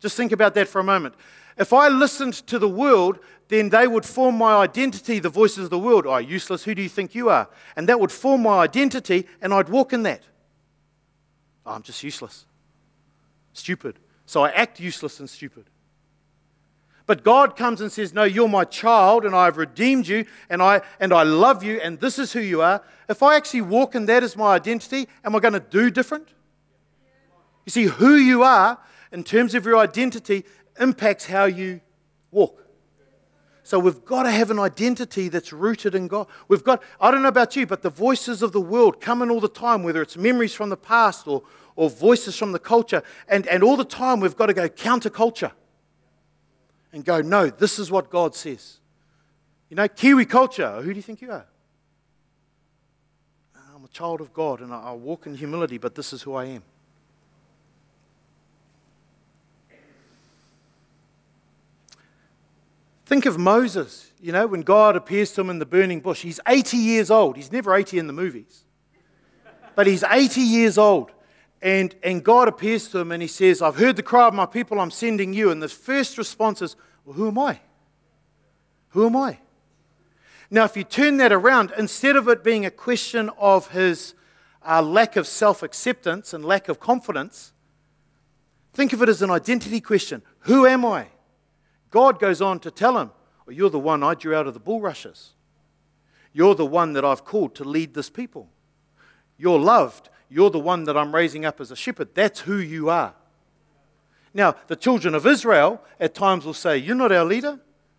Just 0.00 0.16
think 0.16 0.32
about 0.32 0.54
that 0.54 0.68
for 0.68 0.80
a 0.80 0.84
moment. 0.84 1.14
If 1.56 1.72
I 1.72 1.88
listened 1.88 2.34
to 2.48 2.58
the 2.58 2.68
world, 2.68 3.18
then 3.48 3.70
they 3.70 3.86
would 3.86 4.04
form 4.04 4.36
my 4.36 4.56
identity, 4.56 5.18
the 5.18 5.28
voices 5.28 5.64
of 5.64 5.70
the 5.70 5.78
world. 5.78 6.06
Are 6.06 6.16
oh, 6.16 6.18
useless, 6.18 6.64
who 6.64 6.74
do 6.74 6.82
you 6.82 6.88
think 6.88 7.14
you 7.14 7.30
are? 7.30 7.48
And 7.76 7.88
that 7.88 8.00
would 8.00 8.12
form 8.12 8.42
my 8.42 8.58
identity, 8.58 9.26
and 9.40 9.54
I'd 9.54 9.68
walk 9.68 9.92
in 9.92 10.02
that. 10.02 10.22
Oh, 11.64 11.72
I'm 11.72 11.82
just 11.82 12.02
useless, 12.02 12.44
stupid. 13.52 13.98
So 14.26 14.44
I 14.44 14.50
act 14.50 14.80
useless 14.80 15.20
and 15.20 15.30
stupid. 15.30 15.64
But 17.06 17.22
God 17.22 17.56
comes 17.56 17.80
and 17.80 17.90
says, 17.90 18.12
No, 18.12 18.24
you're 18.24 18.48
my 18.48 18.64
child, 18.64 19.24
and 19.24 19.34
I've 19.34 19.56
redeemed 19.56 20.08
you, 20.08 20.26
and 20.50 20.60
I, 20.60 20.82
and 20.98 21.12
I 21.12 21.22
love 21.22 21.62
you, 21.62 21.80
and 21.80 22.00
this 22.00 22.18
is 22.18 22.32
who 22.32 22.40
you 22.40 22.62
are. 22.62 22.82
If 23.08 23.22
I 23.22 23.36
actually 23.36 23.62
walk 23.62 23.94
in 23.94 24.06
that 24.06 24.24
as 24.24 24.36
my 24.36 24.54
identity, 24.54 25.08
am 25.24 25.36
I 25.36 25.38
going 25.38 25.54
to 25.54 25.60
do 25.60 25.90
different? 25.90 26.28
You 27.64 27.70
see, 27.70 27.84
who 27.84 28.16
you 28.16 28.42
are 28.42 28.78
in 29.12 29.22
terms 29.22 29.54
of 29.54 29.64
your 29.64 29.76
identity 29.76 30.44
impacts 30.78 31.26
how 31.26 31.44
you 31.44 31.80
walk. 32.30 32.62
So 33.66 33.80
we've 33.80 34.04
got 34.04 34.22
to 34.22 34.30
have 34.30 34.52
an 34.52 34.60
identity 34.60 35.28
that's 35.28 35.52
rooted 35.52 35.96
in 35.96 36.06
God. 36.06 36.28
We've 36.46 36.62
got, 36.62 36.84
I 37.00 37.10
don't 37.10 37.22
know 37.22 37.28
about 37.28 37.56
you, 37.56 37.66
but 37.66 37.82
the 37.82 37.90
voices 37.90 38.40
of 38.40 38.52
the 38.52 38.60
world 38.60 39.00
come 39.00 39.22
in 39.22 39.30
all 39.30 39.40
the 39.40 39.48
time, 39.48 39.82
whether 39.82 40.00
it's 40.00 40.16
memories 40.16 40.54
from 40.54 40.68
the 40.68 40.76
past 40.76 41.26
or, 41.26 41.42
or 41.74 41.90
voices 41.90 42.36
from 42.36 42.52
the 42.52 42.60
culture. 42.60 43.02
And, 43.28 43.44
and 43.48 43.64
all 43.64 43.76
the 43.76 43.84
time 43.84 44.20
we've 44.20 44.36
got 44.36 44.46
to 44.46 44.54
go 44.54 44.68
counterculture 44.68 45.50
and 46.92 47.04
go, 47.04 47.20
no, 47.20 47.50
this 47.50 47.80
is 47.80 47.90
what 47.90 48.08
God 48.08 48.36
says. 48.36 48.78
You 49.68 49.74
know, 49.74 49.88
Kiwi 49.88 50.26
culture, 50.26 50.80
who 50.80 50.90
do 50.92 50.96
you 50.96 51.02
think 51.02 51.20
you 51.20 51.32
are? 51.32 51.46
Ah, 53.56 53.72
I'm 53.74 53.84
a 53.84 53.88
child 53.88 54.20
of 54.20 54.32
God 54.32 54.60
and 54.60 54.72
I 54.72 54.92
walk 54.92 55.26
in 55.26 55.34
humility, 55.34 55.78
but 55.78 55.96
this 55.96 56.12
is 56.12 56.22
who 56.22 56.34
I 56.34 56.44
am. 56.44 56.62
Think 63.06 63.24
of 63.24 63.38
Moses, 63.38 64.10
you 64.20 64.32
know, 64.32 64.48
when 64.48 64.62
God 64.62 64.96
appears 64.96 65.30
to 65.32 65.40
him 65.40 65.48
in 65.48 65.60
the 65.60 65.66
burning 65.66 66.00
bush. 66.00 66.22
He's 66.22 66.40
80 66.46 66.76
years 66.76 67.08
old. 67.08 67.36
He's 67.36 67.52
never 67.52 67.72
80 67.72 68.00
in 68.00 68.08
the 68.08 68.12
movies, 68.12 68.64
but 69.76 69.86
he's 69.86 70.02
80 70.02 70.40
years 70.40 70.76
old. 70.76 71.12
And, 71.62 71.94
and 72.02 72.22
God 72.22 72.48
appears 72.48 72.88
to 72.88 72.98
him 72.98 73.12
and 73.12 73.22
he 73.22 73.28
says, 73.28 73.62
I've 73.62 73.76
heard 73.76 73.94
the 73.94 74.02
cry 74.02 74.26
of 74.26 74.34
my 74.34 74.44
people, 74.44 74.80
I'm 74.80 74.90
sending 74.90 75.32
you. 75.32 75.52
And 75.52 75.62
the 75.62 75.68
first 75.68 76.18
response 76.18 76.60
is, 76.60 76.74
Well, 77.04 77.14
who 77.14 77.28
am 77.28 77.38
I? 77.38 77.60
Who 78.88 79.06
am 79.06 79.14
I? 79.14 79.38
Now, 80.50 80.64
if 80.64 80.76
you 80.76 80.82
turn 80.82 81.16
that 81.18 81.32
around, 81.32 81.72
instead 81.78 82.16
of 82.16 82.28
it 82.28 82.42
being 82.42 82.66
a 82.66 82.70
question 82.70 83.30
of 83.38 83.68
his 83.70 84.14
uh, 84.66 84.82
lack 84.82 85.14
of 85.14 85.28
self 85.28 85.62
acceptance 85.62 86.34
and 86.34 86.44
lack 86.44 86.68
of 86.68 86.80
confidence, 86.80 87.52
think 88.74 88.92
of 88.92 89.00
it 89.00 89.08
as 89.08 89.22
an 89.22 89.30
identity 89.30 89.80
question 89.80 90.22
Who 90.40 90.66
am 90.66 90.84
I? 90.84 91.06
God 91.90 92.18
goes 92.18 92.40
on 92.40 92.60
to 92.60 92.70
tell 92.70 92.98
him, 92.98 93.10
well, 93.46 93.56
You're 93.56 93.70
the 93.70 93.78
one 93.78 94.02
I 94.02 94.14
drew 94.14 94.34
out 94.34 94.46
of 94.46 94.54
the 94.54 94.60
bulrushes. 94.60 95.30
You're 96.32 96.54
the 96.54 96.66
one 96.66 96.92
that 96.92 97.04
I've 97.04 97.24
called 97.24 97.54
to 97.54 97.64
lead 97.64 97.94
this 97.94 98.10
people. 98.10 98.48
You're 99.38 99.58
loved. 99.58 100.10
You're 100.28 100.50
the 100.50 100.58
one 100.58 100.84
that 100.84 100.96
I'm 100.96 101.14
raising 101.14 101.44
up 101.44 101.60
as 101.60 101.70
a 101.70 101.76
shepherd. 101.76 102.14
That's 102.14 102.40
who 102.40 102.58
you 102.58 102.90
are. 102.90 103.14
Now, 104.34 104.54
the 104.66 104.76
children 104.76 105.14
of 105.14 105.26
Israel 105.26 105.80
at 105.98 106.14
times 106.14 106.44
will 106.44 106.52
say, 106.52 106.76
You're 106.76 106.94
not 106.94 107.12
our 107.12 107.24
leader. 107.24 107.58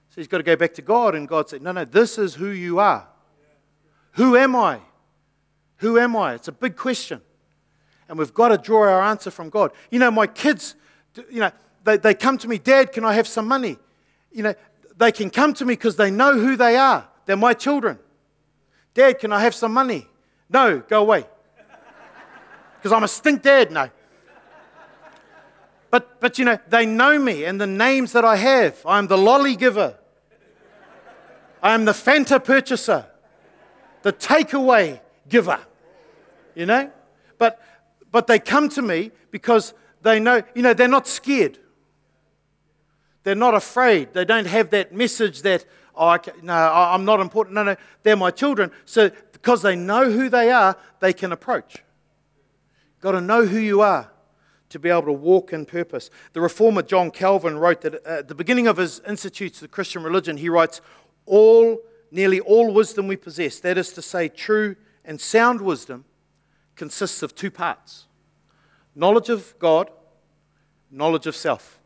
So 0.10 0.22
he's 0.22 0.28
got 0.28 0.38
to 0.38 0.44
go 0.44 0.56
back 0.56 0.74
to 0.76 0.82
God, 0.82 1.16
and 1.16 1.28
God 1.28 1.50
said, 1.50 1.62
No, 1.62 1.72
no, 1.72 1.86
this 1.86 2.18
is 2.18 2.36
who 2.36 2.50
you 2.50 2.80
are. 2.80 3.08
Who 4.14 4.36
am 4.36 4.56
I? 4.56 4.82
Who 5.78 5.98
am 5.98 6.16
I? 6.16 6.34
It's 6.34 6.48
a 6.48 6.52
big 6.52 6.76
question. 6.76 7.22
And 8.10 8.18
we've 8.18 8.34
got 8.34 8.50
to 8.50 8.58
draw 8.58 8.82
our 8.82 9.02
answer 9.02 9.32
from 9.32 9.50
God. 9.50 9.72
You 9.92 10.00
know, 10.00 10.12
my 10.12 10.28
kids, 10.28 10.76
you 11.30 11.40
know, 11.40 11.52
they, 11.88 11.96
they 11.96 12.14
come 12.14 12.38
to 12.40 12.50
me, 12.50 12.58
Dad, 12.58 12.92
can 12.92 13.06
I 13.06 13.14
have 13.14 13.30
some 13.30 13.48
money? 13.48 13.78
You 14.34 14.44
know, 14.44 14.54
they 14.98 15.14
can 15.14 15.30
come 15.30 15.54
to 15.54 15.64
me 15.64 15.72
because 15.72 15.96
they 15.96 16.12
know 16.12 16.38
who 16.38 16.58
they 16.58 16.76
are. 16.76 17.08
They're 17.26 17.38
my 17.38 17.54
children. 17.54 17.98
Dad, 18.94 19.20
can 19.20 19.32
I 19.32 19.40
have 19.40 19.56
some 19.56 19.72
money? 19.72 20.06
No, 20.50 20.80
go 20.80 21.02
away. 21.02 21.26
Because 22.78 22.92
I'm 22.92 23.04
a 23.04 23.08
stink 23.08 23.42
dad 23.42 23.72
no. 23.72 23.90
But, 25.90 26.20
but 26.20 26.38
you 26.38 26.44
know, 26.44 26.60
they 26.68 26.86
know 26.86 27.18
me 27.18 27.46
and 27.46 27.60
the 27.60 27.66
names 27.66 28.12
that 28.12 28.26
I 28.26 28.36
have. 28.36 28.78
I'm 28.86 29.08
the 29.08 29.18
lolly 29.18 29.56
giver. 29.56 29.98
I 31.64 31.74
am 31.74 31.86
the 31.86 31.94
Fanta 31.94 32.44
purchaser, 32.44 33.06
the 34.02 34.12
takeaway 34.12 35.00
giver. 35.30 35.60
You 36.54 36.66
know? 36.66 36.92
But, 37.38 37.62
but 38.12 38.28
they 38.28 38.40
come 38.40 38.68
to 38.70 38.82
me 38.82 39.12
because 39.32 39.74
they 40.02 40.20
know, 40.20 40.44
you 40.54 40.62
know, 40.62 40.74
they're 40.74 40.88
not 40.90 41.08
scared. 41.08 41.58
They're 43.28 43.36
not 43.36 43.56
afraid. 43.56 44.14
They 44.14 44.24
don't 44.24 44.48
have 44.48 44.70
that 44.70 44.94
message 44.94 45.42
that, 45.42 45.66
oh, 45.94 46.08
I 46.08 46.20
no, 46.42 46.54
I'm 46.54 47.04
not 47.04 47.20
important. 47.20 47.56
No, 47.56 47.64
no, 47.64 47.76
they're 48.02 48.16
my 48.16 48.32
children. 48.32 48.72
So 48.86 49.12
because 49.34 49.62
they 49.64 49.76
know 49.76 50.10
who 50.10 50.30
they 50.30 50.50
are, 50.50 50.78
they 51.02 51.12
can 51.12 51.34
approach. 51.34 51.84
Got 53.02 53.12
to 53.12 53.20
know 53.20 53.46
who 53.46 53.58
you 53.58 53.82
are 53.82 54.10
to 54.70 54.80
be 54.80 54.88
able 54.88 55.02
to 55.02 55.12
walk 55.12 55.52
in 55.52 55.66
purpose. 55.66 56.10
The 56.32 56.40
reformer 56.40 56.82
John 56.82 57.12
Calvin 57.12 57.58
wrote 57.58 57.82
that 57.82 57.96
uh, 57.96 58.20
at 58.20 58.30
the 58.30 58.34
beginning 58.34 58.66
of 58.66 58.78
his 58.78 59.02
Institutes 59.06 59.58
of 59.58 59.64
the 59.64 59.74
Christian 59.74 60.04
Religion, 60.04 60.38
he 60.38 60.48
writes, 60.48 60.80
All, 61.26 61.82
nearly 62.12 62.40
all 62.40 62.74
wisdom 62.74 63.10
we 63.10 63.18
possess, 63.18 63.60
that 63.60 63.78
is 63.78 63.92
to 63.92 64.02
say, 64.02 64.30
true 64.30 64.78
and 65.04 65.20
sound 65.20 65.60
wisdom, 65.60 66.06
consists 66.78 67.22
of 67.22 67.36
two 67.36 67.52
parts 67.52 68.06
knowledge 68.96 69.28
of 69.28 69.54
God, 69.60 69.92
knowledge 70.90 71.28
of 71.28 71.36
self. 71.36 71.77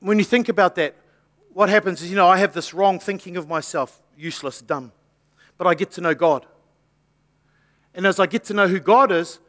When 0.00 0.18
you 0.18 0.24
think 0.24 0.48
about 0.48 0.74
that, 0.76 0.96
what 1.52 1.68
happens 1.68 2.02
is, 2.02 2.10
you 2.10 2.16
know, 2.16 2.28
I 2.28 2.38
have 2.38 2.54
this 2.54 2.72
wrong 2.72 2.98
thinking 2.98 3.36
of 3.36 3.48
myself, 3.48 4.00
useless, 4.16 4.60
dumb, 4.60 4.92
but 5.58 5.66
I 5.66 5.74
get 5.74 5.90
to 5.92 6.00
know 6.00 6.14
God. 6.14 6.46
And 7.94 8.06
as 8.06 8.20
I 8.20 8.26
get 8.26 8.44
to 8.44 8.54
know 8.54 8.68
who 8.68 8.80
God 8.80 9.12
is, 9.12 9.40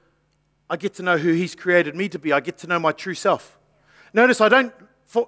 I 0.69 0.77
get 0.77 0.93
to 0.95 1.03
know 1.03 1.17
who 1.17 1.33
He's 1.33 1.55
created 1.55 1.95
me 1.95 2.09
to 2.09 2.19
be. 2.19 2.33
I 2.33 2.39
get 2.39 2.57
to 2.59 2.67
know 2.67 2.79
my 2.79 2.91
true 2.91 3.13
self. 3.13 3.59
Notice 4.13 4.41
I 4.41 4.49
don't, 4.49 4.73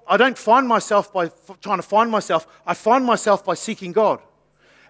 I 0.06 0.16
don't 0.16 0.36
find 0.36 0.66
myself 0.66 1.12
by 1.12 1.30
trying 1.60 1.78
to 1.78 1.82
find 1.82 2.10
myself, 2.10 2.46
I 2.66 2.74
find 2.74 3.04
myself 3.04 3.44
by 3.44 3.54
seeking 3.54 3.92
God. 3.92 4.20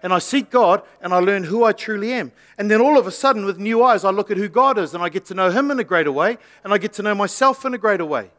And 0.03 0.13
I 0.13 0.19
seek 0.19 0.51
God 0.51 0.83
and 1.01 1.13
I 1.13 1.17
learn 1.17 1.45
who 1.45 1.63
I 1.63 1.71
truly 1.71 2.13
am. 2.13 2.31
And 2.57 2.69
then 2.69 2.79
all 2.79 2.97
of 2.97 3.07
a 3.07 3.11
sudden, 3.11 3.43
with 3.43 3.57
new 3.57 3.83
eyes, 3.83 4.03
I 4.03 4.11
look 4.11 4.29
at 4.29 4.37
who 4.37 4.47
God 4.47 4.77
is 4.77 4.93
and 4.93 5.03
I 5.03 5.09
get 5.09 5.25
to 5.25 5.33
know 5.33 5.49
Him 5.49 5.71
in 5.71 5.79
a 5.79 5.83
greater 5.83 6.11
way 6.11 6.37
and 6.63 6.73
I 6.73 6.77
get 6.77 6.93
to 6.93 7.03
know 7.03 7.15
myself 7.15 7.65
in 7.65 7.73
a 7.73 7.77
greater 7.77 8.05
way. 8.05 8.29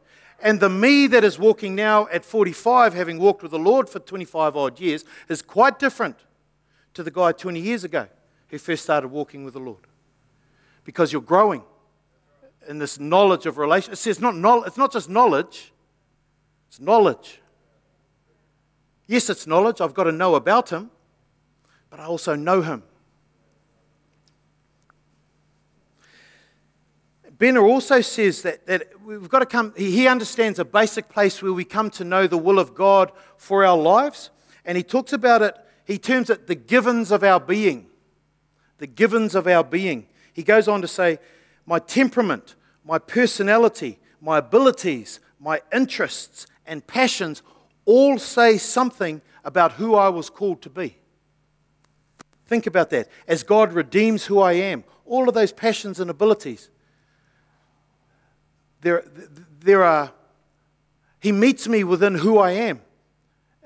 And 0.43 0.61
the 0.61 0.68
me 0.68 1.07
that 1.07 1.24
is 1.24 1.39
walking 1.39 1.74
now 1.74 2.09
at 2.09 2.24
45, 2.24 2.95
having 2.95 3.18
walked 3.18 3.43
with 3.43 3.53
the 3.53 3.59
Lord 3.59 3.89
for 3.89 3.99
25 3.99 4.57
odd 4.57 4.80
years, 4.80 5.05
is 5.28 5.43
quite 5.43 5.78
different 5.78 6.16
to 6.95 7.03
the 7.03 7.11
guy 7.11 7.32
20 7.32 7.61
years 7.61 7.84
ago 7.84 8.09
who 8.49 8.59
first 8.59 8.84
started 8.84 9.09
walking 9.09 9.45
with 9.45 9.55
the 9.55 9.61
Lord. 9.61 9.87
Because 10.84 11.12
you're 11.12 11.22
growing 11.22 11.62
in 12.68 12.78
this 12.78 12.99
knowledge 12.99 13.47
of 13.47 13.59
relation. 13.59 13.95
Not 14.20 14.37
knowl- 14.37 14.64
it's 14.64 14.76
not 14.76 14.93
just 14.93 15.09
knowledge, 15.09 15.72
it's 16.68 16.80
knowledge. 16.80 17.41
Yes, 19.07 19.30
it's 19.30 19.47
knowledge. 19.47 19.80
I've 19.80 19.95
got 19.95 20.05
to 20.05 20.12
know 20.12 20.34
about 20.34 20.70
him, 20.70 20.91
but 21.91 22.01
I 22.01 22.05
also 22.05 22.34
know 22.34 22.62
him. 22.62 22.82
Benner 27.39 27.66
also 27.66 28.01
says 28.01 28.43
that, 28.43 28.66
that 28.66 28.89
we've 29.05 29.28
got 29.28 29.41
to 29.41 29.47
come, 29.47 29.74
he 29.76 29.91
he 29.91 30.09
understands 30.09 30.59
a 30.59 30.64
basic 30.64 31.09
place 31.09 31.43
where 31.43 31.53
we 31.53 31.64
come 31.64 31.91
to 31.91 32.05
know 32.05 32.26
the 32.26 32.39
will 32.39 32.59
of 32.59 32.74
God 32.74 33.12
for 33.37 33.64
our 33.64 33.76
lives. 33.76 34.30
And 34.64 34.76
he 34.76 34.82
talks 34.82 35.12
about 35.12 35.43
it, 35.43 35.57
he 35.84 35.99
terms 35.99 36.30
it 36.30 36.47
the 36.47 36.55
givens 36.55 37.11
of 37.11 37.22
our 37.22 37.39
being. 37.39 37.87
The 38.78 38.87
givens 38.87 39.34
of 39.34 39.47
our 39.47 39.64
being. 39.64 40.07
He 40.32 40.43
goes 40.43 40.66
on 40.68 40.80
to 40.82 40.89
say, 40.89 41.18
my 41.66 41.78
temperament, 41.78 42.55
my 42.84 42.99
personality, 42.99 43.99
my 44.20 44.39
abilities, 44.39 45.20
my 45.39 45.61
interests, 45.72 46.47
and 46.66 46.87
passions 46.87 47.43
all 47.84 48.18
say 48.18 48.59
something 48.59 49.20
about 49.45 49.72
who 49.72 49.95
I 49.95 50.09
was 50.09 50.30
called 50.30 50.62
to 50.62 50.70
be. 50.70 50.97
Think 52.47 52.66
about 52.66 52.91
that. 52.91 53.09
As 53.28 53.43
God 53.43 53.72
redeems 53.72 54.24
who 54.24 54.41
I 54.41 54.53
am, 54.53 54.84
all 55.05 55.28
of 55.28 55.34
those 55.34 55.53
passions 55.53 56.01
and 56.01 56.11
abilities, 56.11 56.70
there, 58.81 59.05
there 59.61 59.83
are, 59.83 60.12
He 61.20 61.33
meets 61.33 61.66
me 61.68 61.85
within 61.85 62.16
who 62.16 62.39
I 62.39 62.53
am 62.53 62.81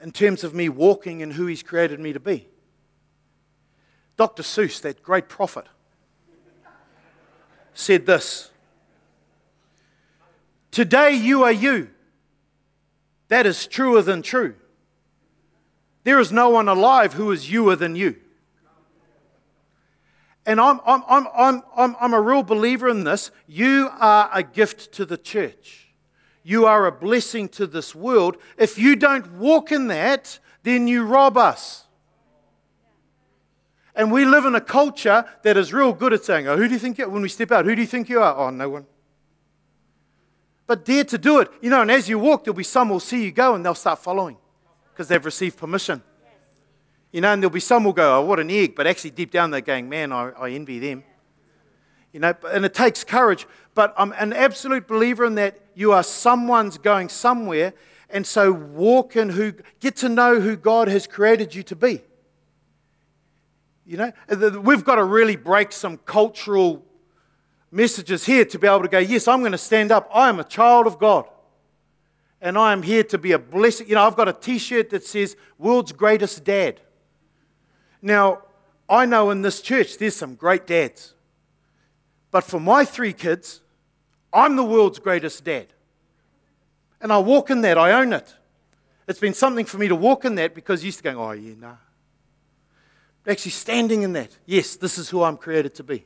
in 0.03 0.13
terms 0.13 0.45
of 0.45 0.55
me 0.55 0.69
walking 0.69 1.21
in 1.21 1.33
who 1.33 1.47
He's 1.47 1.63
created 1.63 2.01
me 2.01 2.13
to 2.13 2.21
be. 2.21 2.49
Dr. 4.17 4.43
Seuss, 4.43 4.81
that 4.83 5.03
great 5.03 5.29
prophet, 5.29 5.67
said 7.75 8.07
this 8.07 8.51
Today 10.71 11.13
you 11.13 11.45
are 11.45 11.53
you. 11.53 11.91
That 13.29 13.47
is 13.47 13.67
truer 13.67 14.03
than 14.03 14.23
true. 14.23 14.57
There 16.05 16.19
is 16.19 16.33
no 16.33 16.49
one 16.51 16.69
alive 16.69 17.15
who 17.15 17.31
is 17.31 17.49
youer 17.49 17.79
than 17.79 17.95
you. 17.95 18.17
And 20.51 20.61
I'm, 20.61 20.81
I'm, 20.85 21.05
I'm, 21.09 21.29
I'm, 21.33 21.63
I'm, 21.77 21.97
I'm 22.01 22.13
a 22.13 22.21
real 22.21 22.43
believer 22.43 22.89
in 22.89 23.05
this. 23.05 23.31
You 23.47 23.89
are 24.01 24.29
a 24.35 24.43
gift 24.43 24.91
to 24.95 25.05
the 25.05 25.17
church. 25.17 25.95
You 26.43 26.67
are 26.67 26.87
a 26.87 26.91
blessing 26.91 27.49
to 27.51 27.69
this 27.69 27.95
world. 27.95 28.37
If 28.59 28.77
you 28.77 28.97
don't 28.97 29.35
walk 29.35 29.71
in 29.71 29.87
that, 29.87 30.41
then 30.65 30.89
you 30.89 31.05
rob 31.05 31.37
us. 31.37 31.85
And 33.95 34.11
we 34.11 34.25
live 34.25 34.45
in 34.45 34.57
a 34.57 34.61
culture 34.61 35.25
that 35.45 35.57
is 35.57 35.73
real 35.73 35.93
good 35.93 36.13
at 36.13 36.25
saying, 36.25 36.49
Oh, 36.49 36.57
who 36.57 36.67
do 36.67 36.75
you 36.75 36.81
think 36.81 36.99
you 36.99 37.05
are? 37.05 37.09
When 37.09 37.23
we 37.23 37.29
step 37.29 37.53
out, 37.53 37.65
who 37.65 37.77
do 37.77 37.81
you 37.81 37.87
think 37.87 38.09
you 38.09 38.21
are? 38.21 38.37
Oh, 38.37 38.51
no 38.51 38.71
one. 38.71 38.87
But 40.67 40.85
dare 40.85 41.05
to 41.05 41.19
do 41.19 41.39
it. 41.39 41.49
You 41.61 41.71
know, 41.71 41.83
and 41.83 41.93
as 41.93 42.09
you 42.09 42.19
walk, 42.19 42.43
there'll 42.43 42.57
be 42.57 42.65
some 42.65 42.89
who'll 42.89 42.99
see 42.99 43.23
you 43.23 43.31
go 43.31 43.55
and 43.55 43.65
they'll 43.65 43.77
start 43.77 44.01
following 44.01 44.37
because 44.93 45.07
they've 45.07 45.25
received 45.25 45.59
permission. 45.59 46.03
You 47.13 47.21
know, 47.21 47.33
and 47.33 47.43
there'll 47.43 47.53
be 47.53 47.61
some 47.61 47.83
who'll 47.83 47.93
go, 47.93 48.19
Oh, 48.19 48.23
what 48.23 48.39
an 48.39 48.51
egg. 48.51 48.75
But 48.77 48.87
actually, 48.87 49.11
deep 49.11 49.31
down, 49.31 49.51
they're 49.51 49.61
going, 49.61 49.89
Man, 49.89 50.13
I, 50.13 50.31
I 50.31 50.51
envy 50.51 50.79
them. 50.79 51.05
You 52.13 52.21
know, 52.21 52.35
and 52.51 52.65
it 52.65 52.75
takes 52.75 53.05
courage. 53.05 53.47
But 53.75 53.95
I'm 53.97 54.13
an 54.13 54.33
absolute 54.33 54.87
believer 54.89 55.25
in 55.25 55.37
that 55.37 55.59
you 55.75 55.93
are 55.93 56.03
someone's 56.03 56.79
going 56.79 57.09
somewhere. 57.09 57.73
And 58.09 58.27
so 58.27 58.53
walk 58.53 59.15
in 59.15 59.31
who, 59.31 59.55
get 59.79 59.97
to 59.97 60.09
know 60.09 60.41
who 60.41 60.57
God 60.57 60.89
has 60.89 61.07
created 61.07 61.55
you 61.55 61.63
to 61.65 61.77
be. 61.77 62.03
You 63.87 63.97
know, 63.97 64.13
we've 64.61 64.85
got 64.85 64.97
to 64.97 65.05
really 65.05 65.37
break 65.37 65.73
some 65.73 65.97
cultural 65.99 66.85
messages 67.71 68.25
here 68.25 68.45
to 68.45 68.59
be 68.59 68.67
able 68.67 68.83
to 68.83 68.89
go, 68.89 68.99
yes, 68.99 69.29
I'm 69.29 69.41
going 69.41 69.53
to 69.53 69.59
stand 69.59 69.93
up. 69.93 70.09
I 70.13 70.29
am 70.29 70.41
a 70.41 70.45
child 70.45 70.87
of 70.87 70.99
God. 70.99 71.27
And 72.41 72.57
I 72.57 72.73
am 72.73 72.83
here 72.83 73.05
to 73.05 73.19
be 73.19 73.33
a 73.33 73.39
blessing. 73.39 73.89
You 73.89 73.97
know, 73.97 74.03
I've 74.03 74.17
got 74.17 74.29
a 74.29 74.33
t 74.33 74.59
shirt 74.59 74.91
that 74.91 75.05
says, 75.05 75.37
World's 75.59 75.93
Greatest 75.93 76.43
Dad. 76.45 76.81
Now, 78.03 78.43
I 78.89 79.07
know 79.07 79.31
in 79.31 79.43
this 79.43 79.61
church 79.61 79.99
there's 79.99 80.17
some 80.17 80.35
great 80.35 80.67
dads. 80.67 81.15
But 82.31 82.45
for 82.45 82.61
my 82.61 82.85
three 82.85 83.13
kids, 83.13 83.61
I'm 84.33 84.57
the 84.57 84.65
world's 84.65 84.99
greatest 84.99 85.45
dad. 85.45 85.67
And 87.01 87.13
I 87.13 87.19
walk 87.19 87.51
in 87.51 87.61
that, 87.63 87.79
I 87.79 87.93
own 87.93 88.13
it. 88.13 88.35
It's 89.09 89.19
been 89.19 89.35
something 89.35 89.65
for 89.65 89.79
me 89.79 89.89
to 89.89 89.97
walk 89.97 90.25
in 90.25 90.37
that 90.37 90.55
because 90.55 90.85
used 90.85 90.99
to 90.99 91.05
go, 91.05 91.23
oh, 91.23 91.33
yeah, 91.33 91.55
nah. 91.59 91.77
But 93.25 93.33
actually 93.33 93.51
standing 93.53 94.03
in 94.03 94.13
that, 94.13 94.37
yes, 94.47 94.77
this 94.77 94.99
is 94.99 95.09
who 95.09 95.23
I'm 95.23 95.37
created 95.37 95.75
to 95.77 95.83
be. 95.83 96.05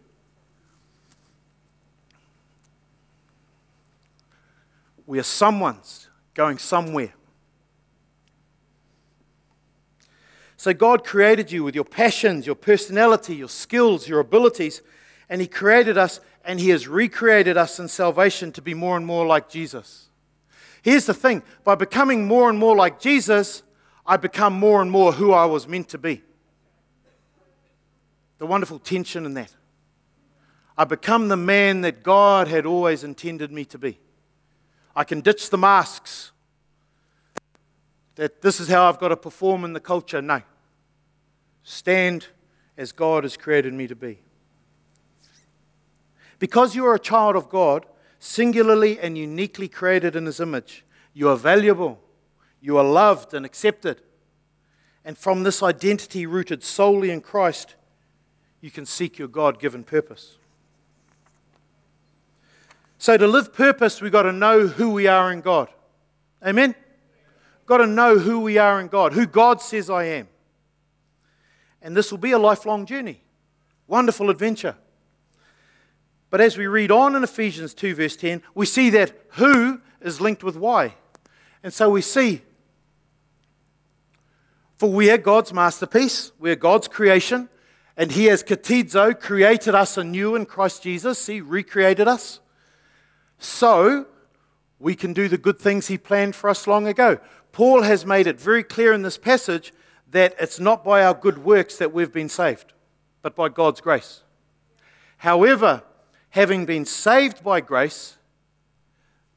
We 5.07 5.19
are 5.19 5.25
someone's 5.25 6.09
going 6.33 6.59
somewhere. 6.59 7.13
So 10.65 10.73
God 10.73 11.05
created 11.05 11.53
you 11.53 11.63
with 11.63 11.75
your 11.75 11.85
passions, 11.85 12.47
your 12.47 12.55
personality, 12.55 13.37
your 13.37 13.51
skills, 13.51 14.09
your 14.09 14.21
abilities, 14.21 14.81
and 15.29 15.43
He 15.43 15.47
created 15.47 15.99
us 15.99 16.21
and 16.43 16.59
He 16.59 16.71
has 16.71 16.89
recreated 16.89 17.59
us 17.59 17.79
in 17.79 17.87
salvation 17.87 18.51
to 18.53 18.63
be 18.63 18.73
more 18.73 18.97
and 18.97 19.05
more 19.05 19.27
like 19.27 19.51
Jesus. 19.51 20.09
Here's 20.81 21.05
the 21.05 21.13
thing 21.13 21.43
by 21.65 21.75
becoming 21.75 22.27
more 22.27 22.49
and 22.49 22.59
more 22.59 22.75
like 22.75 22.99
Jesus, 22.99 23.63
I 24.07 24.17
become 24.17 24.55
more 24.55 24.81
and 24.81 24.91
more 24.91 25.13
who 25.13 25.33
I 25.33 25.45
was 25.45 25.69
meant 25.69 25.91
to 25.91 25.99
be. 25.99 26.23
The 28.39 28.47
wonderful 28.47 28.79
tension 28.79 29.27
in 29.27 29.35
that. 29.35 29.55
I 30.79 30.85
become 30.85 31.29
the 31.29 31.37
man 31.37 31.83
that 31.83 32.03
God 32.03 32.49
had 32.49 32.65
always 32.65 33.05
intended 33.05 33.53
me 33.53 33.67
to 33.67 33.77
be. 33.77 33.99
I 34.97 35.05
can 35.05 35.21
ditch 35.21 35.51
the 35.51 35.59
masks 35.59 36.33
that 38.15 38.41
this 38.41 38.61
is 38.61 38.69
how 38.69 38.89
I've 38.89 38.99
got 38.99 39.09
to 39.09 39.17
perform 39.19 39.67
in 39.67 39.75
the 39.75 39.81
culture. 39.81 40.23
No. 40.23 40.41
Stand 41.65 42.27
as 42.77 42.93
God 42.93 43.25
has 43.25 43.37
created 43.37 43.73
me 43.73 43.87
to 43.87 43.97
be. 43.97 44.21
Because 46.39 46.77
you 46.77 46.85
are 46.87 46.95
a 46.95 47.01
child 47.01 47.37
of 47.37 47.49
God, 47.49 47.87
singularly 48.19 48.99
and 49.01 49.17
uniquely 49.17 49.67
created 49.67 50.15
in 50.15 50.27
His 50.27 50.41
image, 50.41 50.85
you 51.15 51.29
are 51.29 51.37
valuable, 51.37 52.01
you 52.61 52.77
are 52.77 52.85
loved 52.85 53.35
and 53.35 53.47
accepted. 53.47 54.03
And 55.05 55.17
from 55.17 55.43
this 55.43 55.63
identity 55.63 56.27
rooted 56.27 56.63
solely 56.63 57.11
in 57.11 57.21
Christ, 57.21 57.77
you 58.61 58.71
can 58.71 58.87
seek 58.87 59.19
your 59.19 59.29
God 59.29 59.59
given 59.59 59.85
purpose. 59.85 60.37
So, 62.99 63.17
to 63.17 63.27
live 63.27 63.53
purpose, 63.53 64.01
we've 64.01 64.13
got 64.13 64.23
to 64.23 64.33
know 64.33 64.67
who 64.67 64.91
we 64.91 65.07
are 65.07 65.31
in 65.31 65.43
God. 65.43 65.69
Amen? 66.43 66.75
Got 67.67 67.79
to 67.79 67.87
know 67.87 68.19
who 68.19 68.41
we 68.41 68.59
are 68.59 68.81
in 68.81 68.89
God, 68.89 69.13
who 69.13 69.27
God 69.27 69.61
says 69.61 69.91
I 69.91 70.05
am. 70.05 70.29
And 71.85 71.95
this 71.95 72.11
will 72.11 72.19
be 72.19 72.33
a 72.33 72.39
lifelong 72.39 72.87
journey. 72.87 73.21
Wonderful 73.87 74.31
adventure. 74.31 74.75
But 76.31 76.41
as 76.41 76.57
we 76.57 76.67
read 76.67 76.91
on 76.91 77.15
in 77.15 77.23
Ephesians 77.23 77.75
2, 77.75 77.95
verse 77.95 78.17
10, 78.17 78.43
we 78.55 78.65
see 78.65 78.91
that 78.91 79.13
who 79.33 79.83
is 80.01 80.21
linked 80.21 80.43
with 80.43 80.57
why. 80.57 80.95
And 81.63 81.73
so 81.73 81.91
we 81.91 82.01
see, 82.01 82.41
for 84.79 84.91
we 84.91 85.11
are 85.11 85.19
God's 85.19 85.53
masterpiece, 85.53 86.33
we 86.39 86.51
are 86.51 86.57
God's 86.57 86.89
creation, 86.89 87.51
and 87.97 88.11
He 88.11 88.25
has 88.25 88.43
katizo, 88.43 89.19
created 89.19 89.75
us 89.75 89.99
anew 89.99 90.35
in 90.35 90.47
Christ 90.47 90.83
Jesus, 90.83 91.19
see, 91.19 91.43
recreated 91.43 92.09
us. 92.09 92.41
So 93.39 94.07
we 94.81 94.95
can 94.95 95.13
do 95.13 95.29
the 95.29 95.39
good 95.39 95.59
things 95.59 95.87
He 95.87 95.99
planned 95.99 96.35
for 96.35 96.49
us 96.49 96.67
long 96.67 96.87
ago. 96.89 97.19
Paul 97.53 97.83
has 97.83 98.07
made 98.07 98.27
it 98.27 98.41
very 98.41 98.65
clear 98.65 98.95
in 98.95 99.03
this 99.03 99.19
passage 99.19 99.73
that 100.15 100.33
it's 100.39 100.61
not 100.61 100.85
by 100.85 101.05
our 101.05 101.13
good 101.13 101.39
works 101.39 101.77
that 101.79 101.93
we've 101.93 102.13
been 102.13 102.29
saved, 102.29 102.73
but 103.21 103.35
by 103.35 103.49
God's 103.49 103.81
grace. 103.81 104.23
However, 105.17 105.83
having 106.31 106.67
been 106.67 106.85
saved 106.85 107.43
by 107.43 107.61
grace, 107.61 108.17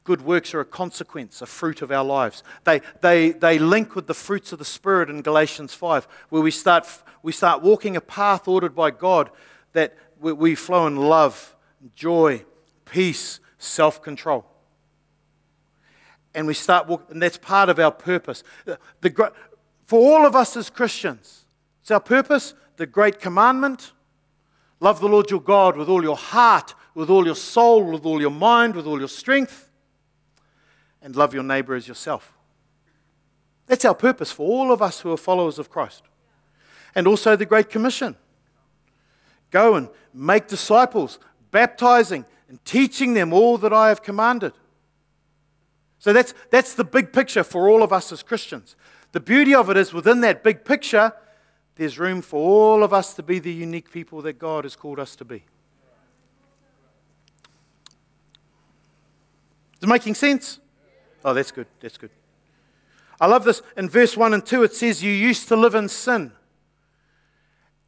good 0.04 0.22
works 0.22 0.54
are 0.54 0.60
a 0.60 0.64
consequence, 0.64 1.42
a 1.42 1.46
fruit 1.46 1.82
of 1.82 1.90
our 1.90 2.04
lives. 2.04 2.44
They, 2.62 2.80
they, 3.00 3.30
they 3.30 3.58
link 3.58 3.96
with 3.96 4.06
the 4.06 4.14
fruits 4.14 4.52
of 4.52 4.60
the 4.60 4.64
Spirit 4.64 5.10
in 5.10 5.20
Galatians 5.20 5.74
5, 5.74 6.06
where 6.28 6.42
we 6.42 6.52
start, 6.52 6.86
we 7.24 7.32
start 7.32 7.60
walking 7.60 7.96
a 7.96 8.00
path 8.00 8.46
ordered 8.46 8.76
by 8.76 8.92
God 8.92 9.30
that 9.72 9.96
we, 10.20 10.32
we 10.32 10.54
flow 10.54 10.86
in 10.86 10.94
love, 10.94 11.56
joy, 11.96 12.44
peace, 12.84 13.40
self 13.58 14.00
control. 14.00 14.44
And 16.36 16.46
we 16.46 16.54
start 16.54 16.86
walking, 16.86 17.14
and 17.14 17.22
that's 17.22 17.36
part 17.36 17.68
of 17.68 17.80
our 17.80 17.90
purpose. 17.90 18.44
The, 19.00 19.32
for 19.88 19.98
all 19.98 20.26
of 20.26 20.36
us 20.36 20.54
as 20.54 20.68
Christians, 20.68 21.46
it's 21.80 21.90
our 21.90 21.98
purpose, 21.98 22.52
the 22.76 22.84
great 22.84 23.20
commandment 23.20 23.92
love 24.80 25.00
the 25.00 25.08
Lord 25.08 25.30
your 25.30 25.40
God 25.40 25.78
with 25.78 25.88
all 25.88 26.02
your 26.02 26.14
heart, 26.14 26.74
with 26.94 27.08
all 27.08 27.24
your 27.24 27.34
soul, 27.34 27.82
with 27.84 28.04
all 28.04 28.20
your 28.20 28.30
mind, 28.30 28.76
with 28.76 28.86
all 28.86 28.98
your 28.98 29.08
strength, 29.08 29.70
and 31.00 31.16
love 31.16 31.32
your 31.32 31.42
neighbor 31.42 31.74
as 31.74 31.88
yourself. 31.88 32.36
That's 33.66 33.86
our 33.86 33.94
purpose 33.94 34.30
for 34.30 34.46
all 34.46 34.72
of 34.72 34.82
us 34.82 35.00
who 35.00 35.10
are 35.10 35.16
followers 35.16 35.58
of 35.58 35.70
Christ. 35.70 36.02
And 36.94 37.06
also 37.06 37.34
the 37.34 37.46
Great 37.46 37.70
Commission 37.70 38.14
go 39.50 39.74
and 39.74 39.88
make 40.12 40.48
disciples, 40.48 41.18
baptizing 41.50 42.26
and 42.50 42.62
teaching 42.66 43.14
them 43.14 43.32
all 43.32 43.56
that 43.56 43.72
I 43.72 43.88
have 43.88 44.02
commanded. 44.02 44.52
So 45.98 46.12
that's, 46.12 46.34
that's 46.50 46.74
the 46.74 46.84
big 46.84 47.10
picture 47.10 47.42
for 47.42 47.70
all 47.70 47.82
of 47.82 47.90
us 47.90 48.12
as 48.12 48.22
Christians. 48.22 48.76
The 49.12 49.20
beauty 49.20 49.54
of 49.54 49.70
it 49.70 49.76
is 49.76 49.92
within 49.92 50.20
that 50.20 50.44
big 50.44 50.64
picture, 50.64 51.12
there's 51.76 51.98
room 51.98 52.22
for 52.22 52.40
all 52.40 52.82
of 52.82 52.92
us 52.92 53.14
to 53.14 53.22
be 53.22 53.38
the 53.38 53.52
unique 53.52 53.90
people 53.90 54.20
that 54.22 54.38
God 54.38 54.64
has 54.64 54.76
called 54.76 54.98
us 54.98 55.16
to 55.16 55.24
be. 55.24 55.44
Is 59.76 59.82
it 59.82 59.86
making 59.86 60.14
sense? 60.14 60.58
Oh, 61.24 61.32
that's 61.32 61.52
good. 61.52 61.66
That's 61.80 61.96
good. 61.96 62.10
I 63.20 63.26
love 63.26 63.44
this. 63.44 63.62
In 63.76 63.88
verse 63.88 64.16
1 64.16 64.34
and 64.34 64.44
2, 64.44 64.64
it 64.64 64.74
says, 64.74 65.02
You 65.02 65.12
used 65.12 65.48
to 65.48 65.56
live 65.56 65.74
in 65.74 65.88
sin. 65.88 66.32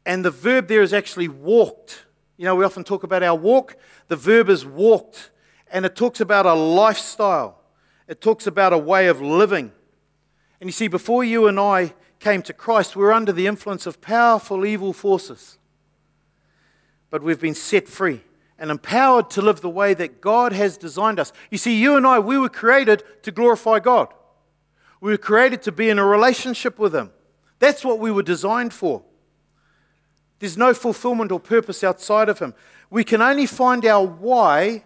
And 0.07 0.25
the 0.25 0.31
verb 0.31 0.69
there 0.69 0.83
is 0.83 0.93
actually 0.93 1.29
walked. 1.29 2.07
You 2.37 2.45
know, 2.47 2.55
we 2.55 2.65
often 2.65 2.85
talk 2.85 3.03
about 3.03 3.23
our 3.23 3.37
walk. 3.37 3.77
The 4.09 4.17
verb 4.17 4.49
is 4.49 4.65
walked. 4.65 5.31
And 5.71 5.85
it 5.85 5.95
talks 5.95 6.21
about 6.21 6.47
a 6.47 6.55
lifestyle, 6.55 7.61
it 8.09 8.21
talks 8.21 8.47
about 8.47 8.73
a 8.73 8.79
way 8.79 9.07
of 9.09 9.21
living. 9.21 9.73
And 10.61 10.69
you 10.69 10.73
see, 10.73 10.89
before 10.89 11.25
you 11.25 11.47
and 11.47 11.59
I 11.59 11.95
came 12.19 12.43
to 12.43 12.53
Christ, 12.53 12.95
we 12.95 13.03
were 13.03 13.13
under 13.13 13.33
the 13.33 13.47
influence 13.47 13.87
of 13.87 14.01
powerful 14.01 14.67
evil 14.67 14.93
forces. 14.93 15.59
But 17.09 17.23
we've 17.23 17.41
been 17.41 17.55
set 17.55 17.89
free 17.89 18.21
and 18.59 18.71
empowered 18.71 19.31
to 19.31 19.43
live 19.43 19.63
the 19.63 19.71
way 19.71 19.95
that 19.95 20.21
God 20.21 20.53
has 20.53 20.77
designed 20.77 21.19
us. 21.19 21.33
You 21.51 21.57
see, 21.57 21.81
you 21.81 21.97
and 21.97 22.07
I, 22.07 22.19
we 22.19 22.37
were 22.39 22.51
created 22.51 23.03
to 23.23 23.33
glorify 23.33 23.81
God. 23.81 24.13
We 25.01 25.13
were 25.13 25.19
created 25.19 25.63
to 25.63 25.73
be 25.73 25.89
in 25.89 25.99
a 25.99 26.05
relationship 26.05 26.79
with 26.79 26.95
Him. 26.95 27.11
That's 27.59 27.85
what 27.85 27.99
we 27.99 28.11
were 28.11 28.23
designed 28.23 28.75
for. 28.75 29.03
There's 30.41 30.59
no 30.59 30.75
fulfillment 30.75 31.33
or 31.33 31.41
purpose 31.41 31.83
outside 31.83 32.29
of 32.29 32.39
Him. 32.39 32.55
We 32.91 33.03
can 33.03 33.23
only 33.23 33.47
find 33.47 33.85
our 33.87 34.05
why, 34.05 34.85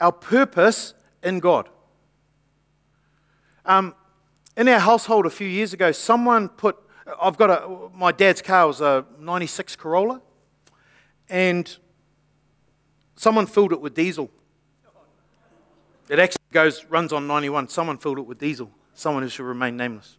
our 0.00 0.12
purpose 0.12 0.94
in 1.22 1.40
God. 1.40 1.68
Um, 3.66 3.94
in 4.56 4.68
our 4.68 4.78
household 4.78 5.26
a 5.26 5.30
few 5.30 5.48
years 5.48 5.72
ago, 5.72 5.92
someone 5.92 6.48
put, 6.48 6.76
I've 7.20 7.36
got 7.36 7.50
a, 7.50 7.88
my 7.96 8.12
dad's 8.12 8.40
car 8.40 8.66
was 8.66 8.80
a 8.80 9.04
96 9.18 9.76
Corolla, 9.76 10.20
and 11.28 11.76
someone 13.16 13.46
filled 13.46 13.72
it 13.72 13.80
with 13.80 13.94
diesel. 13.94 14.30
It 16.08 16.18
actually 16.18 16.42
goes, 16.52 16.84
runs 16.84 17.12
on 17.12 17.26
91. 17.26 17.68
Someone 17.68 17.98
filled 17.98 18.18
it 18.18 18.26
with 18.26 18.38
diesel. 18.38 18.70
Someone 18.92 19.22
who 19.22 19.28
should 19.28 19.44
remain 19.46 19.76
nameless. 19.76 20.18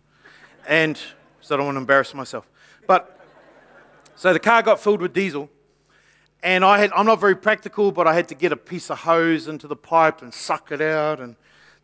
And 0.68 1.00
so 1.42 1.56
I 1.56 1.58
don't 1.58 1.68
want 1.68 1.76
to 1.76 1.82
embarrass 1.82 2.14
myself. 2.14 2.50
But, 2.88 3.20
so 4.16 4.34
the 4.34 4.40
car 4.40 4.64
got 4.64 4.80
filled 4.80 5.02
with 5.02 5.14
diesel, 5.14 5.50
and 6.42 6.66
I 6.66 6.80
had, 6.80 6.92
I'm 6.94 7.06
not 7.06 7.20
very 7.20 7.36
practical, 7.36 7.92
but 7.92 8.08
I 8.08 8.14
had 8.14 8.28
to 8.30 8.36
get 8.36 8.52
a 8.52 8.58
piece 8.58 8.90
of 8.90 9.00
hose 9.00 9.48
into 9.48 9.68
the 9.68 9.76
pipe 9.76 10.22
and 10.22 10.34
suck 10.34 10.72
it 10.72 10.82
out 10.82 11.20
and 11.20 11.36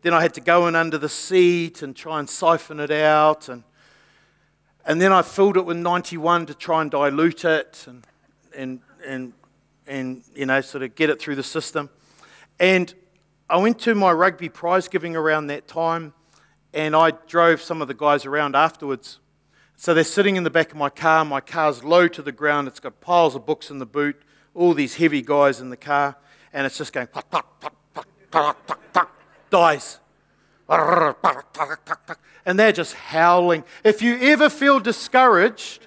then 0.02 0.12
I 0.12 0.20
had 0.20 0.34
to 0.34 0.40
go 0.40 0.66
in 0.66 0.74
under 0.74 0.98
the 0.98 1.08
seat 1.08 1.82
and 1.82 1.94
try 1.94 2.18
and 2.18 2.28
siphon 2.28 2.80
it 2.80 2.90
out. 2.90 3.48
And, 3.48 3.62
and 4.84 5.00
then 5.00 5.12
I 5.12 5.22
filled 5.22 5.56
it 5.56 5.64
with 5.64 5.76
91 5.76 6.46
to 6.46 6.54
try 6.54 6.82
and 6.82 6.90
dilute 6.90 7.44
it 7.44 7.84
and, 7.86 8.04
and, 8.54 8.80
and, 9.06 9.32
and, 9.86 10.22
you 10.34 10.46
know, 10.46 10.60
sort 10.60 10.82
of 10.82 10.96
get 10.96 11.08
it 11.08 11.20
through 11.20 11.36
the 11.36 11.42
system. 11.44 11.88
And 12.58 12.92
I 13.48 13.58
went 13.58 13.78
to 13.80 13.94
my 13.94 14.10
rugby 14.12 14.48
prize 14.48 14.88
giving 14.88 15.14
around 15.14 15.46
that 15.48 15.68
time, 15.68 16.14
and 16.74 16.96
I 16.96 17.10
drove 17.10 17.62
some 17.62 17.80
of 17.80 17.88
the 17.88 17.94
guys 17.94 18.26
around 18.26 18.56
afterwards. 18.56 19.20
So 19.76 19.94
they're 19.94 20.04
sitting 20.04 20.36
in 20.36 20.42
the 20.42 20.50
back 20.50 20.72
of 20.72 20.76
my 20.76 20.90
car. 20.90 21.24
My 21.24 21.40
car's 21.40 21.84
low 21.84 22.08
to 22.08 22.22
the 22.22 22.32
ground. 22.32 22.66
It's 22.68 22.80
got 22.80 23.00
piles 23.00 23.34
of 23.34 23.46
books 23.46 23.70
in 23.70 23.78
the 23.78 23.86
boot, 23.86 24.20
all 24.54 24.74
these 24.74 24.96
heavy 24.96 25.22
guys 25.22 25.60
in 25.60 25.70
the 25.70 25.76
car, 25.76 26.16
and 26.52 26.66
it's 26.66 26.78
just 26.78 26.92
going, 26.92 27.06
puck, 27.06 27.30
puck, 27.30 27.60
puck, 27.60 27.74
puck, 27.94 28.06
puck, 28.30 28.66
puck, 28.66 28.92
puck, 28.92 29.11
dies. 29.52 30.00
And 32.44 32.58
they're 32.58 32.72
just 32.72 32.94
howling. 32.94 33.62
If 33.84 34.02
you 34.02 34.18
ever 34.20 34.48
feel 34.48 34.80
discouraged, 34.80 35.86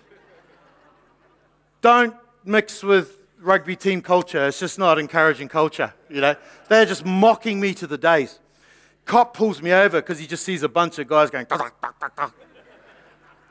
don't 1.81 2.15
mix 2.45 2.81
with 2.81 3.17
rugby 3.41 3.75
team 3.75 4.01
culture. 4.01 4.47
It's 4.47 4.59
just 4.59 4.79
not 4.79 4.97
encouraging 4.97 5.49
culture, 5.49 5.93
you 6.09 6.21
know. 6.21 6.35
They're 6.69 6.85
just 6.85 7.03
mocking 7.05 7.59
me 7.59 7.73
to 7.73 7.87
the 7.87 7.97
days. 7.97 8.39
Cop 9.03 9.35
pulls 9.35 9.61
me 9.61 9.73
over 9.73 10.01
because 10.01 10.19
he 10.19 10.27
just 10.27 10.45
sees 10.45 10.63
a 10.63 10.69
bunch 10.69 10.97
of 10.97 11.07
guys 11.07 11.29
going, 11.29 11.45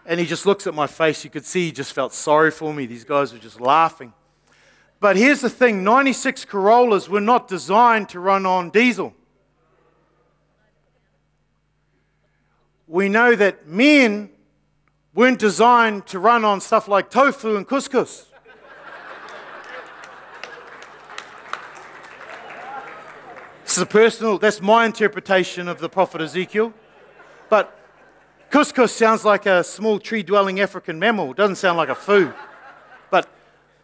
and 0.06 0.18
he 0.18 0.26
just 0.26 0.46
looks 0.46 0.66
at 0.66 0.74
my 0.74 0.86
face. 0.86 1.24
You 1.24 1.30
could 1.30 1.44
see 1.44 1.66
he 1.66 1.72
just 1.72 1.92
felt 1.92 2.12
sorry 2.12 2.50
for 2.50 2.72
me. 2.72 2.86
These 2.86 3.04
guys 3.04 3.32
were 3.32 3.38
just 3.38 3.60
laughing. 3.60 4.12
But 4.98 5.16
here's 5.16 5.42
the 5.42 5.50
thing 5.50 5.84
96 5.84 6.44
Corollas 6.46 7.08
were 7.08 7.20
not 7.20 7.46
designed 7.48 8.08
to 8.10 8.20
run 8.20 8.46
on 8.46 8.70
diesel. 8.70 9.14
We 12.86 13.08
know 13.08 13.34
that 13.34 13.66
men 13.66 14.30
weren't 15.14 15.38
designed 15.38 16.06
to 16.06 16.18
run 16.18 16.44
on 16.44 16.60
stuff 16.60 16.88
like 16.88 17.10
tofu 17.10 17.56
and 17.56 17.66
couscous. 17.66 18.26
this 23.64 23.76
is 23.76 23.82
a 23.82 23.86
personal, 23.86 24.38
that's 24.38 24.60
my 24.60 24.84
interpretation 24.84 25.68
of 25.68 25.78
the 25.78 25.88
prophet 25.88 26.20
Ezekiel. 26.20 26.74
But 27.48 27.78
couscous 28.50 28.92
sounds 28.92 29.24
like 29.24 29.46
a 29.46 29.64
small 29.64 29.98
tree 29.98 30.22
dwelling 30.22 30.60
African 30.60 30.98
mammal. 30.98 31.30
It 31.30 31.36
doesn't 31.36 31.56
sound 31.56 31.78
like 31.78 31.88
a 31.88 31.94
food. 31.94 32.34
But 33.10 33.28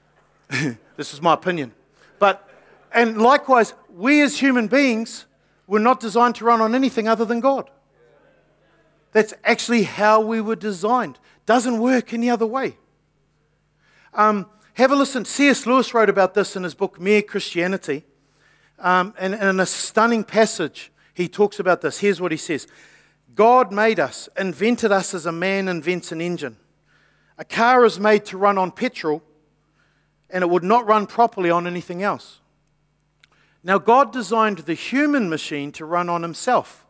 this 0.97 1.15
is 1.15 1.23
my 1.23 1.35
opinion. 1.35 1.73
But, 2.19 2.47
and 2.93 3.23
likewise, 3.23 3.73
we 3.89 4.21
as 4.21 4.39
human 4.39 4.67
beings 4.67 5.27
were 5.67 5.81
not 5.81 6.01
designed 6.01 6.35
to 6.35 6.45
run 6.45 6.61
on 6.61 6.75
anything 6.75 7.09
other 7.09 7.25
than 7.25 7.41
God. 7.41 7.71
That's 9.13 9.35
actually 9.45 9.85
how 9.85 10.21
we 10.21 10.41
were 10.41 10.57
designed. 10.57 11.19
Doesn't 11.47 11.79
work 11.79 12.13
any 12.13 12.31
other 12.31 12.47
way. 12.47 12.77
Um, 14.15 14.47
have 14.75 14.93
a 14.93 14.97
listen. 14.97 15.25
C.S. 15.25 15.67
Lewis 15.67 15.93
wrote 15.93 16.09
about 16.09 16.35
this 16.35 16.57
in 16.57 16.63
his 16.63 16.75
book, 16.75 17.01
Mere 17.01 17.23
Christianity. 17.23 18.05
Um, 18.79 19.15
and, 19.19 19.35
and 19.35 19.45
in 19.45 19.61
a 19.61 19.67
stunning 19.67 20.25
passage, 20.25 20.91
he 21.13 21.29
talks 21.29 21.61
about 21.61 21.81
this. 21.81 21.99
Here's 21.99 22.21
what 22.21 22.33
he 22.33 22.39
says 22.39 22.67
God 23.35 23.73
made 23.73 24.01
us, 24.01 24.29
invented 24.39 24.93
us 24.93 25.15
as 25.15 25.27
a 25.27 25.33
man 25.33 25.69
invents 25.69 26.13
an 26.13 26.21
engine. 26.21 26.57
A 27.39 27.45
car 27.45 27.85
is 27.85 27.99
made 27.99 28.25
to 28.27 28.39
run 28.39 28.59
on 28.59 28.71
petrol, 28.71 29.23
and 30.29 30.43
it 30.43 30.51
would 30.51 30.65
not 30.65 30.87
run 30.87 31.07
properly 31.07 31.51
on 31.51 31.67
anything 31.67 32.03
else. 32.03 32.41
Now, 33.63 33.79
God 33.79 34.13
designed 34.13 34.59
the 34.59 34.75
human 34.75 35.29
machine 35.29 35.73
to 35.73 35.85
run 35.85 36.09
on 36.09 36.23
Himself. 36.23 36.87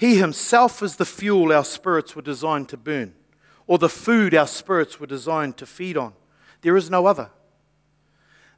He 0.00 0.16
Himself 0.16 0.82
is 0.82 0.96
the 0.96 1.04
fuel 1.04 1.52
our 1.52 1.62
spirits 1.62 2.16
were 2.16 2.22
designed 2.22 2.70
to 2.70 2.78
burn, 2.78 3.12
or 3.66 3.76
the 3.76 3.90
food 3.90 4.34
our 4.34 4.46
spirits 4.46 4.98
were 4.98 5.06
designed 5.06 5.58
to 5.58 5.66
feed 5.66 5.94
on. 5.94 6.14
There 6.62 6.74
is 6.74 6.88
no 6.88 7.04
other. 7.04 7.28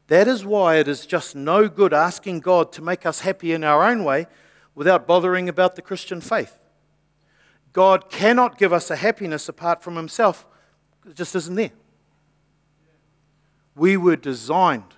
That 0.07 0.29
is 0.29 0.45
why 0.45 0.77
it 0.77 0.87
is 0.87 1.05
just 1.05 1.35
no 1.35 1.69
good 1.69 1.93
asking 1.93 2.41
God 2.41 2.71
to 2.75 2.81
make 2.81 3.05
us 3.05 3.23
happy 3.23 3.53
in 3.53 3.65
our 3.65 3.83
own 3.83 4.05
way 4.05 4.29
without 4.77 5.09
bothering 5.09 5.49
about 5.49 5.75
the 5.75 5.83
Christian 5.83 6.21
faith. 6.21 6.61
God 7.73 8.09
cannot 8.09 8.57
give 8.57 8.73
us 8.73 8.89
a 8.89 8.95
happiness 8.95 9.49
apart 9.49 9.83
from 9.83 9.97
Himself, 9.97 10.47
it 11.05 11.17
just 11.17 11.35
isn't 11.35 11.57
there. 11.57 11.73
We 13.75 13.97
were 13.97 14.15
designed. 14.15 14.95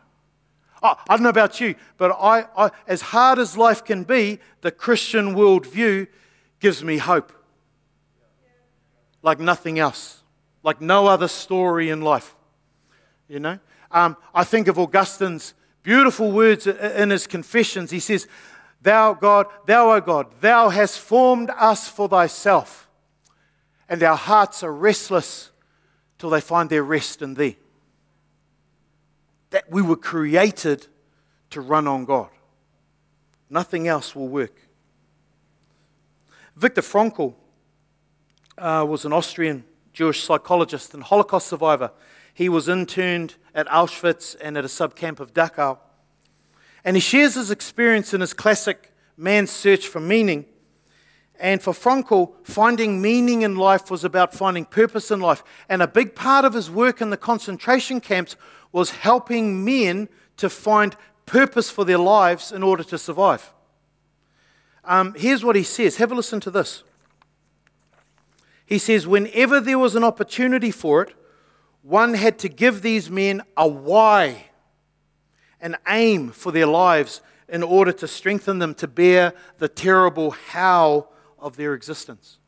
Oh, 0.83 0.95
I 1.09 1.17
don't 1.17 1.23
know 1.23 1.31
about 1.31 1.59
you, 1.59 1.75
but 1.97 2.11
I, 2.11 2.45
I, 2.55 2.71
as 2.87 3.01
hard 3.01 3.39
as 3.39 3.57
life 3.57 3.83
can 3.83 4.05
be, 4.05 4.41
the 4.61 4.71
Christian 4.71 5.35
worldview 5.35 6.07
gives 6.65 6.83
me 6.83 6.97
hope. 6.97 7.31
Like 9.21 9.39
nothing 9.39 9.79
else, 9.79 10.23
like 10.63 10.81
no 10.81 11.07
other 11.07 11.29
story 11.29 11.91
in 11.91 12.01
life. 12.01 12.35
You 13.29 13.39
know? 13.39 13.59
Um, 13.91 14.17
I 14.35 14.45
think 14.45 14.67
of 14.69 14.79
Augustine's 14.79 15.53
beautiful 15.83 16.33
words 16.33 16.67
in 16.67 17.11
his 17.11 17.27
confessions. 17.27 17.91
He 17.91 18.01
says, 18.01 18.27
Thou, 18.81 19.13
God, 19.13 19.49
thou, 19.67 19.93
O 19.93 20.01
God, 20.01 20.29
thou 20.41 20.71
hast 20.71 20.99
formed 20.99 21.51
us 21.51 21.87
for 21.87 22.09
thyself, 22.09 22.89
and 23.87 24.03
our 24.03 24.17
hearts 24.17 24.63
are 24.63 24.73
restless 24.73 25.51
till 26.19 26.31
they 26.31 26.41
find 26.41 26.71
their 26.71 26.83
rest 26.83 27.21
in 27.21 27.35
thee. 27.35 27.59
That 29.51 29.71
we 29.71 29.83
were 29.83 29.97
created 29.97 30.87
to 31.51 31.61
run 31.61 31.87
on 31.87 32.07
God. 32.07 32.31
Nothing 33.51 33.87
else 33.87 34.17
will 34.17 34.29
work. 34.29 34.64
Viktor 36.57 36.83
Frankl 36.83 37.35
uh, 38.57 38.87
was 38.89 39.05
an 39.05 39.13
Austrian 39.13 39.65
Jewish 39.93 40.23
psychologist 40.23 40.95
and 40.95 41.03
Holocaust 41.03 41.49
survivor. 41.49 41.91
He 42.33 42.49
was 42.49 42.69
interned 42.69 43.35
at 43.55 43.67
Auschwitz 43.69 44.37
and 44.41 44.57
at 44.57 44.65
a 44.65 44.69
subcamp 44.69 45.19
of 45.19 45.35
Dachau. 45.35 45.79
And 46.85 46.97
he 46.97 47.01
shares 47.01 47.35
his 47.35 47.51
experience 47.51 48.15
in 48.15 48.21
his 48.21 48.33
classic 48.33 48.93
Man's 49.17 49.51
Search 49.51 49.89
for 49.89 50.01
Meaning. 50.01 50.45
And 51.41 51.61
for 51.61 51.73
Frankl, 51.73 52.33
finding 52.45 53.03
meaning 53.03 53.43
in 53.43 53.57
life 53.57 53.91
was 53.91 54.05
about 54.05 54.33
finding 54.33 54.65
purpose 54.65 55.11
in 55.11 55.21
life. 55.21 55.43
And 55.69 55.83
a 55.83 55.89
big 55.89 56.15
part 56.15 56.45
of 56.45 56.55
his 56.55 56.71
work 56.71 57.01
in 57.01 57.11
the 57.11 57.17
concentration 57.17 58.01
camps 58.01 58.37
was 58.71 58.91
helping 58.91 59.65
men 59.65 60.09
to 60.37 60.49
find 60.49 60.97
purpose 61.27 61.71
for 61.71 61.85
their 61.85 61.99
lives 61.99 62.53
in 62.53 62.63
order 62.63 62.85
to 62.85 62.99
survive. 62.99 63.53
Um, 64.87 65.15
here's 65.17 65.45
what 65.45 65.57
he 65.57 65.63
says. 65.63 65.97
Have 65.97 66.13
a 66.13 66.15
listen 66.15 66.41
to 66.41 66.51
this. 66.51 66.83
He 68.67 68.79
says, 68.79 69.07
whenever 69.07 69.61
there 69.61 69.79
was 69.79 69.95
an 69.95 70.05
opportunity 70.05 70.71
for 70.71 71.03
it, 71.03 71.15
one 71.83 72.15
had 72.15 72.39
to 72.39 72.49
give 72.49 72.81
these 72.81 73.11
men 73.11 73.43
a 73.57 73.69
why, 73.69 74.47
an 75.61 75.77
aim 75.87 76.31
for 76.31 76.51
their 76.51 76.67
lives 76.67 77.21
in 77.49 77.63
order 77.63 77.93
to 77.93 78.09
strengthen 78.09 78.59
them 78.59 78.75
to 78.77 78.89
bear 78.89 79.35
the 79.59 79.69
terrible 79.69 80.31
how 80.31 81.09
of 81.39 81.57
their 81.57 81.75
existence. 81.75 82.39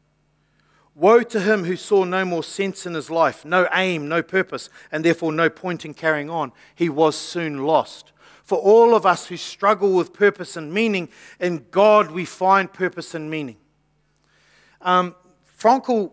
Woe 0.94 1.22
to 1.22 1.40
him 1.40 1.64
who 1.64 1.76
saw 1.76 2.04
no 2.04 2.24
more 2.24 2.42
sense 2.42 2.86
in 2.86 2.94
his 2.94 3.10
life, 3.10 3.44
no 3.44 3.68
aim, 3.74 4.08
no 4.08 4.22
purpose, 4.22 4.70
and 4.90 5.04
therefore 5.04 5.30
no 5.30 5.50
point 5.50 5.84
in 5.84 5.92
carrying 5.92 6.30
on. 6.30 6.52
He 6.74 6.88
was 6.88 7.14
soon 7.14 7.66
lost. 7.66 8.12
For 8.46 8.58
all 8.58 8.94
of 8.94 9.04
us 9.04 9.26
who 9.26 9.36
struggle 9.36 9.92
with 9.92 10.12
purpose 10.12 10.56
and 10.56 10.72
meaning, 10.72 11.08
in 11.40 11.66
God 11.72 12.12
we 12.12 12.24
find 12.24 12.72
purpose 12.72 13.12
and 13.12 13.28
meaning. 13.28 13.56
Um, 14.80 15.16
Frankl 15.58 16.12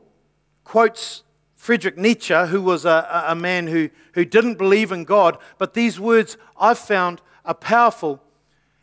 quotes 0.64 1.22
Friedrich 1.54 1.96
Nietzsche, 1.96 2.34
who 2.48 2.64
was 2.64 2.86
a, 2.86 3.26
a 3.28 3.36
man 3.36 3.68
who, 3.68 3.92
who 4.14 4.26
didn't 4.26 4.58
believe 4.58 4.92
in 4.92 5.04
God, 5.04 5.38
but 5.60 5.76
these 5.76 6.00
words 6.00 6.36
I've 6.60 6.80
found 6.80 7.22
are 7.46 7.54
powerful. 7.54 8.20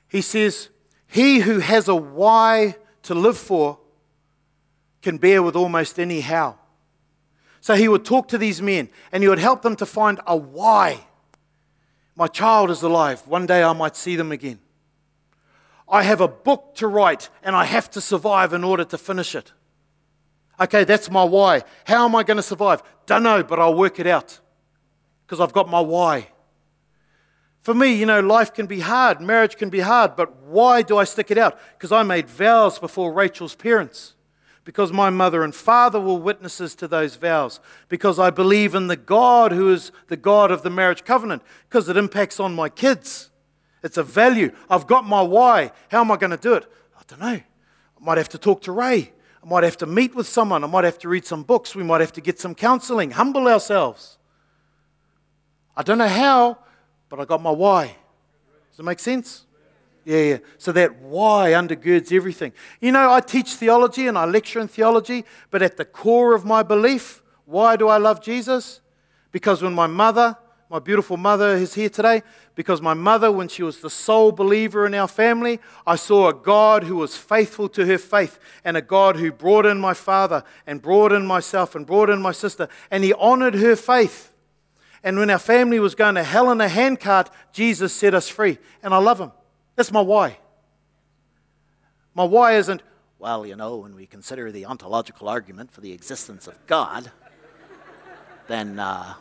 He 0.07 0.23
says, 0.23 0.69
He 1.09 1.41
who 1.41 1.59
has 1.59 1.89
a 1.89 1.97
why 1.97 2.77
to 3.03 3.17
live 3.17 3.37
for 3.37 3.81
can 5.03 5.19
bear 5.19 5.43
with 5.43 5.57
almost 5.57 5.99
any 5.99 6.21
how. 6.21 6.57
So 7.61 7.75
he 7.75 7.89
would 7.89 8.05
talk 8.05 8.29
to 8.29 8.39
these 8.39 8.63
men 8.63 8.91
and 9.11 9.25
he 9.25 9.29
would 9.29 9.41
help 9.41 9.63
them 9.63 9.75
to 9.77 9.87
find 9.87 10.21
a 10.25 10.37
why. 10.37 11.01
My 12.21 12.27
child 12.27 12.71
is 12.71 12.83
alive. 12.83 13.27
One 13.27 13.47
day 13.47 13.63
I 13.63 13.73
might 13.73 13.97
see 13.97 14.15
them 14.15 14.31
again. 14.31 14.59
I 15.89 16.03
have 16.03 16.21
a 16.21 16.29
book 16.29 16.75
to 16.75 16.87
write 16.87 17.31
and 17.43 17.57
I 17.57 17.65
have 17.65 17.91
to 17.93 18.01
survive 18.03 18.53
in 18.53 18.63
order 18.63 18.85
to 18.85 18.99
finish 18.99 19.35
it. 19.35 19.53
Okay, 20.61 20.85
that's 20.85 21.11
my 21.11 21.25
why. 21.25 21.63
How 21.87 22.05
am 22.05 22.15
I 22.15 22.23
going 22.23 22.37
to 22.37 22.43
survive? 22.43 22.83
Don't 23.07 23.23
know, 23.23 23.43
but 23.43 23.59
I'll 23.59 23.75
work 23.75 23.99
it 23.99 24.07
out 24.07 24.39
because 25.25 25.41
I've 25.41 25.55
got 25.55 25.71
my 25.71 25.81
why. 25.81 26.29
For 27.63 27.73
me, 27.73 27.95
you 27.95 28.05
know, 28.05 28.21
life 28.21 28.53
can 28.53 28.67
be 28.67 28.81
hard, 28.81 29.23
marriage 29.23 29.57
can 29.57 29.71
be 29.71 29.81
hard, 29.81 30.15
but 30.15 30.43
why 30.43 30.83
do 30.83 30.99
I 30.99 31.05
stick 31.05 31.31
it 31.31 31.39
out? 31.39 31.59
Because 31.73 31.91
I 31.91 32.03
made 32.03 32.29
vows 32.29 32.79
before 32.79 33.15
Rachel's 33.15 33.55
parents. 33.55 34.13
Because 34.71 34.93
my 34.93 35.11
mother 35.11 35.43
and 35.43 35.53
father 35.53 35.99
were 35.99 36.15
witnesses 36.15 36.77
to 36.77 36.87
those 36.87 37.17
vows. 37.17 37.59
Because 37.89 38.21
I 38.21 38.31
believe 38.31 38.77
in 38.77 38.87
the 38.87 38.95
God 38.95 39.51
who 39.51 39.73
is 39.73 39.91
the 40.07 40.17
God 40.17 40.53
of 40.53 40.63
the 40.63 40.71
marriage 40.71 41.03
covenant. 41.03 41.43
Because 41.69 41.89
it 41.89 41.97
impacts 41.97 42.39
on 42.39 42.55
my 42.55 42.69
kids. 42.69 43.31
It's 43.83 43.97
a 43.97 44.05
value. 44.05 44.53
I've 44.71 44.87
got 44.87 45.05
my 45.05 45.23
why. 45.23 45.73
How 45.89 46.03
am 46.03 46.13
I 46.13 46.17
going 46.17 46.31
to 46.31 46.37
do 46.37 46.55
it? 46.55 46.71
I 46.97 47.03
don't 47.09 47.19
know. 47.19 47.27
I 47.27 47.43
might 48.01 48.19
have 48.19 48.29
to 48.29 48.39
talk 48.39 48.63
to 48.63 48.71
Ray. 48.71 49.11
I 49.43 49.49
might 49.49 49.65
have 49.65 49.77
to 49.79 49.87
meet 49.87 50.15
with 50.15 50.29
someone. 50.29 50.63
I 50.63 50.69
might 50.69 50.85
have 50.85 51.01
to 51.01 51.09
read 51.09 51.27
some 51.27 51.43
books. 51.43 51.75
We 51.75 51.83
might 51.83 52.01
have 52.01 52.13
to 52.13 52.21
get 52.21 52.39
some 52.39 52.55
counseling. 52.55 53.11
Humble 53.11 53.49
ourselves. 53.49 54.19
I 55.77 55.83
don't 55.83 55.99
know 55.99 56.07
how, 56.07 56.59
but 57.09 57.19
I 57.19 57.25
got 57.25 57.43
my 57.43 57.51
why. 57.51 57.97
Does 58.71 58.79
it 58.79 58.85
make 58.85 59.01
sense? 59.01 59.47
Yeah, 60.05 60.23
yeah. 60.23 60.39
So 60.59 60.73
that 60.73 61.01
why 61.01 61.53
undergirds 61.53 62.13
everything. 62.13 62.53
You 62.81 62.93
know, 62.93 63.13
I 63.13 63.21
teach 63.21 63.55
theology 63.55 64.07
and 64.07 64.17
I 64.17 64.25
lecture 64.25 64.61
in 64.61 64.69
theology, 64.69 65.25
but 65.51 65.63
at 65.63 65.77
the 65.77 65.85
core 65.85 66.35
of 66.35 66.45
my 66.45 66.63
belief, 66.63 67.23
why 67.45 67.77
do 67.77 67.89
I 67.89 67.99
love 67.99 68.23
Jesus? 68.23 68.81
Because 69.33 69.63
when 69.63 69.75
my 69.75 69.87
mother, 69.87 70.37
my 70.71 70.79
beautiful 70.79 71.17
mother 71.17 71.51
is 71.51 71.75
here 71.75 71.89
today, 71.89 72.23
because 72.55 72.81
my 72.81 72.95
mother, 72.95 73.31
when 73.31 73.49
she 73.49 73.63
was 73.63 73.81
the 73.81 73.91
sole 73.91 74.33
believer 74.33 74.87
in 74.87 74.95
our 74.95 75.09
family, 75.09 75.61
I 75.87 75.97
saw 75.97 76.29
a 76.29 76.35
God 76.35 76.85
who 76.85 76.97
was 76.97 77.17
faithful 77.17 77.69
to 77.71 77.85
her 77.87 77.99
faith 77.99 78.39
and 78.65 78.77
a 78.77 78.83
God 78.83 79.17
who 79.17 79.33
brought 79.33 79.67
in 79.67 79.81
my 79.81 79.95
father 79.95 80.45
and 80.67 80.81
brought 80.81 81.13
in 81.13 81.27
myself 81.27 81.75
and 81.75 81.87
brought 81.87 82.09
in 82.09 82.23
my 82.23 82.33
sister, 82.33 82.69
and 82.91 83.05
he 83.05 83.13
honored 83.15 83.55
her 83.55 83.77
faith. 83.77 84.33
And 85.03 85.19
when 85.19 85.31
our 85.31 85.39
family 85.39 85.81
was 85.81 85.95
going 85.95 86.17
to 86.17 86.23
hell 86.23 86.51
in 86.51 86.61
a 86.61 86.69
handcart, 86.69 87.31
Jesus 87.53 87.93
set 87.93 88.15
us 88.15 88.29
free. 88.29 88.59
And 88.83 88.93
I 88.93 88.99
love 88.99 89.19
him. 89.19 89.33
That's 89.81 89.93
my 89.93 90.03
why. 90.03 90.37
My 92.13 92.25
why 92.25 92.57
isn't, 92.57 92.83
Well, 93.19 93.47
you 93.47 93.57
know, 93.57 93.79
when 93.79 93.95
we 93.95 94.05
consider 94.05 94.53
the 94.53 94.67
ontological 94.67 95.27
argument 95.27 95.71
for 95.71 95.81
the 95.81 95.91
existence 95.93 96.47
of 96.47 96.55
God, 96.67 97.11
then, 98.47 98.79
uh, 98.79 99.15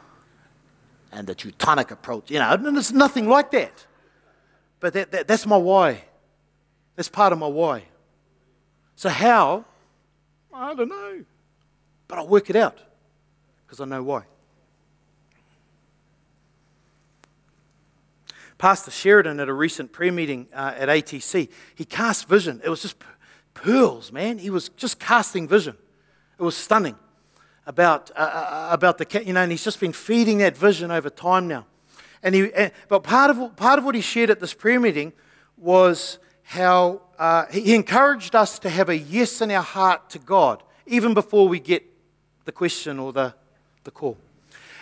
and 1.13 1.25
the 1.25 1.33
Teutonic 1.33 1.91
approach, 1.91 2.29
you 2.29 2.39
know, 2.39 2.57
it's 2.77 2.91
nothing 2.91 3.29
like 3.29 3.51
that. 3.51 3.85
But 4.81 4.91
that, 4.95 5.11
that, 5.11 5.27
that's 5.29 5.45
my 5.45 5.55
why. 5.55 6.03
That's 6.97 7.07
part 7.07 7.31
of 7.31 7.39
my 7.39 7.47
why. 7.47 7.85
So, 8.97 9.07
how? 9.07 9.63
I 10.53 10.75
don't 10.75 10.89
know. 10.89 11.23
But 12.09 12.17
I'll 12.17 12.27
work 12.27 12.49
it 12.49 12.57
out 12.57 12.77
because 13.65 13.79
I 13.79 13.85
know 13.85 14.03
why. 14.03 14.23
Pastor 18.59 18.91
Sheridan 18.91 19.39
at 19.39 19.47
a 19.47 19.53
recent 19.53 19.93
prayer 19.93 20.11
meeting 20.11 20.47
uh, 20.53 20.73
at 20.77 20.89
ATC, 20.89 21.49
he 21.75 21.85
cast 21.85 22.27
vision. 22.27 22.61
It 22.61 22.69
was 22.69 22.81
just 22.81 22.97
pearls, 23.53 24.11
man. 24.11 24.37
He 24.37 24.49
was 24.49 24.67
just 24.69 24.99
casting 24.99 25.47
vision. 25.47 25.77
It 26.37 26.43
was 26.43 26.57
stunning 26.57 26.97
about, 27.65 28.11
uh, 28.17 28.19
uh, 28.19 28.67
about 28.69 28.97
the, 28.97 29.23
you 29.25 29.31
know, 29.31 29.41
and 29.41 29.51
he's 29.51 29.63
just 29.63 29.79
been 29.79 29.93
feeding 29.93 30.39
that 30.39 30.57
vision 30.57 30.91
over 30.91 31.09
time 31.09 31.47
now. 31.47 31.67
And 32.21 32.35
he, 32.35 32.53
uh, 32.53 32.69
but 32.89 33.03
part 33.03 33.31
of, 33.31 33.55
part 33.55 33.79
of 33.79 33.85
what 33.85 33.95
he 33.95 34.01
shared 34.01 34.29
at 34.29 34.41
this 34.41 34.53
prayer 34.53 34.79
meeting 34.79 35.13
was 35.55 36.19
how 36.43 37.01
uh, 37.17 37.45
he 37.45 37.73
encouraged 37.73 38.35
us 38.35 38.59
to 38.59 38.69
have 38.69 38.89
a 38.89 38.97
yes 38.97 39.39
in 39.39 39.51
our 39.51 39.63
heart 39.63 40.09
to 40.09 40.19
God, 40.19 40.63
even 40.85 41.13
before 41.13 41.47
we 41.47 41.61
get 41.61 41.85
the 42.43 42.51
question 42.51 42.99
or 42.99 43.13
the, 43.13 43.33
the 43.85 43.91
call. 43.91 44.17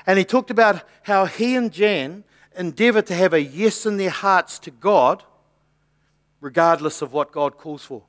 And 0.08 0.18
he 0.18 0.26
talked 0.26 0.50
about 0.50 0.82
how 1.04 1.26
he 1.26 1.56
and 1.56 1.72
Jan 1.72 2.24
endeavor 2.58 3.02
to 3.02 3.14
have 3.14 3.34
a 3.34 3.42
yes 3.42 3.86
in 3.86 3.98
their 3.98 4.10
hearts 4.10 4.60
to 4.60 4.72
God, 4.72 5.24
regardless 6.42 7.02
of 7.02 7.14
what 7.14 7.32
God 7.32 7.58
calls 7.58 7.84
for. 7.84 8.04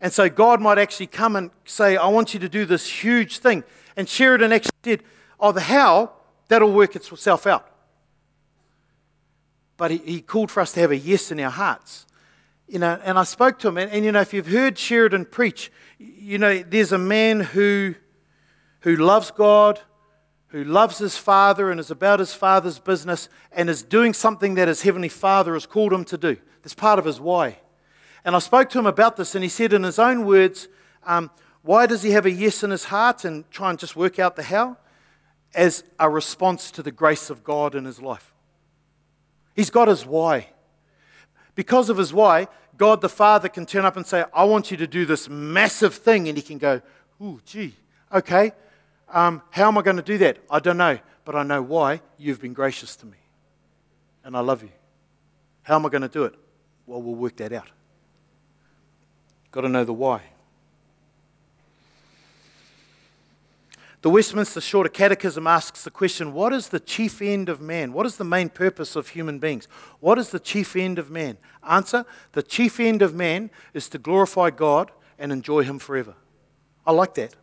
And 0.00 0.12
so 0.12 0.28
God 0.28 0.60
might 0.60 0.78
actually 0.78 1.08
come 1.08 1.34
and 1.34 1.50
say, 1.64 1.96
I 1.96 2.06
want 2.08 2.32
you 2.32 2.40
to 2.40 2.48
do 2.48 2.64
this 2.64 2.86
huge 2.86 3.38
thing. 3.38 3.64
And 3.96 4.08
Sheridan 4.08 4.52
actually 4.52 4.70
said, 4.84 5.02
oh, 5.40 5.52
the 5.52 5.60
how, 5.60 6.12
that'll 6.48 6.72
work 6.72 6.94
itself 6.94 7.46
out. 7.46 7.68
But 9.76 9.90
he, 9.90 9.98
he 9.98 10.20
called 10.20 10.50
for 10.50 10.60
us 10.60 10.72
to 10.72 10.80
have 10.80 10.92
a 10.92 10.96
yes 10.96 11.32
in 11.32 11.40
our 11.40 11.50
hearts. 11.50 12.06
You 12.68 12.78
know, 12.78 13.00
and 13.02 13.18
I 13.18 13.24
spoke 13.24 13.58
to 13.60 13.68
him, 13.68 13.78
and, 13.78 13.90
and 13.90 14.04
you 14.04 14.12
know, 14.12 14.20
if 14.20 14.32
you've 14.34 14.46
heard 14.46 14.78
Sheridan 14.78 15.24
preach, 15.24 15.72
you 15.98 16.38
know, 16.38 16.62
there's 16.62 16.92
a 16.92 16.98
man 16.98 17.40
who, 17.40 17.94
who 18.80 18.96
loves 18.96 19.30
God, 19.30 19.80
who 20.48 20.64
loves 20.64 20.98
his 20.98 21.16
father 21.16 21.70
and 21.70 21.78
is 21.78 21.90
about 21.90 22.20
his 22.20 22.34
father's 22.34 22.78
business 22.78 23.28
and 23.52 23.68
is 23.68 23.82
doing 23.82 24.14
something 24.14 24.54
that 24.54 24.68
his 24.68 24.82
heavenly 24.82 25.08
father 25.08 25.54
has 25.54 25.66
called 25.66 25.92
him 25.92 26.04
to 26.06 26.16
do. 26.16 26.36
That's 26.62 26.74
part 26.74 26.98
of 26.98 27.04
his 27.04 27.20
why. 27.20 27.58
And 28.24 28.34
I 28.34 28.38
spoke 28.40 28.70
to 28.70 28.78
him 28.78 28.86
about 28.86 29.16
this, 29.16 29.34
and 29.34 29.42
he 29.42 29.48
said, 29.48 29.72
in 29.72 29.82
his 29.82 29.98
own 29.98 30.26
words, 30.26 30.68
um, 31.04 31.30
why 31.62 31.86
does 31.86 32.02
he 32.02 32.10
have 32.10 32.26
a 32.26 32.30
yes 32.30 32.62
in 32.62 32.70
his 32.70 32.84
heart 32.84 33.24
and 33.24 33.48
try 33.50 33.70
and 33.70 33.78
just 33.78 33.94
work 33.94 34.18
out 34.18 34.36
the 34.36 34.42
how? 34.42 34.76
As 35.54 35.84
a 35.98 36.08
response 36.08 36.70
to 36.72 36.82
the 36.82 36.90
grace 36.90 37.30
of 37.30 37.44
God 37.44 37.74
in 37.74 37.84
his 37.84 38.00
life. 38.00 38.32
He's 39.54 39.70
got 39.70 39.88
his 39.88 40.04
why. 40.04 40.48
Because 41.54 41.90
of 41.90 41.96
his 41.96 42.12
why, 42.12 42.48
God 42.76 43.00
the 43.00 43.08
Father 43.08 43.48
can 43.48 43.66
turn 43.66 43.84
up 43.84 43.96
and 43.96 44.06
say, 44.06 44.24
I 44.32 44.44
want 44.44 44.70
you 44.70 44.76
to 44.76 44.86
do 44.86 45.04
this 45.04 45.28
massive 45.28 45.94
thing. 45.94 46.28
And 46.28 46.38
he 46.38 46.42
can 46.42 46.58
go, 46.58 46.80
Ooh, 47.20 47.40
gee, 47.44 47.74
okay. 48.12 48.52
Um, 49.10 49.42
how 49.50 49.68
am 49.68 49.78
I 49.78 49.82
going 49.82 49.96
to 49.96 50.02
do 50.02 50.18
that? 50.18 50.38
I 50.50 50.58
don't 50.58 50.76
know. 50.76 50.98
But 51.24 51.36
I 51.36 51.42
know 51.42 51.60
why. 51.60 52.00
You've 52.16 52.40
been 52.40 52.54
gracious 52.54 52.96
to 52.96 53.06
me. 53.06 53.18
And 54.24 54.36
I 54.36 54.40
love 54.40 54.62
you. 54.62 54.70
How 55.62 55.76
am 55.76 55.84
I 55.84 55.90
going 55.90 56.02
to 56.02 56.08
do 56.08 56.24
it? 56.24 56.34
Well, 56.86 57.02
we'll 57.02 57.14
work 57.14 57.36
that 57.36 57.52
out. 57.52 57.68
Got 59.50 59.62
to 59.62 59.68
know 59.68 59.84
the 59.84 59.92
why. 59.92 60.22
The 64.00 64.08
Westminster 64.08 64.60
Shorter 64.60 64.88
Catechism 64.88 65.46
asks 65.46 65.82
the 65.82 65.90
question 65.90 66.32
what 66.32 66.52
is 66.52 66.68
the 66.68 66.80
chief 66.80 67.20
end 67.20 67.48
of 67.48 67.60
man? 67.60 67.92
What 67.92 68.06
is 68.06 68.16
the 68.16 68.24
main 68.24 68.48
purpose 68.48 68.94
of 68.96 69.08
human 69.08 69.38
beings? 69.38 69.68
What 70.00 70.18
is 70.18 70.30
the 70.30 70.38
chief 70.38 70.76
end 70.76 70.98
of 70.98 71.10
man? 71.10 71.36
Answer 71.68 72.06
The 72.32 72.42
chief 72.42 72.80
end 72.80 73.02
of 73.02 73.12
man 73.14 73.50
is 73.74 73.88
to 73.90 73.98
glorify 73.98 74.48
God 74.50 74.92
and 75.18 75.30
enjoy 75.30 75.64
Him 75.64 75.78
forever. 75.78 76.14
I 76.86 76.92
like 76.92 77.14
that. 77.16 77.34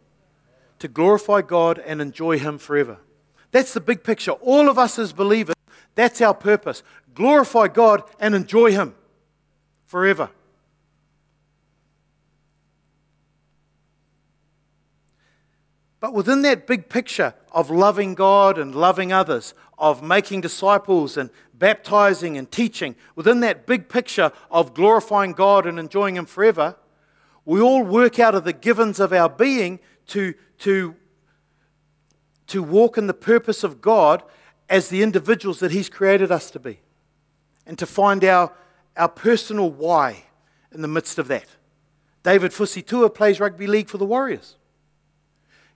To 0.86 0.90
glorify 0.90 1.41
God 1.41 1.80
and 1.80 1.99
enjoy 1.99 2.38
Him 2.38 2.60
forever. 2.60 2.99
That's 3.49 3.74
the 3.74 3.82
big 3.82 4.03
picture. 4.03 4.34
All 4.34 4.70
of 4.70 4.78
us 4.78 4.99
as 4.99 5.14
believers, 5.14 5.56
that's 5.95 6.22
our 6.22 6.36
purpose. 6.36 6.84
Glorify 7.16 7.70
God 7.70 8.03
and 8.20 8.36
enjoy 8.36 8.70
Him 8.70 8.94
forever. 9.88 10.30
But 15.99 16.14
within 16.14 16.44
that 16.44 16.68
big 16.68 16.88
picture 16.88 17.34
of 17.52 17.72
loving 17.72 18.14
God 18.14 18.60
and 18.60 18.76
loving 18.76 19.12
others, 19.12 19.56
of 19.80 20.03
making 20.03 20.41
disciples 20.41 21.18
and 21.18 21.32
baptizing 21.52 22.38
and 22.38 22.52
teaching, 22.52 22.95
within 23.16 23.40
that 23.40 23.66
big 23.66 23.90
picture 23.90 24.32
of 24.52 24.76
glorifying 24.76 25.32
God 25.32 25.66
and 25.66 25.80
enjoying 25.80 26.16
Him 26.16 26.28
forever, 26.28 26.76
we 27.44 27.60
all 27.60 27.82
work 27.82 28.20
out 28.20 28.36
of 28.36 28.44
the 28.44 28.53
givens 28.53 28.99
of 28.99 29.12
our 29.14 29.30
being 29.30 29.80
to, 30.07 30.34
to, 30.60 30.95
to 32.48 32.64
walk 32.64 32.98
in 32.98 33.07
the 33.07 33.14
purpose 33.14 33.64
of 33.64 33.82
God 33.82 34.23
as 34.69 34.90
the 34.90 35.03
individuals 35.03 35.60
that 35.60 35.72
He's 35.72 35.90
created 35.90 36.32
us 36.32 36.49
to 36.52 36.60
be 36.60 36.80
and 37.65 37.77
to 37.80 37.86
find 37.86 38.23
our, 38.23 38.52
our 38.95 39.10
personal 39.10 39.69
why 39.69 40.26
in 40.72 40.82
the 40.82 40.88
midst 40.88 41.18
of 41.18 41.27
that. 41.27 41.48
David 42.23 42.52
Fusitua 42.52 43.14
plays 43.14 43.40
rugby 43.40 43.68
league 43.68 43.90
for 43.90 43.98
the 43.98 44.06
Warriors. 44.06 44.56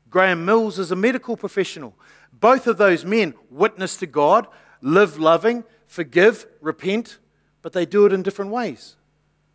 Graham 0.10 0.45
Mills 0.45 0.80
is 0.80 0.91
a 0.91 0.95
medical 0.95 1.38
professional. 1.38 1.93
Both 2.34 2.68
of 2.68 2.77
those 2.77 3.06
men 3.06 3.35
witness 3.49 3.97
to 3.97 4.07
God, 4.07 4.47
live 4.81 5.19
loving, 5.19 5.64
forgive, 5.88 6.47
repent, 6.61 7.19
but 7.61 7.73
they 7.73 7.85
do 7.85 8.06
it 8.06 8.14
in 8.14 8.23
different 8.23 8.51
ways. 8.51 8.95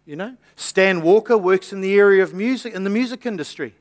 You 0.06 0.16
know, 0.16 0.36
Stan 0.54 1.02
Walker 1.02 1.38
works 1.38 1.72
in 1.72 1.80
the 1.80 1.94
area 1.94 2.22
of 2.22 2.34
music, 2.34 2.74
in 2.74 2.84
the 2.84 2.90
music 2.90 3.24
industry. 3.24 3.74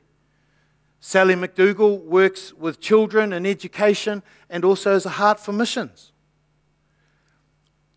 Sally 1.06 1.34
McDougall 1.34 2.02
works 2.02 2.54
with 2.54 2.80
children 2.80 3.34
and 3.34 3.46
education 3.46 4.22
and 4.48 4.64
also 4.64 4.94
has 4.94 5.04
a 5.04 5.10
heart 5.10 5.38
for 5.38 5.52
missions. 5.52 6.12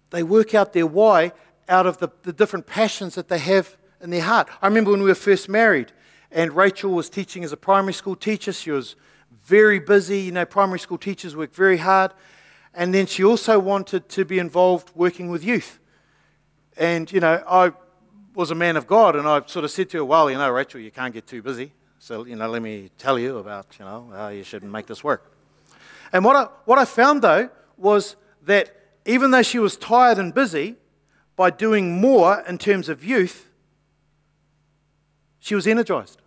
They 0.09 0.23
work 0.23 0.53
out 0.53 0.73
their 0.73 0.85
why 0.85 1.31
out 1.69 1.87
of 1.87 1.99
the, 1.99 2.09
the 2.23 2.33
different 2.33 2.67
passions 2.67 3.15
that 3.15 3.29
they 3.29 3.37
have 3.37 3.77
in 4.01 4.09
their 4.09 4.23
heart. 4.23 4.49
I 4.61 4.67
remember 4.67 4.91
when 4.91 5.01
we 5.01 5.07
were 5.07 5.15
first 5.15 5.47
married, 5.47 5.93
and 6.33 6.51
Rachel 6.51 6.91
was 6.91 7.09
teaching 7.09 7.45
as 7.45 7.53
a 7.53 7.57
primary 7.57 7.93
school 7.93 8.17
teacher. 8.17 8.51
She 8.51 8.71
was 8.71 8.97
very 9.45 9.79
busy. 9.79 10.19
You 10.19 10.33
know, 10.33 10.45
primary 10.45 10.79
school 10.79 10.97
teachers 10.97 11.33
work 11.33 11.53
very 11.53 11.77
hard. 11.77 12.11
And 12.73 12.93
then 12.93 13.05
she 13.05 13.23
also 13.23 13.57
wanted 13.57 14.09
to 14.09 14.25
be 14.25 14.37
involved 14.37 14.91
working 14.95 15.29
with 15.29 15.45
youth. 15.45 15.79
And, 16.75 17.09
you 17.09 17.21
know, 17.21 17.41
I 17.47 17.71
was 18.35 18.51
a 18.51 18.55
man 18.55 18.75
of 18.75 18.85
God, 18.85 19.15
and 19.15 19.25
I 19.25 19.43
sort 19.45 19.63
of 19.63 19.71
said 19.71 19.89
to 19.91 19.99
her, 19.99 20.05
Well, 20.05 20.29
you 20.29 20.37
know, 20.37 20.51
Rachel, 20.51 20.81
you 20.81 20.91
can't 20.91 21.13
get 21.13 21.25
too 21.25 21.41
busy. 21.41 21.71
So, 22.07 22.25
you 22.25 22.37
know, 22.37 22.47
let 22.47 22.61
me 22.61 22.89
tell 22.97 23.19
you 23.19 23.37
about, 23.37 23.75
you 23.77 23.83
know, 23.83 24.09
how 24.15 24.29
you 24.29 24.41
should 24.41 24.63
make 24.63 24.85
this 24.85 25.03
work. 25.03 25.29
And 26.13 26.23
what 26.23 26.37
I, 26.37 26.43
what 26.63 26.79
I 26.79 26.85
found, 26.85 27.21
though, 27.21 27.49
was 27.75 28.15
that 28.43 28.73
even 29.05 29.31
though 29.31 29.41
she 29.41 29.59
was 29.59 29.75
tired 29.75 30.17
and 30.17 30.33
busy, 30.33 30.77
by 31.35 31.49
doing 31.49 31.99
more 31.99 32.45
in 32.47 32.59
terms 32.59 32.87
of 32.87 33.03
youth, 33.03 33.49
she 35.39 35.53
was 35.53 35.67
energized 35.67 36.21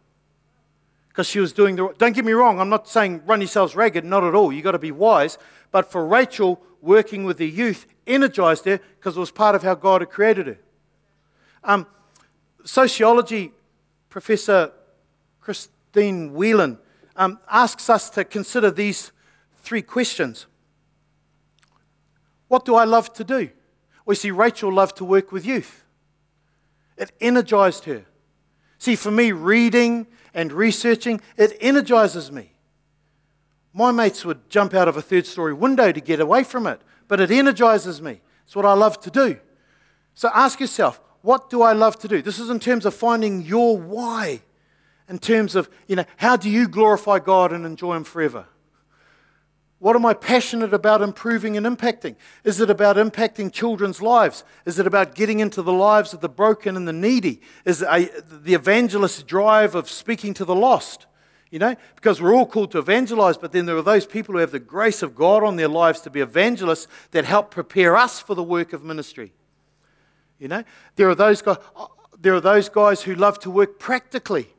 because 1.08 1.26
she 1.26 1.40
was 1.40 1.50
doing 1.50 1.76
the. 1.76 1.94
Don't 1.96 2.12
get 2.12 2.26
me 2.26 2.32
wrong, 2.32 2.60
I'm 2.60 2.68
not 2.68 2.86
saying 2.86 3.22
run 3.24 3.40
yourselves 3.40 3.74
ragged, 3.74 4.04
not 4.04 4.22
at 4.22 4.34
all. 4.34 4.52
You've 4.52 4.64
got 4.64 4.72
to 4.72 4.78
be 4.78 4.92
wise. 4.92 5.38
But 5.70 5.90
for 5.90 6.06
Rachel, 6.06 6.60
working 6.82 7.24
with 7.24 7.38
the 7.38 7.48
youth 7.48 7.86
energized 8.06 8.66
her 8.66 8.80
because 8.98 9.16
it 9.16 9.20
was 9.20 9.30
part 9.30 9.54
of 9.54 9.62
how 9.62 9.76
God 9.76 10.02
had 10.02 10.10
created 10.10 10.46
her. 10.46 10.58
Um, 11.64 11.86
sociology 12.64 13.52
professor 14.10 14.72
Christine 15.40 16.32
Whelan 16.32 16.78
um, 17.16 17.38
asks 17.50 17.90
us 17.90 18.10
to 18.10 18.24
consider 18.24 18.70
these 18.70 19.12
three 19.58 19.82
questions. 19.82 20.46
What 22.48 22.64
do 22.64 22.74
I 22.74 22.84
love 22.84 23.12
to 23.14 23.24
do? 23.24 23.50
We 24.06 24.14
see 24.14 24.30
Rachel 24.30 24.72
loved 24.72 24.96
to 24.96 25.04
work 25.04 25.30
with 25.30 25.46
youth. 25.46 25.84
It 26.96 27.12
energized 27.20 27.84
her. 27.84 28.04
See, 28.78 28.96
for 28.96 29.10
me, 29.10 29.32
reading 29.32 30.06
and 30.34 30.52
researching, 30.52 31.20
it 31.36 31.56
energizes 31.60 32.32
me. 32.32 32.52
My 33.72 33.92
mates 33.92 34.24
would 34.24 34.50
jump 34.50 34.74
out 34.74 34.88
of 34.88 34.96
a 34.96 35.02
third 35.02 35.26
story 35.26 35.54
window 35.54 35.92
to 35.92 36.00
get 36.00 36.18
away 36.18 36.42
from 36.42 36.66
it, 36.66 36.80
but 37.08 37.20
it 37.20 37.30
energizes 37.30 38.02
me. 38.02 38.20
It's 38.44 38.56
what 38.56 38.66
I 38.66 38.72
love 38.72 39.00
to 39.02 39.10
do. 39.10 39.38
So 40.14 40.28
ask 40.34 40.58
yourself, 40.60 41.00
what 41.22 41.50
do 41.50 41.62
I 41.62 41.72
love 41.72 41.98
to 42.00 42.08
do? 42.08 42.20
This 42.20 42.38
is 42.38 42.50
in 42.50 42.58
terms 42.58 42.84
of 42.84 42.94
finding 42.94 43.42
your 43.42 43.78
why, 43.78 44.42
in 45.10 45.18
terms 45.18 45.56
of, 45.56 45.68
you 45.88 45.96
know, 45.96 46.04
how 46.16 46.36
do 46.36 46.48
you 46.48 46.68
glorify 46.68 47.18
God 47.18 47.52
and 47.52 47.66
enjoy 47.66 47.96
Him 47.96 48.04
forever? 48.04 48.46
What 49.80 49.96
am 49.96 50.06
I 50.06 50.14
passionate 50.14 50.72
about 50.72 51.02
improving 51.02 51.56
and 51.56 51.66
impacting? 51.66 52.14
Is 52.44 52.60
it 52.60 52.70
about 52.70 52.96
impacting 52.96 53.52
children's 53.52 54.00
lives? 54.00 54.44
Is 54.66 54.78
it 54.78 54.86
about 54.86 55.16
getting 55.16 55.40
into 55.40 55.62
the 55.62 55.72
lives 55.72 56.14
of 56.14 56.20
the 56.20 56.28
broken 56.28 56.76
and 56.76 56.86
the 56.86 56.92
needy? 56.92 57.40
Is 57.64 57.82
a, 57.82 58.08
the 58.30 58.54
evangelist 58.54 59.26
drive 59.26 59.74
of 59.74 59.90
speaking 59.90 60.32
to 60.34 60.44
the 60.44 60.54
lost? 60.54 61.06
You 61.50 61.58
know, 61.58 61.74
because 61.96 62.22
we're 62.22 62.34
all 62.34 62.46
called 62.46 62.70
to 62.72 62.78
evangelize, 62.78 63.36
but 63.36 63.50
then 63.50 63.66
there 63.66 63.76
are 63.76 63.82
those 63.82 64.06
people 64.06 64.34
who 64.34 64.38
have 64.38 64.52
the 64.52 64.60
grace 64.60 65.02
of 65.02 65.16
God 65.16 65.42
on 65.42 65.56
their 65.56 65.66
lives 65.66 66.02
to 66.02 66.10
be 66.10 66.20
evangelists 66.20 66.86
that 67.10 67.24
help 67.24 67.50
prepare 67.50 67.96
us 67.96 68.20
for 68.20 68.36
the 68.36 68.44
work 68.44 68.72
of 68.72 68.84
ministry. 68.84 69.32
You 70.38 70.46
know, 70.46 70.62
there 70.94 71.08
are 71.08 71.16
those 71.16 71.42
guys, 71.42 71.56
uh, 71.74 71.86
there 72.16 72.34
are 72.34 72.40
those 72.40 72.68
guys 72.68 73.02
who 73.02 73.16
love 73.16 73.40
to 73.40 73.50
work 73.50 73.80
practically 73.80 74.54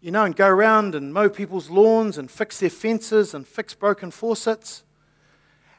you 0.00 0.10
know, 0.10 0.24
and 0.24 0.36
go 0.36 0.48
around 0.48 0.94
and 0.94 1.12
mow 1.12 1.28
people's 1.28 1.70
lawns 1.70 2.18
and 2.18 2.30
fix 2.30 2.60
their 2.60 2.70
fences 2.70 3.34
and 3.34 3.46
fix 3.46 3.74
broken 3.74 4.10
faucets. 4.10 4.82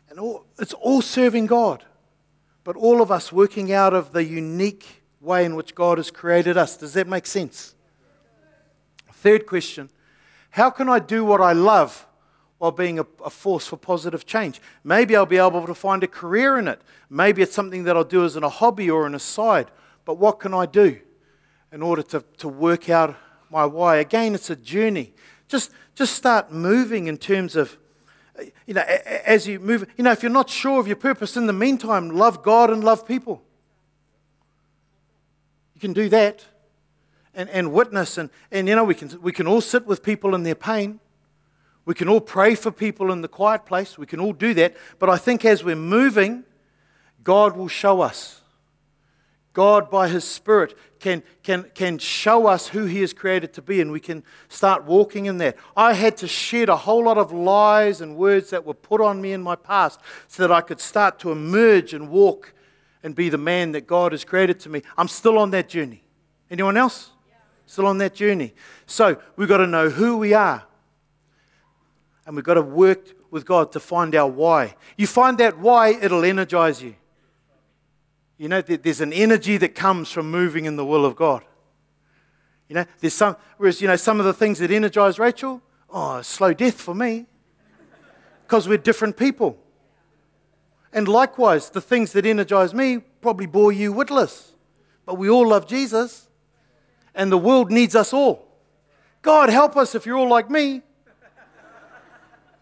And 0.09 0.19
all, 0.19 0.45
it's 0.59 0.73
all 0.73 1.01
serving 1.01 1.47
God. 1.47 1.85
But 2.63 2.75
all 2.75 3.01
of 3.01 3.11
us 3.11 3.31
working 3.31 3.71
out 3.71 3.93
of 3.93 4.11
the 4.11 4.23
unique 4.23 5.03
way 5.21 5.45
in 5.45 5.55
which 5.55 5.75
God 5.75 5.97
has 5.97 6.11
created 6.11 6.57
us. 6.57 6.77
Does 6.77 6.93
that 6.93 7.07
make 7.07 7.25
sense? 7.25 7.75
Third 9.13 9.45
question 9.45 9.89
How 10.51 10.69
can 10.69 10.89
I 10.89 10.99
do 10.99 11.23
what 11.23 11.41
I 11.41 11.53
love 11.53 12.05
while 12.57 12.71
being 12.71 12.99
a, 12.99 13.05
a, 13.23 13.29
force 13.29 13.67
for 13.67 13.77
positive 13.77 14.25
change? 14.25 14.59
Maybe 14.83 15.15
I'll 15.15 15.25
be 15.25 15.37
able 15.37 15.65
to 15.65 15.73
find 15.73 16.03
a 16.03 16.07
career 16.07 16.57
in 16.57 16.67
it. 16.67 16.81
Maybe 17.09 17.41
it's 17.41 17.53
something 17.53 17.83
that 17.85 17.95
I'll 17.95 18.03
do 18.03 18.25
as 18.25 18.35
in 18.35 18.43
a 18.43 18.49
hobby 18.49 18.89
or 18.89 19.05
an 19.05 19.15
aside. 19.15 19.71
But 20.05 20.17
what 20.17 20.39
can 20.39 20.53
I 20.53 20.65
do 20.65 20.99
in 21.71 21.81
order 21.81 22.01
to, 22.03 22.23
to 22.37 22.47
work 22.47 22.89
out 22.89 23.15
my 23.49 23.65
why. 23.65 23.97
Again, 23.97 24.35
it's 24.35 24.49
a 24.49 24.55
journey. 24.55 25.13
Just, 25.47 25.71
just 25.95 26.15
start 26.15 26.51
moving 26.51 27.07
in 27.07 27.17
terms 27.17 27.55
of, 27.55 27.77
you 28.65 28.73
know, 28.73 28.81
as 28.81 29.47
you 29.47 29.59
move. 29.59 29.87
You 29.97 30.03
know, 30.03 30.11
if 30.11 30.21
you're 30.21 30.31
not 30.31 30.49
sure 30.49 30.79
of 30.79 30.87
your 30.87 30.95
purpose, 30.95 31.37
in 31.37 31.47
the 31.47 31.53
meantime, 31.53 32.09
love 32.09 32.43
God 32.43 32.69
and 32.69 32.83
love 32.83 33.07
people. 33.07 33.41
You 35.75 35.81
can 35.81 35.93
do 35.93 36.09
that 36.09 36.45
and, 37.33 37.49
and 37.49 37.71
witness. 37.71 38.17
And, 38.17 38.29
and, 38.51 38.67
you 38.67 38.75
know, 38.75 38.83
we 38.83 38.95
can, 38.95 39.21
we 39.21 39.31
can 39.31 39.47
all 39.47 39.61
sit 39.61 39.85
with 39.85 40.03
people 40.03 40.35
in 40.35 40.43
their 40.43 40.55
pain. 40.55 40.99
We 41.85 41.93
can 41.93 42.09
all 42.09 42.19
pray 42.19 42.55
for 42.55 42.71
people 42.71 43.11
in 43.11 43.21
the 43.21 43.27
quiet 43.29 43.65
place. 43.65 43.97
We 43.97 44.05
can 44.05 44.19
all 44.19 44.33
do 44.33 44.53
that. 44.55 44.75
But 44.99 45.09
I 45.09 45.17
think 45.17 45.45
as 45.45 45.63
we're 45.63 45.75
moving, 45.75 46.43
God 47.23 47.55
will 47.55 47.69
show 47.69 48.01
us. 48.01 48.41
God, 49.57 49.89
by 49.89 50.07
His 50.07 50.23
Spirit, 50.23 50.77
can, 50.99 51.23
can, 51.41 51.65
can 51.73 51.97
show 51.97 52.45
us 52.45 52.67
who 52.67 52.85
He 52.85 53.01
has 53.01 53.11
created 53.11 53.53
to 53.53 53.61
be, 53.63 53.81
and 53.81 53.91
we 53.91 53.99
can 53.99 54.23
start 54.49 54.83
walking 54.83 55.25
in 55.25 55.39
that. 55.39 55.57
I 55.75 55.93
had 55.93 56.15
to 56.17 56.27
shed 56.27 56.69
a 56.69 56.77
whole 56.77 57.05
lot 57.05 57.17
of 57.17 57.31
lies 57.31 57.99
and 57.99 58.15
words 58.15 58.51
that 58.51 58.67
were 58.67 58.75
put 58.75 59.01
on 59.01 59.19
me 59.19 59.33
in 59.33 59.41
my 59.41 59.55
past 59.55 59.99
so 60.27 60.43
that 60.43 60.53
I 60.53 60.61
could 60.61 60.79
start 60.79 61.17
to 61.21 61.31
emerge 61.31 61.95
and 61.95 62.11
walk 62.11 62.53
and 63.01 63.15
be 63.15 63.29
the 63.29 63.39
man 63.39 63.71
that 63.71 63.87
God 63.87 64.11
has 64.11 64.23
created 64.23 64.59
to 64.59 64.69
me. 64.69 64.83
I'm 64.95 65.07
still 65.07 65.39
on 65.39 65.49
that 65.49 65.69
journey. 65.69 66.03
Anyone 66.51 66.77
else? 66.77 67.09
Still 67.65 67.87
on 67.87 67.97
that 67.97 68.13
journey. 68.13 68.53
So 68.85 69.19
we've 69.37 69.49
got 69.49 69.57
to 69.57 69.65
know 69.65 69.89
who 69.89 70.17
we 70.17 70.35
are. 70.35 70.65
And 72.27 72.35
we've 72.35 72.45
got 72.45 72.53
to 72.53 72.61
work 72.61 73.07
with 73.31 73.43
God 73.43 73.71
to 73.71 73.79
find 73.79 74.13
our 74.13 74.29
why. 74.29 74.75
You 74.97 75.07
find 75.07 75.35
that 75.39 75.57
why, 75.57 75.95
it'll 75.99 76.23
energize 76.23 76.79
you. 76.79 76.93
You 78.37 78.47
know, 78.47 78.61
there's 78.61 79.01
an 79.01 79.13
energy 79.13 79.57
that 79.57 79.73
comes 79.73 80.11
from 80.11 80.29
moving 80.29 80.65
in 80.65 80.75
the 80.75 80.85
will 80.85 81.05
of 81.05 81.15
God. 81.15 81.43
You 82.67 82.75
know, 82.75 82.85
there's 82.99 83.13
some, 83.13 83.35
whereas, 83.57 83.81
you 83.81 83.87
know, 83.87 83.95
some 83.95 84.19
of 84.19 84.25
the 84.25 84.33
things 84.33 84.59
that 84.59 84.69
energize 84.69 85.17
Rachel, 85.17 85.61
oh, 85.89 86.21
slow 86.21 86.53
death 86.53 86.79
for 86.79 86.93
me. 86.93 87.25
Because 88.45 88.67
we're 88.67 88.77
different 88.77 89.17
people. 89.17 89.57
And 90.93 91.07
likewise, 91.07 91.69
the 91.69 91.81
things 91.81 92.13
that 92.13 92.25
energize 92.25 92.73
me 92.73 92.99
probably 93.21 93.45
bore 93.45 93.71
you 93.71 93.91
witless. 93.91 94.53
But 95.05 95.15
we 95.15 95.29
all 95.29 95.47
love 95.47 95.67
Jesus, 95.67 96.29
and 97.15 97.31
the 97.31 97.37
world 97.37 97.71
needs 97.71 97.95
us 97.95 98.13
all. 98.13 98.47
God, 99.21 99.49
help 99.49 99.75
us 99.75 99.95
if 99.95 100.05
you're 100.05 100.17
all 100.17 100.29
like 100.29 100.49
me. 100.49 100.81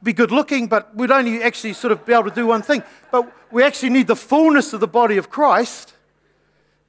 Be 0.05 0.13
good 0.13 0.29
looking, 0.29 0.67
but 0.67 0.95
we'd 0.95 1.09
only 1.09 1.41
actually 1.41 1.73
sort 1.73 1.91
of 1.91 2.05
be 2.05 2.13
able 2.13 2.25
to 2.25 2.35
do 2.35 2.45
one 2.45 2.61
thing. 2.61 2.83
But 3.11 3.33
we 3.51 3.63
actually 3.63 3.89
need 3.89 4.05
the 4.05 4.15
fullness 4.15 4.71
of 4.71 4.79
the 4.79 4.87
body 4.87 5.17
of 5.17 5.31
Christ 5.31 5.95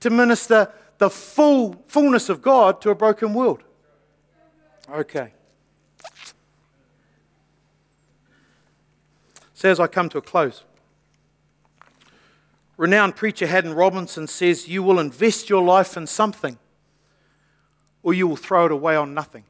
to 0.00 0.10
minister 0.10 0.70
the 0.98 1.08
full 1.08 1.82
fullness 1.86 2.28
of 2.28 2.42
God 2.42 2.82
to 2.82 2.90
a 2.90 2.94
broken 2.94 3.32
world. 3.32 3.62
Okay. 4.90 5.32
So 9.54 9.70
as 9.70 9.80
I 9.80 9.86
come 9.86 10.10
to 10.10 10.18
a 10.18 10.22
close, 10.22 10.64
renowned 12.76 13.16
preacher 13.16 13.46
Haddon 13.46 13.72
Robinson 13.72 14.26
says, 14.26 14.68
You 14.68 14.82
will 14.82 14.98
invest 14.98 15.48
your 15.48 15.64
life 15.64 15.96
in 15.96 16.06
something, 16.06 16.58
or 18.02 18.12
you 18.12 18.28
will 18.28 18.36
throw 18.36 18.66
it 18.66 18.72
away 18.72 18.94
on 18.94 19.14
nothing. 19.14 19.44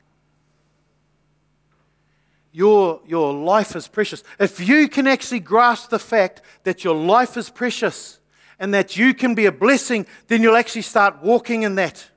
Your, 2.56 3.02
your 3.06 3.34
life 3.34 3.76
is 3.76 3.86
precious. 3.86 4.24
If 4.40 4.66
you 4.66 4.88
can 4.88 5.06
actually 5.06 5.40
grasp 5.40 5.90
the 5.90 5.98
fact 5.98 6.40
that 6.64 6.84
your 6.84 6.94
life 6.94 7.36
is 7.36 7.50
precious 7.50 8.18
and 8.58 8.72
that 8.72 8.96
you 8.96 9.12
can 9.12 9.34
be 9.34 9.44
a 9.44 9.52
blessing, 9.52 10.06
then 10.28 10.42
you'll 10.42 10.56
actually 10.56 10.80
start 10.80 11.22
walking 11.22 11.64
in 11.64 11.74
that. 11.74 12.08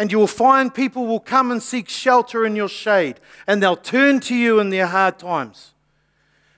And 0.00 0.10
you 0.10 0.18
will 0.18 0.26
find 0.26 0.74
people 0.74 1.06
will 1.06 1.20
come 1.20 1.52
and 1.52 1.62
seek 1.62 1.88
shelter 1.88 2.44
in 2.44 2.56
your 2.56 2.68
shade, 2.68 3.20
and 3.46 3.62
they'll 3.62 3.76
turn 3.76 4.18
to 4.22 4.34
you 4.34 4.58
in 4.58 4.70
their 4.70 4.88
hard 4.88 5.20
times 5.20 5.74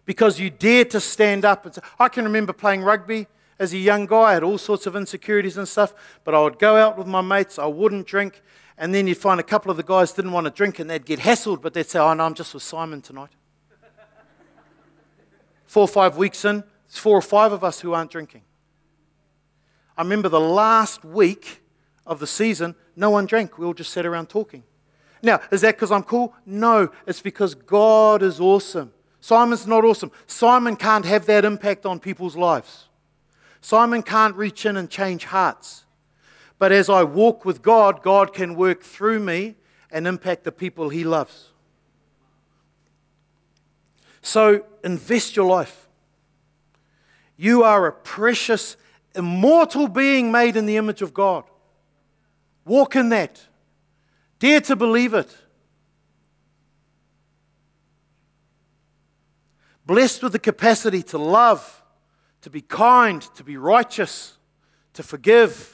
because 0.06 0.40
you 0.40 0.48
dare 0.48 0.86
to 0.86 0.98
stand 0.98 1.44
up. 1.44 1.66
And 1.66 1.74
say, 1.74 1.82
I 2.00 2.08
can 2.08 2.24
remember 2.24 2.54
playing 2.54 2.84
rugby 2.84 3.26
as 3.58 3.74
a 3.74 3.78
young 3.78 4.06
guy. 4.06 4.30
I 4.30 4.32
had 4.32 4.42
all 4.42 4.56
sorts 4.56 4.86
of 4.86 4.96
insecurities 4.96 5.58
and 5.58 5.68
stuff, 5.68 5.92
but 6.24 6.34
I 6.34 6.40
would 6.40 6.58
go 6.58 6.76
out 6.76 6.96
with 6.96 7.06
my 7.06 7.20
mates, 7.20 7.58
I 7.58 7.66
wouldn't 7.66 8.06
drink, 8.06 8.40
and 8.76 8.94
then 8.94 9.06
you'd 9.06 9.18
find 9.18 9.38
a 9.38 9.44
couple 9.44 9.70
of 9.70 9.76
the 9.76 9.82
guys 9.82 10.12
didn't 10.12 10.32
want 10.32 10.46
to 10.46 10.50
drink 10.50 10.78
and 10.78 10.90
they'd 10.90 11.06
get 11.06 11.20
hassled, 11.20 11.62
but 11.62 11.74
they'd 11.74 11.86
say, 11.86 11.98
Oh, 11.98 12.12
no, 12.14 12.24
I'm 12.24 12.34
just 12.34 12.54
with 12.54 12.62
Simon 12.62 13.00
tonight. 13.00 13.30
four 15.66 15.84
or 15.84 15.88
five 15.88 16.16
weeks 16.16 16.44
in, 16.44 16.64
it's 16.86 16.98
four 16.98 17.16
or 17.16 17.22
five 17.22 17.52
of 17.52 17.62
us 17.62 17.80
who 17.80 17.92
aren't 17.92 18.10
drinking. 18.10 18.42
I 19.96 20.02
remember 20.02 20.28
the 20.28 20.40
last 20.40 21.04
week 21.04 21.62
of 22.06 22.18
the 22.18 22.26
season, 22.26 22.74
no 22.96 23.10
one 23.10 23.26
drank. 23.26 23.58
We 23.58 23.66
all 23.66 23.74
just 23.74 23.92
sat 23.92 24.04
around 24.04 24.28
talking. 24.28 24.64
Now, 25.22 25.40
is 25.50 25.62
that 25.62 25.76
because 25.76 25.90
I'm 25.90 26.02
cool? 26.02 26.34
No, 26.44 26.90
it's 27.06 27.22
because 27.22 27.54
God 27.54 28.22
is 28.22 28.40
awesome. 28.40 28.92
Simon's 29.20 29.66
not 29.66 29.84
awesome. 29.84 30.12
Simon 30.26 30.76
can't 30.76 31.04
have 31.06 31.24
that 31.26 31.44
impact 31.44 31.86
on 31.86 31.98
people's 31.98 32.36
lives. 32.36 32.88
Simon 33.62 34.02
can't 34.02 34.36
reach 34.36 34.66
in 34.66 34.76
and 34.76 34.90
change 34.90 35.24
hearts. 35.24 35.86
But 36.64 36.72
as 36.72 36.88
I 36.88 37.02
walk 37.04 37.44
with 37.44 37.60
God, 37.60 38.02
God 38.02 38.32
can 38.32 38.54
work 38.54 38.82
through 38.82 39.20
me 39.20 39.56
and 39.90 40.06
impact 40.06 40.44
the 40.44 40.50
people 40.50 40.88
he 40.88 41.04
loves. 41.04 41.50
So 44.22 44.64
invest 44.82 45.36
your 45.36 45.44
life. 45.44 45.90
You 47.36 47.64
are 47.64 47.86
a 47.86 47.92
precious, 47.92 48.78
immortal 49.14 49.88
being 49.88 50.32
made 50.32 50.56
in 50.56 50.64
the 50.64 50.78
image 50.78 51.02
of 51.02 51.12
God. 51.12 51.44
Walk 52.64 52.96
in 52.96 53.10
that. 53.10 53.42
Dare 54.38 54.62
to 54.62 54.74
believe 54.74 55.12
it. 55.12 55.36
Blessed 59.84 60.22
with 60.22 60.32
the 60.32 60.38
capacity 60.38 61.02
to 61.02 61.18
love, 61.18 61.82
to 62.40 62.48
be 62.48 62.62
kind, 62.62 63.20
to 63.34 63.44
be 63.44 63.58
righteous, 63.58 64.38
to 64.94 65.02
forgive, 65.02 65.73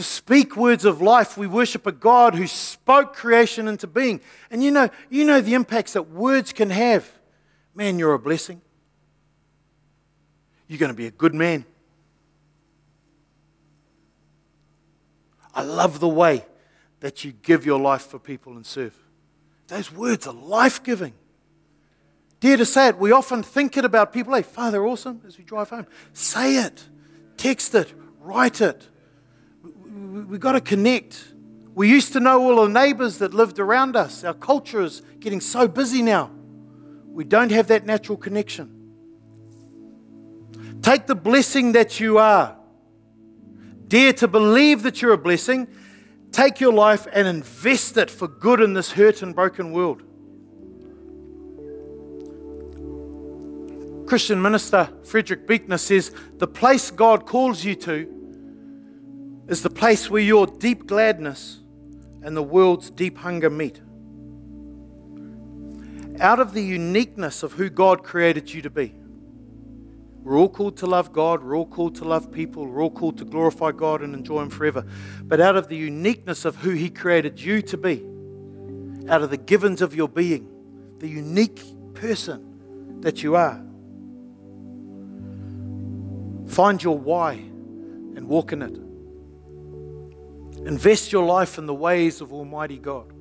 to 0.00 0.04
speak 0.04 0.56
words 0.56 0.86
of 0.86 1.02
life. 1.02 1.36
We 1.36 1.46
worship 1.46 1.86
a 1.86 1.92
God 1.92 2.34
who 2.34 2.46
spoke 2.46 3.14
creation 3.14 3.68
into 3.68 3.86
being. 3.86 4.22
And 4.50 4.64
you 4.64 4.70
know, 4.70 4.88
you 5.10 5.26
know 5.26 5.42
the 5.42 5.52
impacts 5.52 5.92
that 5.92 6.08
words 6.08 6.54
can 6.54 6.70
have. 6.70 7.06
Man, 7.74 7.98
you're 7.98 8.14
a 8.14 8.18
blessing. 8.18 8.62
You're 10.68 10.78
going 10.78 10.90
to 10.90 10.96
be 10.96 11.06
a 11.06 11.10
good 11.10 11.34
man. 11.34 11.66
I 15.54 15.62
love 15.62 16.00
the 16.00 16.08
way 16.08 16.46
that 17.00 17.22
you 17.22 17.32
give 17.32 17.66
your 17.66 17.78
life 17.78 18.06
for 18.06 18.18
people 18.18 18.54
and 18.56 18.64
serve. 18.64 18.96
Those 19.68 19.92
words 19.92 20.26
are 20.26 20.32
life 20.32 20.82
giving. 20.82 21.12
Dare 22.40 22.56
to 22.56 22.64
say 22.64 22.88
it. 22.88 22.96
We 22.96 23.12
often 23.12 23.42
think 23.42 23.76
it 23.76 23.84
about 23.84 24.14
people. 24.14 24.32
Hey, 24.34 24.40
Father, 24.40 24.86
awesome, 24.86 25.20
as 25.26 25.36
we 25.36 25.44
drive 25.44 25.68
home. 25.68 25.86
Say 26.14 26.56
it, 26.56 26.84
text 27.36 27.74
it, 27.74 27.92
write 28.18 28.62
it. 28.62 28.86
We've 29.90 30.38
got 30.40 30.52
to 30.52 30.60
connect. 30.60 31.24
We 31.74 31.88
used 31.88 32.12
to 32.12 32.20
know 32.20 32.40
all 32.42 32.64
the 32.64 32.68
neighbors 32.68 33.18
that 33.18 33.34
lived 33.34 33.58
around 33.58 33.96
us. 33.96 34.22
Our 34.22 34.34
culture 34.34 34.82
is 34.82 35.02
getting 35.18 35.40
so 35.40 35.66
busy 35.66 36.02
now. 36.02 36.30
We 37.06 37.24
don't 37.24 37.50
have 37.50 37.66
that 37.68 37.86
natural 37.86 38.16
connection. 38.16 38.76
Take 40.82 41.06
the 41.06 41.14
blessing 41.16 41.72
that 41.72 41.98
you 41.98 42.18
are. 42.18 42.56
Dare 43.88 44.12
to 44.14 44.28
believe 44.28 44.84
that 44.84 45.02
you're 45.02 45.12
a 45.12 45.18
blessing. 45.18 45.66
Take 46.30 46.60
your 46.60 46.72
life 46.72 47.08
and 47.12 47.26
invest 47.26 47.96
it 47.96 48.08
for 48.10 48.28
good 48.28 48.60
in 48.60 48.74
this 48.74 48.92
hurt 48.92 49.22
and 49.22 49.34
broken 49.34 49.72
world. 49.72 50.02
Christian 54.06 54.40
minister 54.40 54.88
Frederick 55.04 55.46
Buechner 55.46 55.78
says 55.78 56.12
the 56.38 56.46
place 56.46 56.90
God 56.90 57.26
calls 57.26 57.64
you 57.64 57.74
to 57.76 58.19
is 59.50 59.62
the 59.62 59.68
place 59.68 60.08
where 60.08 60.22
your 60.22 60.46
deep 60.46 60.86
gladness 60.86 61.58
and 62.22 62.36
the 62.36 62.42
world's 62.42 62.88
deep 62.88 63.18
hunger 63.18 63.50
meet. 63.50 63.80
Out 66.20 66.38
of 66.38 66.54
the 66.54 66.62
uniqueness 66.62 67.42
of 67.42 67.54
who 67.54 67.68
God 67.68 68.04
created 68.04 68.54
you 68.54 68.62
to 68.62 68.70
be. 68.70 68.94
We're 70.22 70.38
all 70.38 70.48
called 70.48 70.76
to 70.78 70.86
love 70.86 71.12
God. 71.12 71.42
We're 71.42 71.56
all 71.56 71.66
called 71.66 71.96
to 71.96 72.04
love 72.04 72.30
people. 72.30 72.64
We're 72.64 72.80
all 72.80 72.92
called 72.92 73.18
to 73.18 73.24
glorify 73.24 73.72
God 73.72 74.02
and 74.02 74.14
enjoy 74.14 74.42
Him 74.42 74.50
forever. 74.50 74.86
But 75.24 75.40
out 75.40 75.56
of 75.56 75.66
the 75.66 75.76
uniqueness 75.76 76.44
of 76.44 76.54
who 76.54 76.70
He 76.70 76.88
created 76.88 77.40
you 77.40 77.60
to 77.62 77.76
be, 77.76 78.06
out 79.08 79.22
of 79.22 79.30
the 79.30 79.36
givens 79.36 79.82
of 79.82 79.96
your 79.96 80.08
being, 80.08 80.48
the 81.00 81.08
unique 81.08 81.60
person 81.94 83.00
that 83.00 83.24
you 83.24 83.34
are, 83.34 83.60
find 86.46 86.80
your 86.80 86.96
why 86.96 87.32
and 87.32 88.28
walk 88.28 88.52
in 88.52 88.62
it. 88.62 88.89
Invest 90.66 91.10
your 91.10 91.24
life 91.24 91.56
in 91.56 91.66
the 91.66 91.74
ways 91.74 92.20
of 92.20 92.32
Almighty 92.32 92.78
God. 92.78 93.12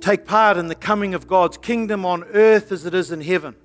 Take 0.00 0.24
part 0.24 0.56
in 0.56 0.68
the 0.68 0.74
coming 0.74 1.14
of 1.14 1.26
God's 1.26 1.58
kingdom 1.58 2.04
on 2.04 2.24
earth 2.32 2.72
as 2.72 2.86
it 2.86 2.94
is 2.94 3.10
in 3.10 3.20
heaven. 3.20 3.56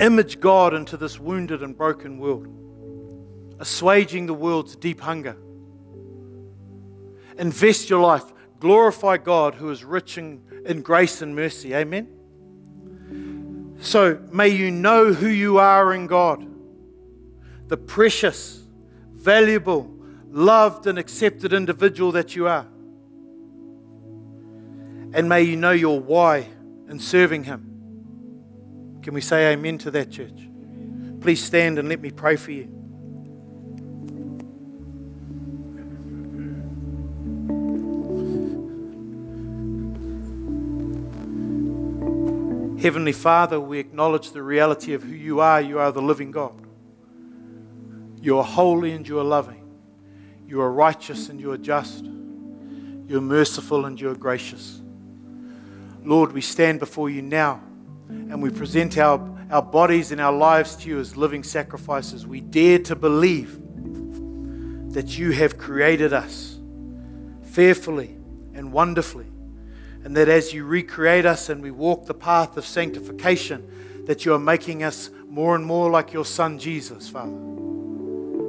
Image 0.00 0.38
God 0.38 0.74
into 0.74 0.96
this 0.96 1.18
wounded 1.18 1.62
and 1.62 1.76
broken 1.76 2.18
world, 2.18 2.48
assuaging 3.58 4.26
the 4.26 4.34
world's 4.34 4.76
deep 4.76 5.00
hunger. 5.00 5.36
Invest 7.38 7.90
your 7.90 8.00
life. 8.00 8.24
Glorify 8.60 9.16
God 9.16 9.54
who 9.54 9.70
is 9.70 9.84
rich 9.84 10.18
in, 10.18 10.42
in 10.66 10.82
grace 10.82 11.22
and 11.22 11.34
mercy. 11.34 11.74
Amen. 11.74 12.08
So 13.80 14.20
may 14.32 14.48
you 14.48 14.70
know 14.70 15.12
who 15.12 15.28
you 15.28 15.58
are 15.58 15.94
in 15.94 16.06
God 16.06 16.47
the 17.68 17.76
precious, 17.76 18.62
valuable, 19.12 19.94
loved 20.30 20.86
and 20.86 20.98
accepted 20.98 21.52
individual 21.52 22.12
that 22.12 22.34
you 22.34 22.48
are. 22.48 22.66
And 25.14 25.28
may 25.28 25.42
you 25.42 25.56
know 25.56 25.70
your 25.70 26.00
why 26.00 26.48
in 26.88 26.98
serving 26.98 27.44
Him. 27.44 29.00
Can 29.02 29.14
we 29.14 29.20
say 29.20 29.52
amen 29.52 29.78
to 29.78 29.90
that, 29.92 30.10
church? 30.10 30.48
Please 31.20 31.42
stand 31.42 31.78
and 31.78 31.88
let 31.88 32.00
me 32.00 32.10
pray 32.10 32.36
for 32.36 32.52
you. 32.52 32.74
Heavenly 42.80 43.12
Father, 43.12 43.58
we 43.58 43.80
acknowledge 43.80 44.30
the 44.30 44.42
reality 44.42 44.94
of 44.94 45.02
who 45.02 45.14
you 45.14 45.40
are. 45.40 45.60
You 45.60 45.80
are 45.80 45.90
the 45.90 46.00
living 46.00 46.30
God. 46.30 46.67
You 48.20 48.38
are 48.38 48.44
holy 48.44 48.92
and 48.92 49.06
you 49.06 49.18
are 49.18 49.24
loving. 49.24 49.64
You 50.46 50.60
are 50.60 50.72
righteous 50.72 51.28
and 51.28 51.40
you 51.40 51.52
are 51.52 51.58
just. 51.58 52.04
You 52.04 53.18
are 53.18 53.22
merciful 53.22 53.86
and 53.86 54.00
you 54.00 54.10
are 54.10 54.14
gracious. 54.14 54.80
Lord, 56.02 56.32
we 56.32 56.40
stand 56.40 56.80
before 56.80 57.10
you 57.10 57.22
now 57.22 57.60
and 58.08 58.42
we 58.42 58.50
present 58.50 58.96
our, 58.98 59.20
our 59.50 59.62
bodies 59.62 60.12
and 60.12 60.20
our 60.20 60.32
lives 60.32 60.76
to 60.76 60.88
you 60.88 60.98
as 60.98 61.16
living 61.16 61.42
sacrifices. 61.42 62.26
We 62.26 62.40
dare 62.40 62.78
to 62.80 62.96
believe 62.96 63.60
that 64.92 65.18
you 65.18 65.32
have 65.32 65.58
created 65.58 66.12
us 66.12 66.58
fearfully 67.42 68.16
and 68.54 68.72
wonderfully 68.72 69.26
and 70.04 70.16
that 70.16 70.28
as 70.28 70.52
you 70.52 70.64
recreate 70.64 71.26
us 71.26 71.48
and 71.48 71.62
we 71.62 71.70
walk 71.70 72.06
the 72.06 72.14
path 72.14 72.56
of 72.56 72.64
sanctification, 72.64 74.04
that 74.06 74.24
you 74.24 74.32
are 74.32 74.38
making 74.38 74.82
us 74.82 75.10
more 75.28 75.54
and 75.54 75.64
more 75.64 75.90
like 75.90 76.12
your 76.12 76.24
Son 76.24 76.58
Jesus, 76.58 77.08
Father, 77.08 77.36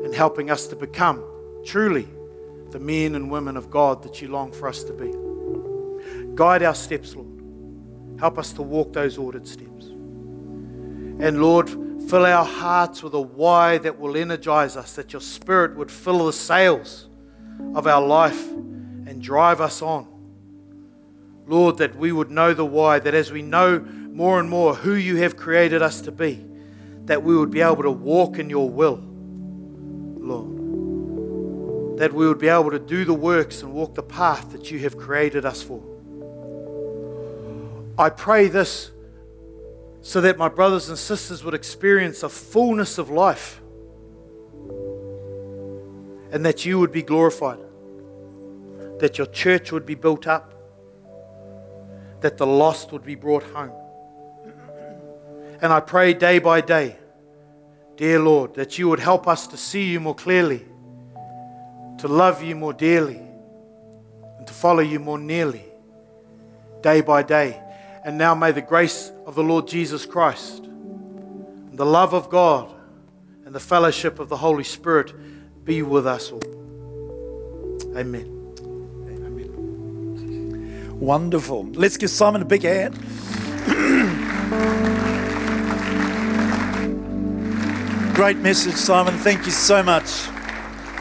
and 0.10 0.16
helping 0.16 0.50
us 0.50 0.66
to 0.66 0.76
become 0.76 1.24
truly 1.64 2.08
the 2.72 2.80
men 2.80 3.14
and 3.14 3.30
women 3.30 3.56
of 3.56 3.70
God 3.70 4.02
that 4.02 4.24
you 4.24 4.28
long 4.28 4.52
for 4.52 4.68
us 4.68 4.84
to 4.86 4.92
be. 4.92 5.14
Guide 6.34 6.64
our 6.64 6.74
steps, 6.74 7.14
Lord. 7.14 7.28
Help 8.20 8.40
us 8.40 8.52
to 8.54 8.64
walk 8.64 8.92
those 8.92 9.20
ordered 9.20 9.48
steps. 9.48 9.86
And 9.86 11.44
Lord, 11.44 11.70
fill 12.10 12.26
our 12.26 12.44
hearts 12.44 13.04
with 13.04 13.14
a 13.14 13.22
why 13.22 13.78
that 13.78 14.00
will 14.00 14.18
energize 14.18 14.76
us, 14.76 14.96
that 14.96 15.14
your 15.14 15.22
Spirit 15.22 15.76
would 15.76 15.92
fill 15.92 16.26
the 16.26 16.34
sails 16.34 17.08
of 17.76 17.86
our 17.86 18.02
life 18.02 18.50
and 18.50 19.22
drive 19.22 19.62
us 19.62 19.80
on. 19.84 20.08
Lord, 21.46 21.78
that 21.78 21.96
we 21.96 22.12
would 22.12 22.32
know 22.32 22.56
the 22.56 22.66
why, 22.66 22.98
that 22.98 23.14
as 23.14 23.32
we 23.32 23.44
know 23.44 23.80
more 23.80 24.40
and 24.40 24.50
more 24.50 24.74
who 24.74 24.96
you 24.96 25.18
have 25.18 25.38
created 25.38 25.84
us 25.84 26.02
to 26.02 26.12
be, 26.12 26.44
that 27.06 27.22
we 27.22 27.38
would 27.38 27.52
be 27.52 27.62
able 27.62 27.84
to 27.84 27.92
walk 27.92 28.40
in 28.40 28.50
your 28.50 28.68
will, 28.68 29.04
Lord. 30.30 32.00
That 32.00 32.14
we 32.14 32.28
would 32.28 32.40
be 32.40 32.48
able 32.48 32.72
to 32.72 32.80
do 32.80 33.04
the 33.04 33.14
works 33.14 33.62
and 33.62 33.74
walk 33.74 33.96
the 33.96 34.04
path 34.04 34.52
that 34.52 34.72
you 34.72 34.80
have 34.80 34.98
created 34.98 35.46
us 35.46 35.62
for. 35.62 35.82
I 37.98 38.10
pray 38.10 38.48
this 38.48 38.92
so 40.02 40.22
that 40.22 40.38
my 40.38 40.48
brothers 40.48 40.88
and 40.88 40.98
sisters 40.98 41.44
would 41.44 41.54
experience 41.54 42.24
a 42.24 42.30
fullness 42.30 42.98
of 42.98 43.10
life 43.10 43.62
and 46.32 46.46
that 46.46 46.66
you 46.66 46.80
would 46.80 46.92
be 46.92 47.02
glorified, 47.02 47.60
that 49.00 49.18
your 49.18 49.28
church 49.28 49.72
would 49.72 49.86
be 49.86 49.96
built 49.96 50.28
up 50.28 50.54
that 52.22 52.38
the 52.38 52.48
lost 52.48 52.92
would 52.92 53.04
be 53.04 53.16
brought 53.16 53.44
home. 53.44 53.72
And 55.62 55.74
I 55.74 55.80
pray 55.80 56.14
day 56.14 56.40
by 56.40 56.62
day, 56.62 56.98
dear 58.00 58.18
Lord, 58.18 58.54
that 58.54 58.80
you 58.80 58.88
would 58.88 59.02
help 59.02 59.28
us 59.28 59.46
to 59.48 59.58
see 59.58 59.84
you 59.92 60.00
more 60.00 60.16
clearly, 60.16 60.66
to 61.98 62.08
love 62.08 62.42
you 62.42 62.56
more 62.56 62.72
dearly, 62.72 63.20
and 64.38 64.48
to 64.48 64.54
follow 64.54 64.80
you 64.80 65.02
more 65.02 65.20
nearly, 65.20 65.66
day 66.82 67.02
by 67.02 67.22
day. 67.22 67.62
And 68.06 68.18
now 68.18 68.34
may 68.34 68.54
the 68.54 68.62
grace 68.62 69.12
of 69.26 69.36
the 69.36 69.44
Lord 69.44 69.68
Jesus 69.68 70.06
Christ, 70.06 70.64
and 70.64 71.78
the 71.78 71.86
love 71.86 72.14
of 72.14 72.30
God, 72.30 72.74
and 73.44 73.54
the 73.54 73.60
fellowship 73.60 74.20
of 74.20 74.30
the 74.30 74.38
Holy 74.38 74.64
Spirit 74.64 75.14
be 75.66 75.82
with 75.82 76.08
us 76.08 76.32
all. 76.32 76.42
Amen. 77.98 78.38
Wonderful. 81.02 81.66
Let's 81.74 81.98
give 81.98 82.10
Simon 82.10 82.42
a 82.42 82.46
big 82.46 82.64
hand. 82.64 82.98
Great 88.20 88.36
message, 88.40 88.76
Simon. 88.76 89.18
Thank 89.18 89.46
you 89.46 89.52
so 89.54 89.82
much. 89.82 90.28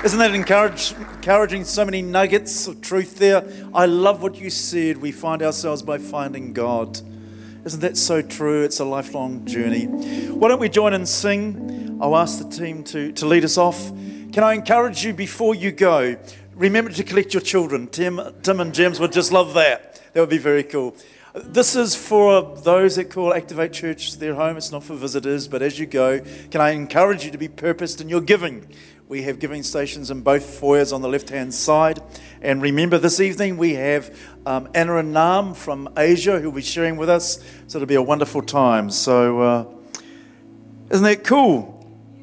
Isn't 0.04 0.20
that 0.20 0.32
encouraging? 0.32 1.64
So 1.64 1.84
many 1.84 2.00
nuggets 2.00 2.68
of 2.68 2.80
truth 2.80 3.18
there. 3.18 3.42
I 3.74 3.86
love 3.86 4.22
what 4.22 4.36
you 4.36 4.50
said. 4.50 4.98
We 4.98 5.10
find 5.10 5.42
ourselves 5.42 5.82
by 5.82 5.98
finding 5.98 6.52
God. 6.52 7.00
Isn't 7.64 7.80
that 7.80 7.96
so 7.96 8.22
true? 8.22 8.62
It's 8.62 8.78
a 8.78 8.84
lifelong 8.84 9.44
journey. 9.46 9.86
Why 9.86 10.46
don't 10.46 10.60
we 10.60 10.68
join 10.68 10.92
and 10.92 11.08
sing? 11.08 11.98
I'll 12.00 12.16
ask 12.16 12.38
the 12.38 12.48
team 12.48 12.84
to, 12.84 13.10
to 13.10 13.26
lead 13.26 13.44
us 13.44 13.58
off. 13.58 13.88
Can 14.32 14.44
I 14.44 14.52
encourage 14.52 15.04
you 15.04 15.12
before 15.12 15.56
you 15.56 15.72
go? 15.72 16.16
Remember 16.54 16.92
to 16.92 17.02
collect 17.02 17.34
your 17.34 17.40
children. 17.40 17.88
Tim, 17.88 18.20
Tim 18.44 18.60
and 18.60 18.72
James 18.72 19.00
would 19.00 19.10
just 19.10 19.32
love 19.32 19.54
that. 19.54 20.00
That 20.12 20.20
would 20.20 20.30
be 20.30 20.38
very 20.38 20.62
cool. 20.62 20.94
This 21.44 21.76
is 21.76 21.94
for 21.94 22.56
those 22.56 22.96
that 22.96 23.10
call 23.10 23.32
Activate 23.32 23.72
Church 23.72 24.16
their 24.16 24.34
home. 24.34 24.56
It's 24.56 24.72
not 24.72 24.82
for 24.82 24.94
visitors, 24.94 25.46
but 25.46 25.62
as 25.62 25.78
you 25.78 25.86
go, 25.86 26.20
can 26.50 26.60
I 26.60 26.70
encourage 26.70 27.24
you 27.24 27.30
to 27.30 27.38
be 27.38 27.48
purposed 27.48 28.00
in 28.00 28.08
your 28.08 28.20
giving? 28.20 28.66
We 29.08 29.22
have 29.22 29.38
giving 29.38 29.62
stations 29.62 30.10
in 30.10 30.22
both 30.22 30.58
foyers 30.58 30.92
on 30.92 31.00
the 31.00 31.08
left 31.08 31.30
hand 31.30 31.54
side. 31.54 32.02
And 32.42 32.60
remember, 32.60 32.98
this 32.98 33.20
evening 33.20 33.56
we 33.56 33.74
have 33.74 34.16
um, 34.46 34.68
Anna 34.74 34.96
and 34.96 35.12
Nam 35.12 35.54
from 35.54 35.88
Asia 35.96 36.40
who 36.40 36.50
will 36.50 36.56
be 36.56 36.62
sharing 36.62 36.96
with 36.96 37.08
us. 37.08 37.42
So 37.68 37.78
it'll 37.78 37.86
be 37.86 37.94
a 37.94 38.02
wonderful 38.02 38.42
time. 38.42 38.90
So, 38.90 39.40
uh, 39.40 39.64
isn't 40.90 41.04
that 41.04 41.24
cool? 41.24 41.74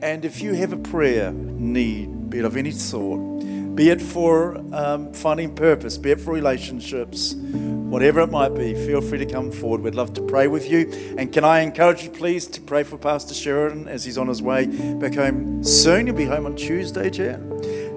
And 0.02 0.26
if 0.26 0.42
you 0.42 0.54
have 0.54 0.74
a 0.74 0.78
prayer 0.78 1.32
need, 1.32 2.30
be 2.30 2.40
it 2.40 2.46
of 2.46 2.58
any 2.58 2.72
sort, 2.72 3.35
be 3.76 3.90
it 3.90 4.02
for 4.02 4.58
um, 4.74 5.14
finding 5.14 5.54
purpose, 5.54 5.98
be 5.98 6.12
it 6.12 6.22
for 6.22 6.34
relationships, 6.34 7.36
whatever 7.36 8.22
it 8.22 8.32
might 8.32 8.56
be, 8.56 8.74
feel 8.74 9.02
free 9.02 9.18
to 9.18 9.26
come 9.26 9.52
forward. 9.52 9.82
We'd 9.82 9.96
love 9.96 10.14
to 10.14 10.22
pray 10.22 10.48
with 10.48 10.70
you. 10.70 10.90
And 11.18 11.32
can 11.32 11.44
I 11.44 11.60
encourage 11.60 12.04
you, 12.04 12.10
please, 12.10 12.48
to 12.48 12.62
pray 12.62 12.84
for 12.84 12.98
Pastor 12.98 13.34
Sheridan 13.34 13.88
as 13.88 14.06
he's 14.06 14.18
on 14.18 14.28
his 14.28 14.42
way 14.42 14.66
back 14.96 15.16
home 15.16 15.64
soon? 15.64 16.08
He'll 16.08 16.16
be 16.16 16.26
home 16.26 16.46
on 16.46 16.56
Tuesday, 16.56 17.10
Jan. 17.10 17.52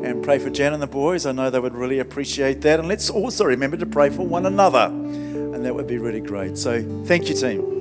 And 0.05 0.23
pray 0.23 0.39
for 0.39 0.51
Jan 0.51 0.73
and 0.73 0.83
the 0.83 0.87
boys. 0.89 1.27
I 1.27 1.33
know 1.33 1.49
they 1.49 1.61
would 1.61 1.75
really 1.75 2.01
appreciate 2.01 2.61
that. 2.63 2.81
And 2.81 2.89
let's 2.89 3.09
also 3.09 3.45
remember 3.45 3.77
to 3.77 3.87
pray 3.87 4.11
for 4.11 4.27
one 4.27 4.47
another. 4.47 4.87
And 4.87 5.65
that 5.65 5.75
would 5.75 5.87
be 5.87 5.99
really 5.99 6.21
great. 6.21 6.59
So 6.59 6.83
thank 7.05 7.29
you, 7.29 7.35
team. 7.35 7.78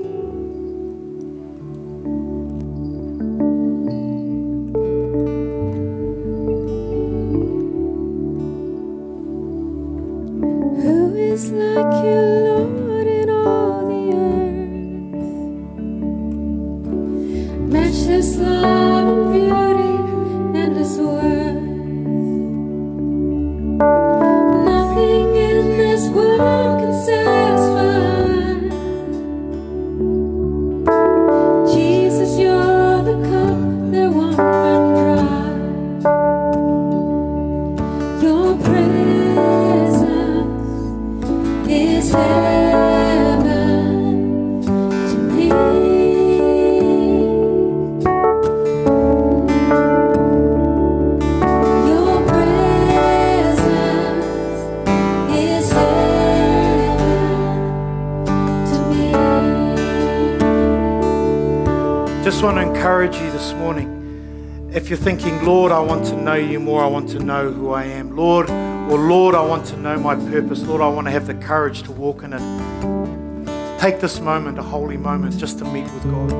Know 66.27 66.33
you 66.33 66.59
more, 66.59 66.83
I 66.83 66.87
want 66.87 67.07
to 67.11 67.19
know 67.19 67.49
who 67.49 67.71
I 67.71 67.85
am, 67.85 68.13
Lord, 68.17 68.49
or 68.49 68.99
Lord, 68.99 69.33
I 69.33 69.41
want 69.41 69.65
to 69.67 69.77
know 69.77 69.97
my 69.97 70.13
purpose, 70.13 70.61
Lord, 70.61 70.81
I 70.81 70.89
want 70.89 71.07
to 71.07 71.11
have 71.11 71.25
the 71.25 71.35
courage 71.35 71.83
to 71.83 71.91
walk 71.93 72.21
in 72.21 72.33
it. 72.33 73.79
Take 73.79 74.01
this 74.01 74.19
moment, 74.19 74.59
a 74.59 74.61
holy 74.61 74.97
moment, 74.97 75.37
just 75.37 75.57
to 75.59 75.63
meet 75.63 75.85
with 75.85 76.03
God. 76.03 76.31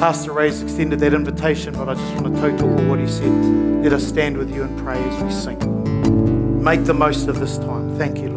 Pastor 0.00 0.32
Ray's 0.32 0.60
extended 0.62 0.98
that 0.98 1.14
invitation, 1.14 1.74
but 1.74 1.88
I 1.88 1.94
just 1.94 2.12
want 2.20 2.34
to 2.34 2.66
with 2.66 2.88
what 2.88 2.98
he 2.98 3.06
said. 3.06 3.30
Let 3.84 3.92
us 3.92 4.04
stand 4.04 4.36
with 4.36 4.52
you 4.52 4.64
and 4.64 4.76
pray 4.80 4.98
as 4.98 5.22
we 5.22 5.30
sing. 5.30 6.60
Make 6.60 6.82
the 6.82 6.94
most 6.94 7.28
of 7.28 7.38
this 7.38 7.56
time. 7.58 7.96
Thank 7.96 8.18
you, 8.18 8.33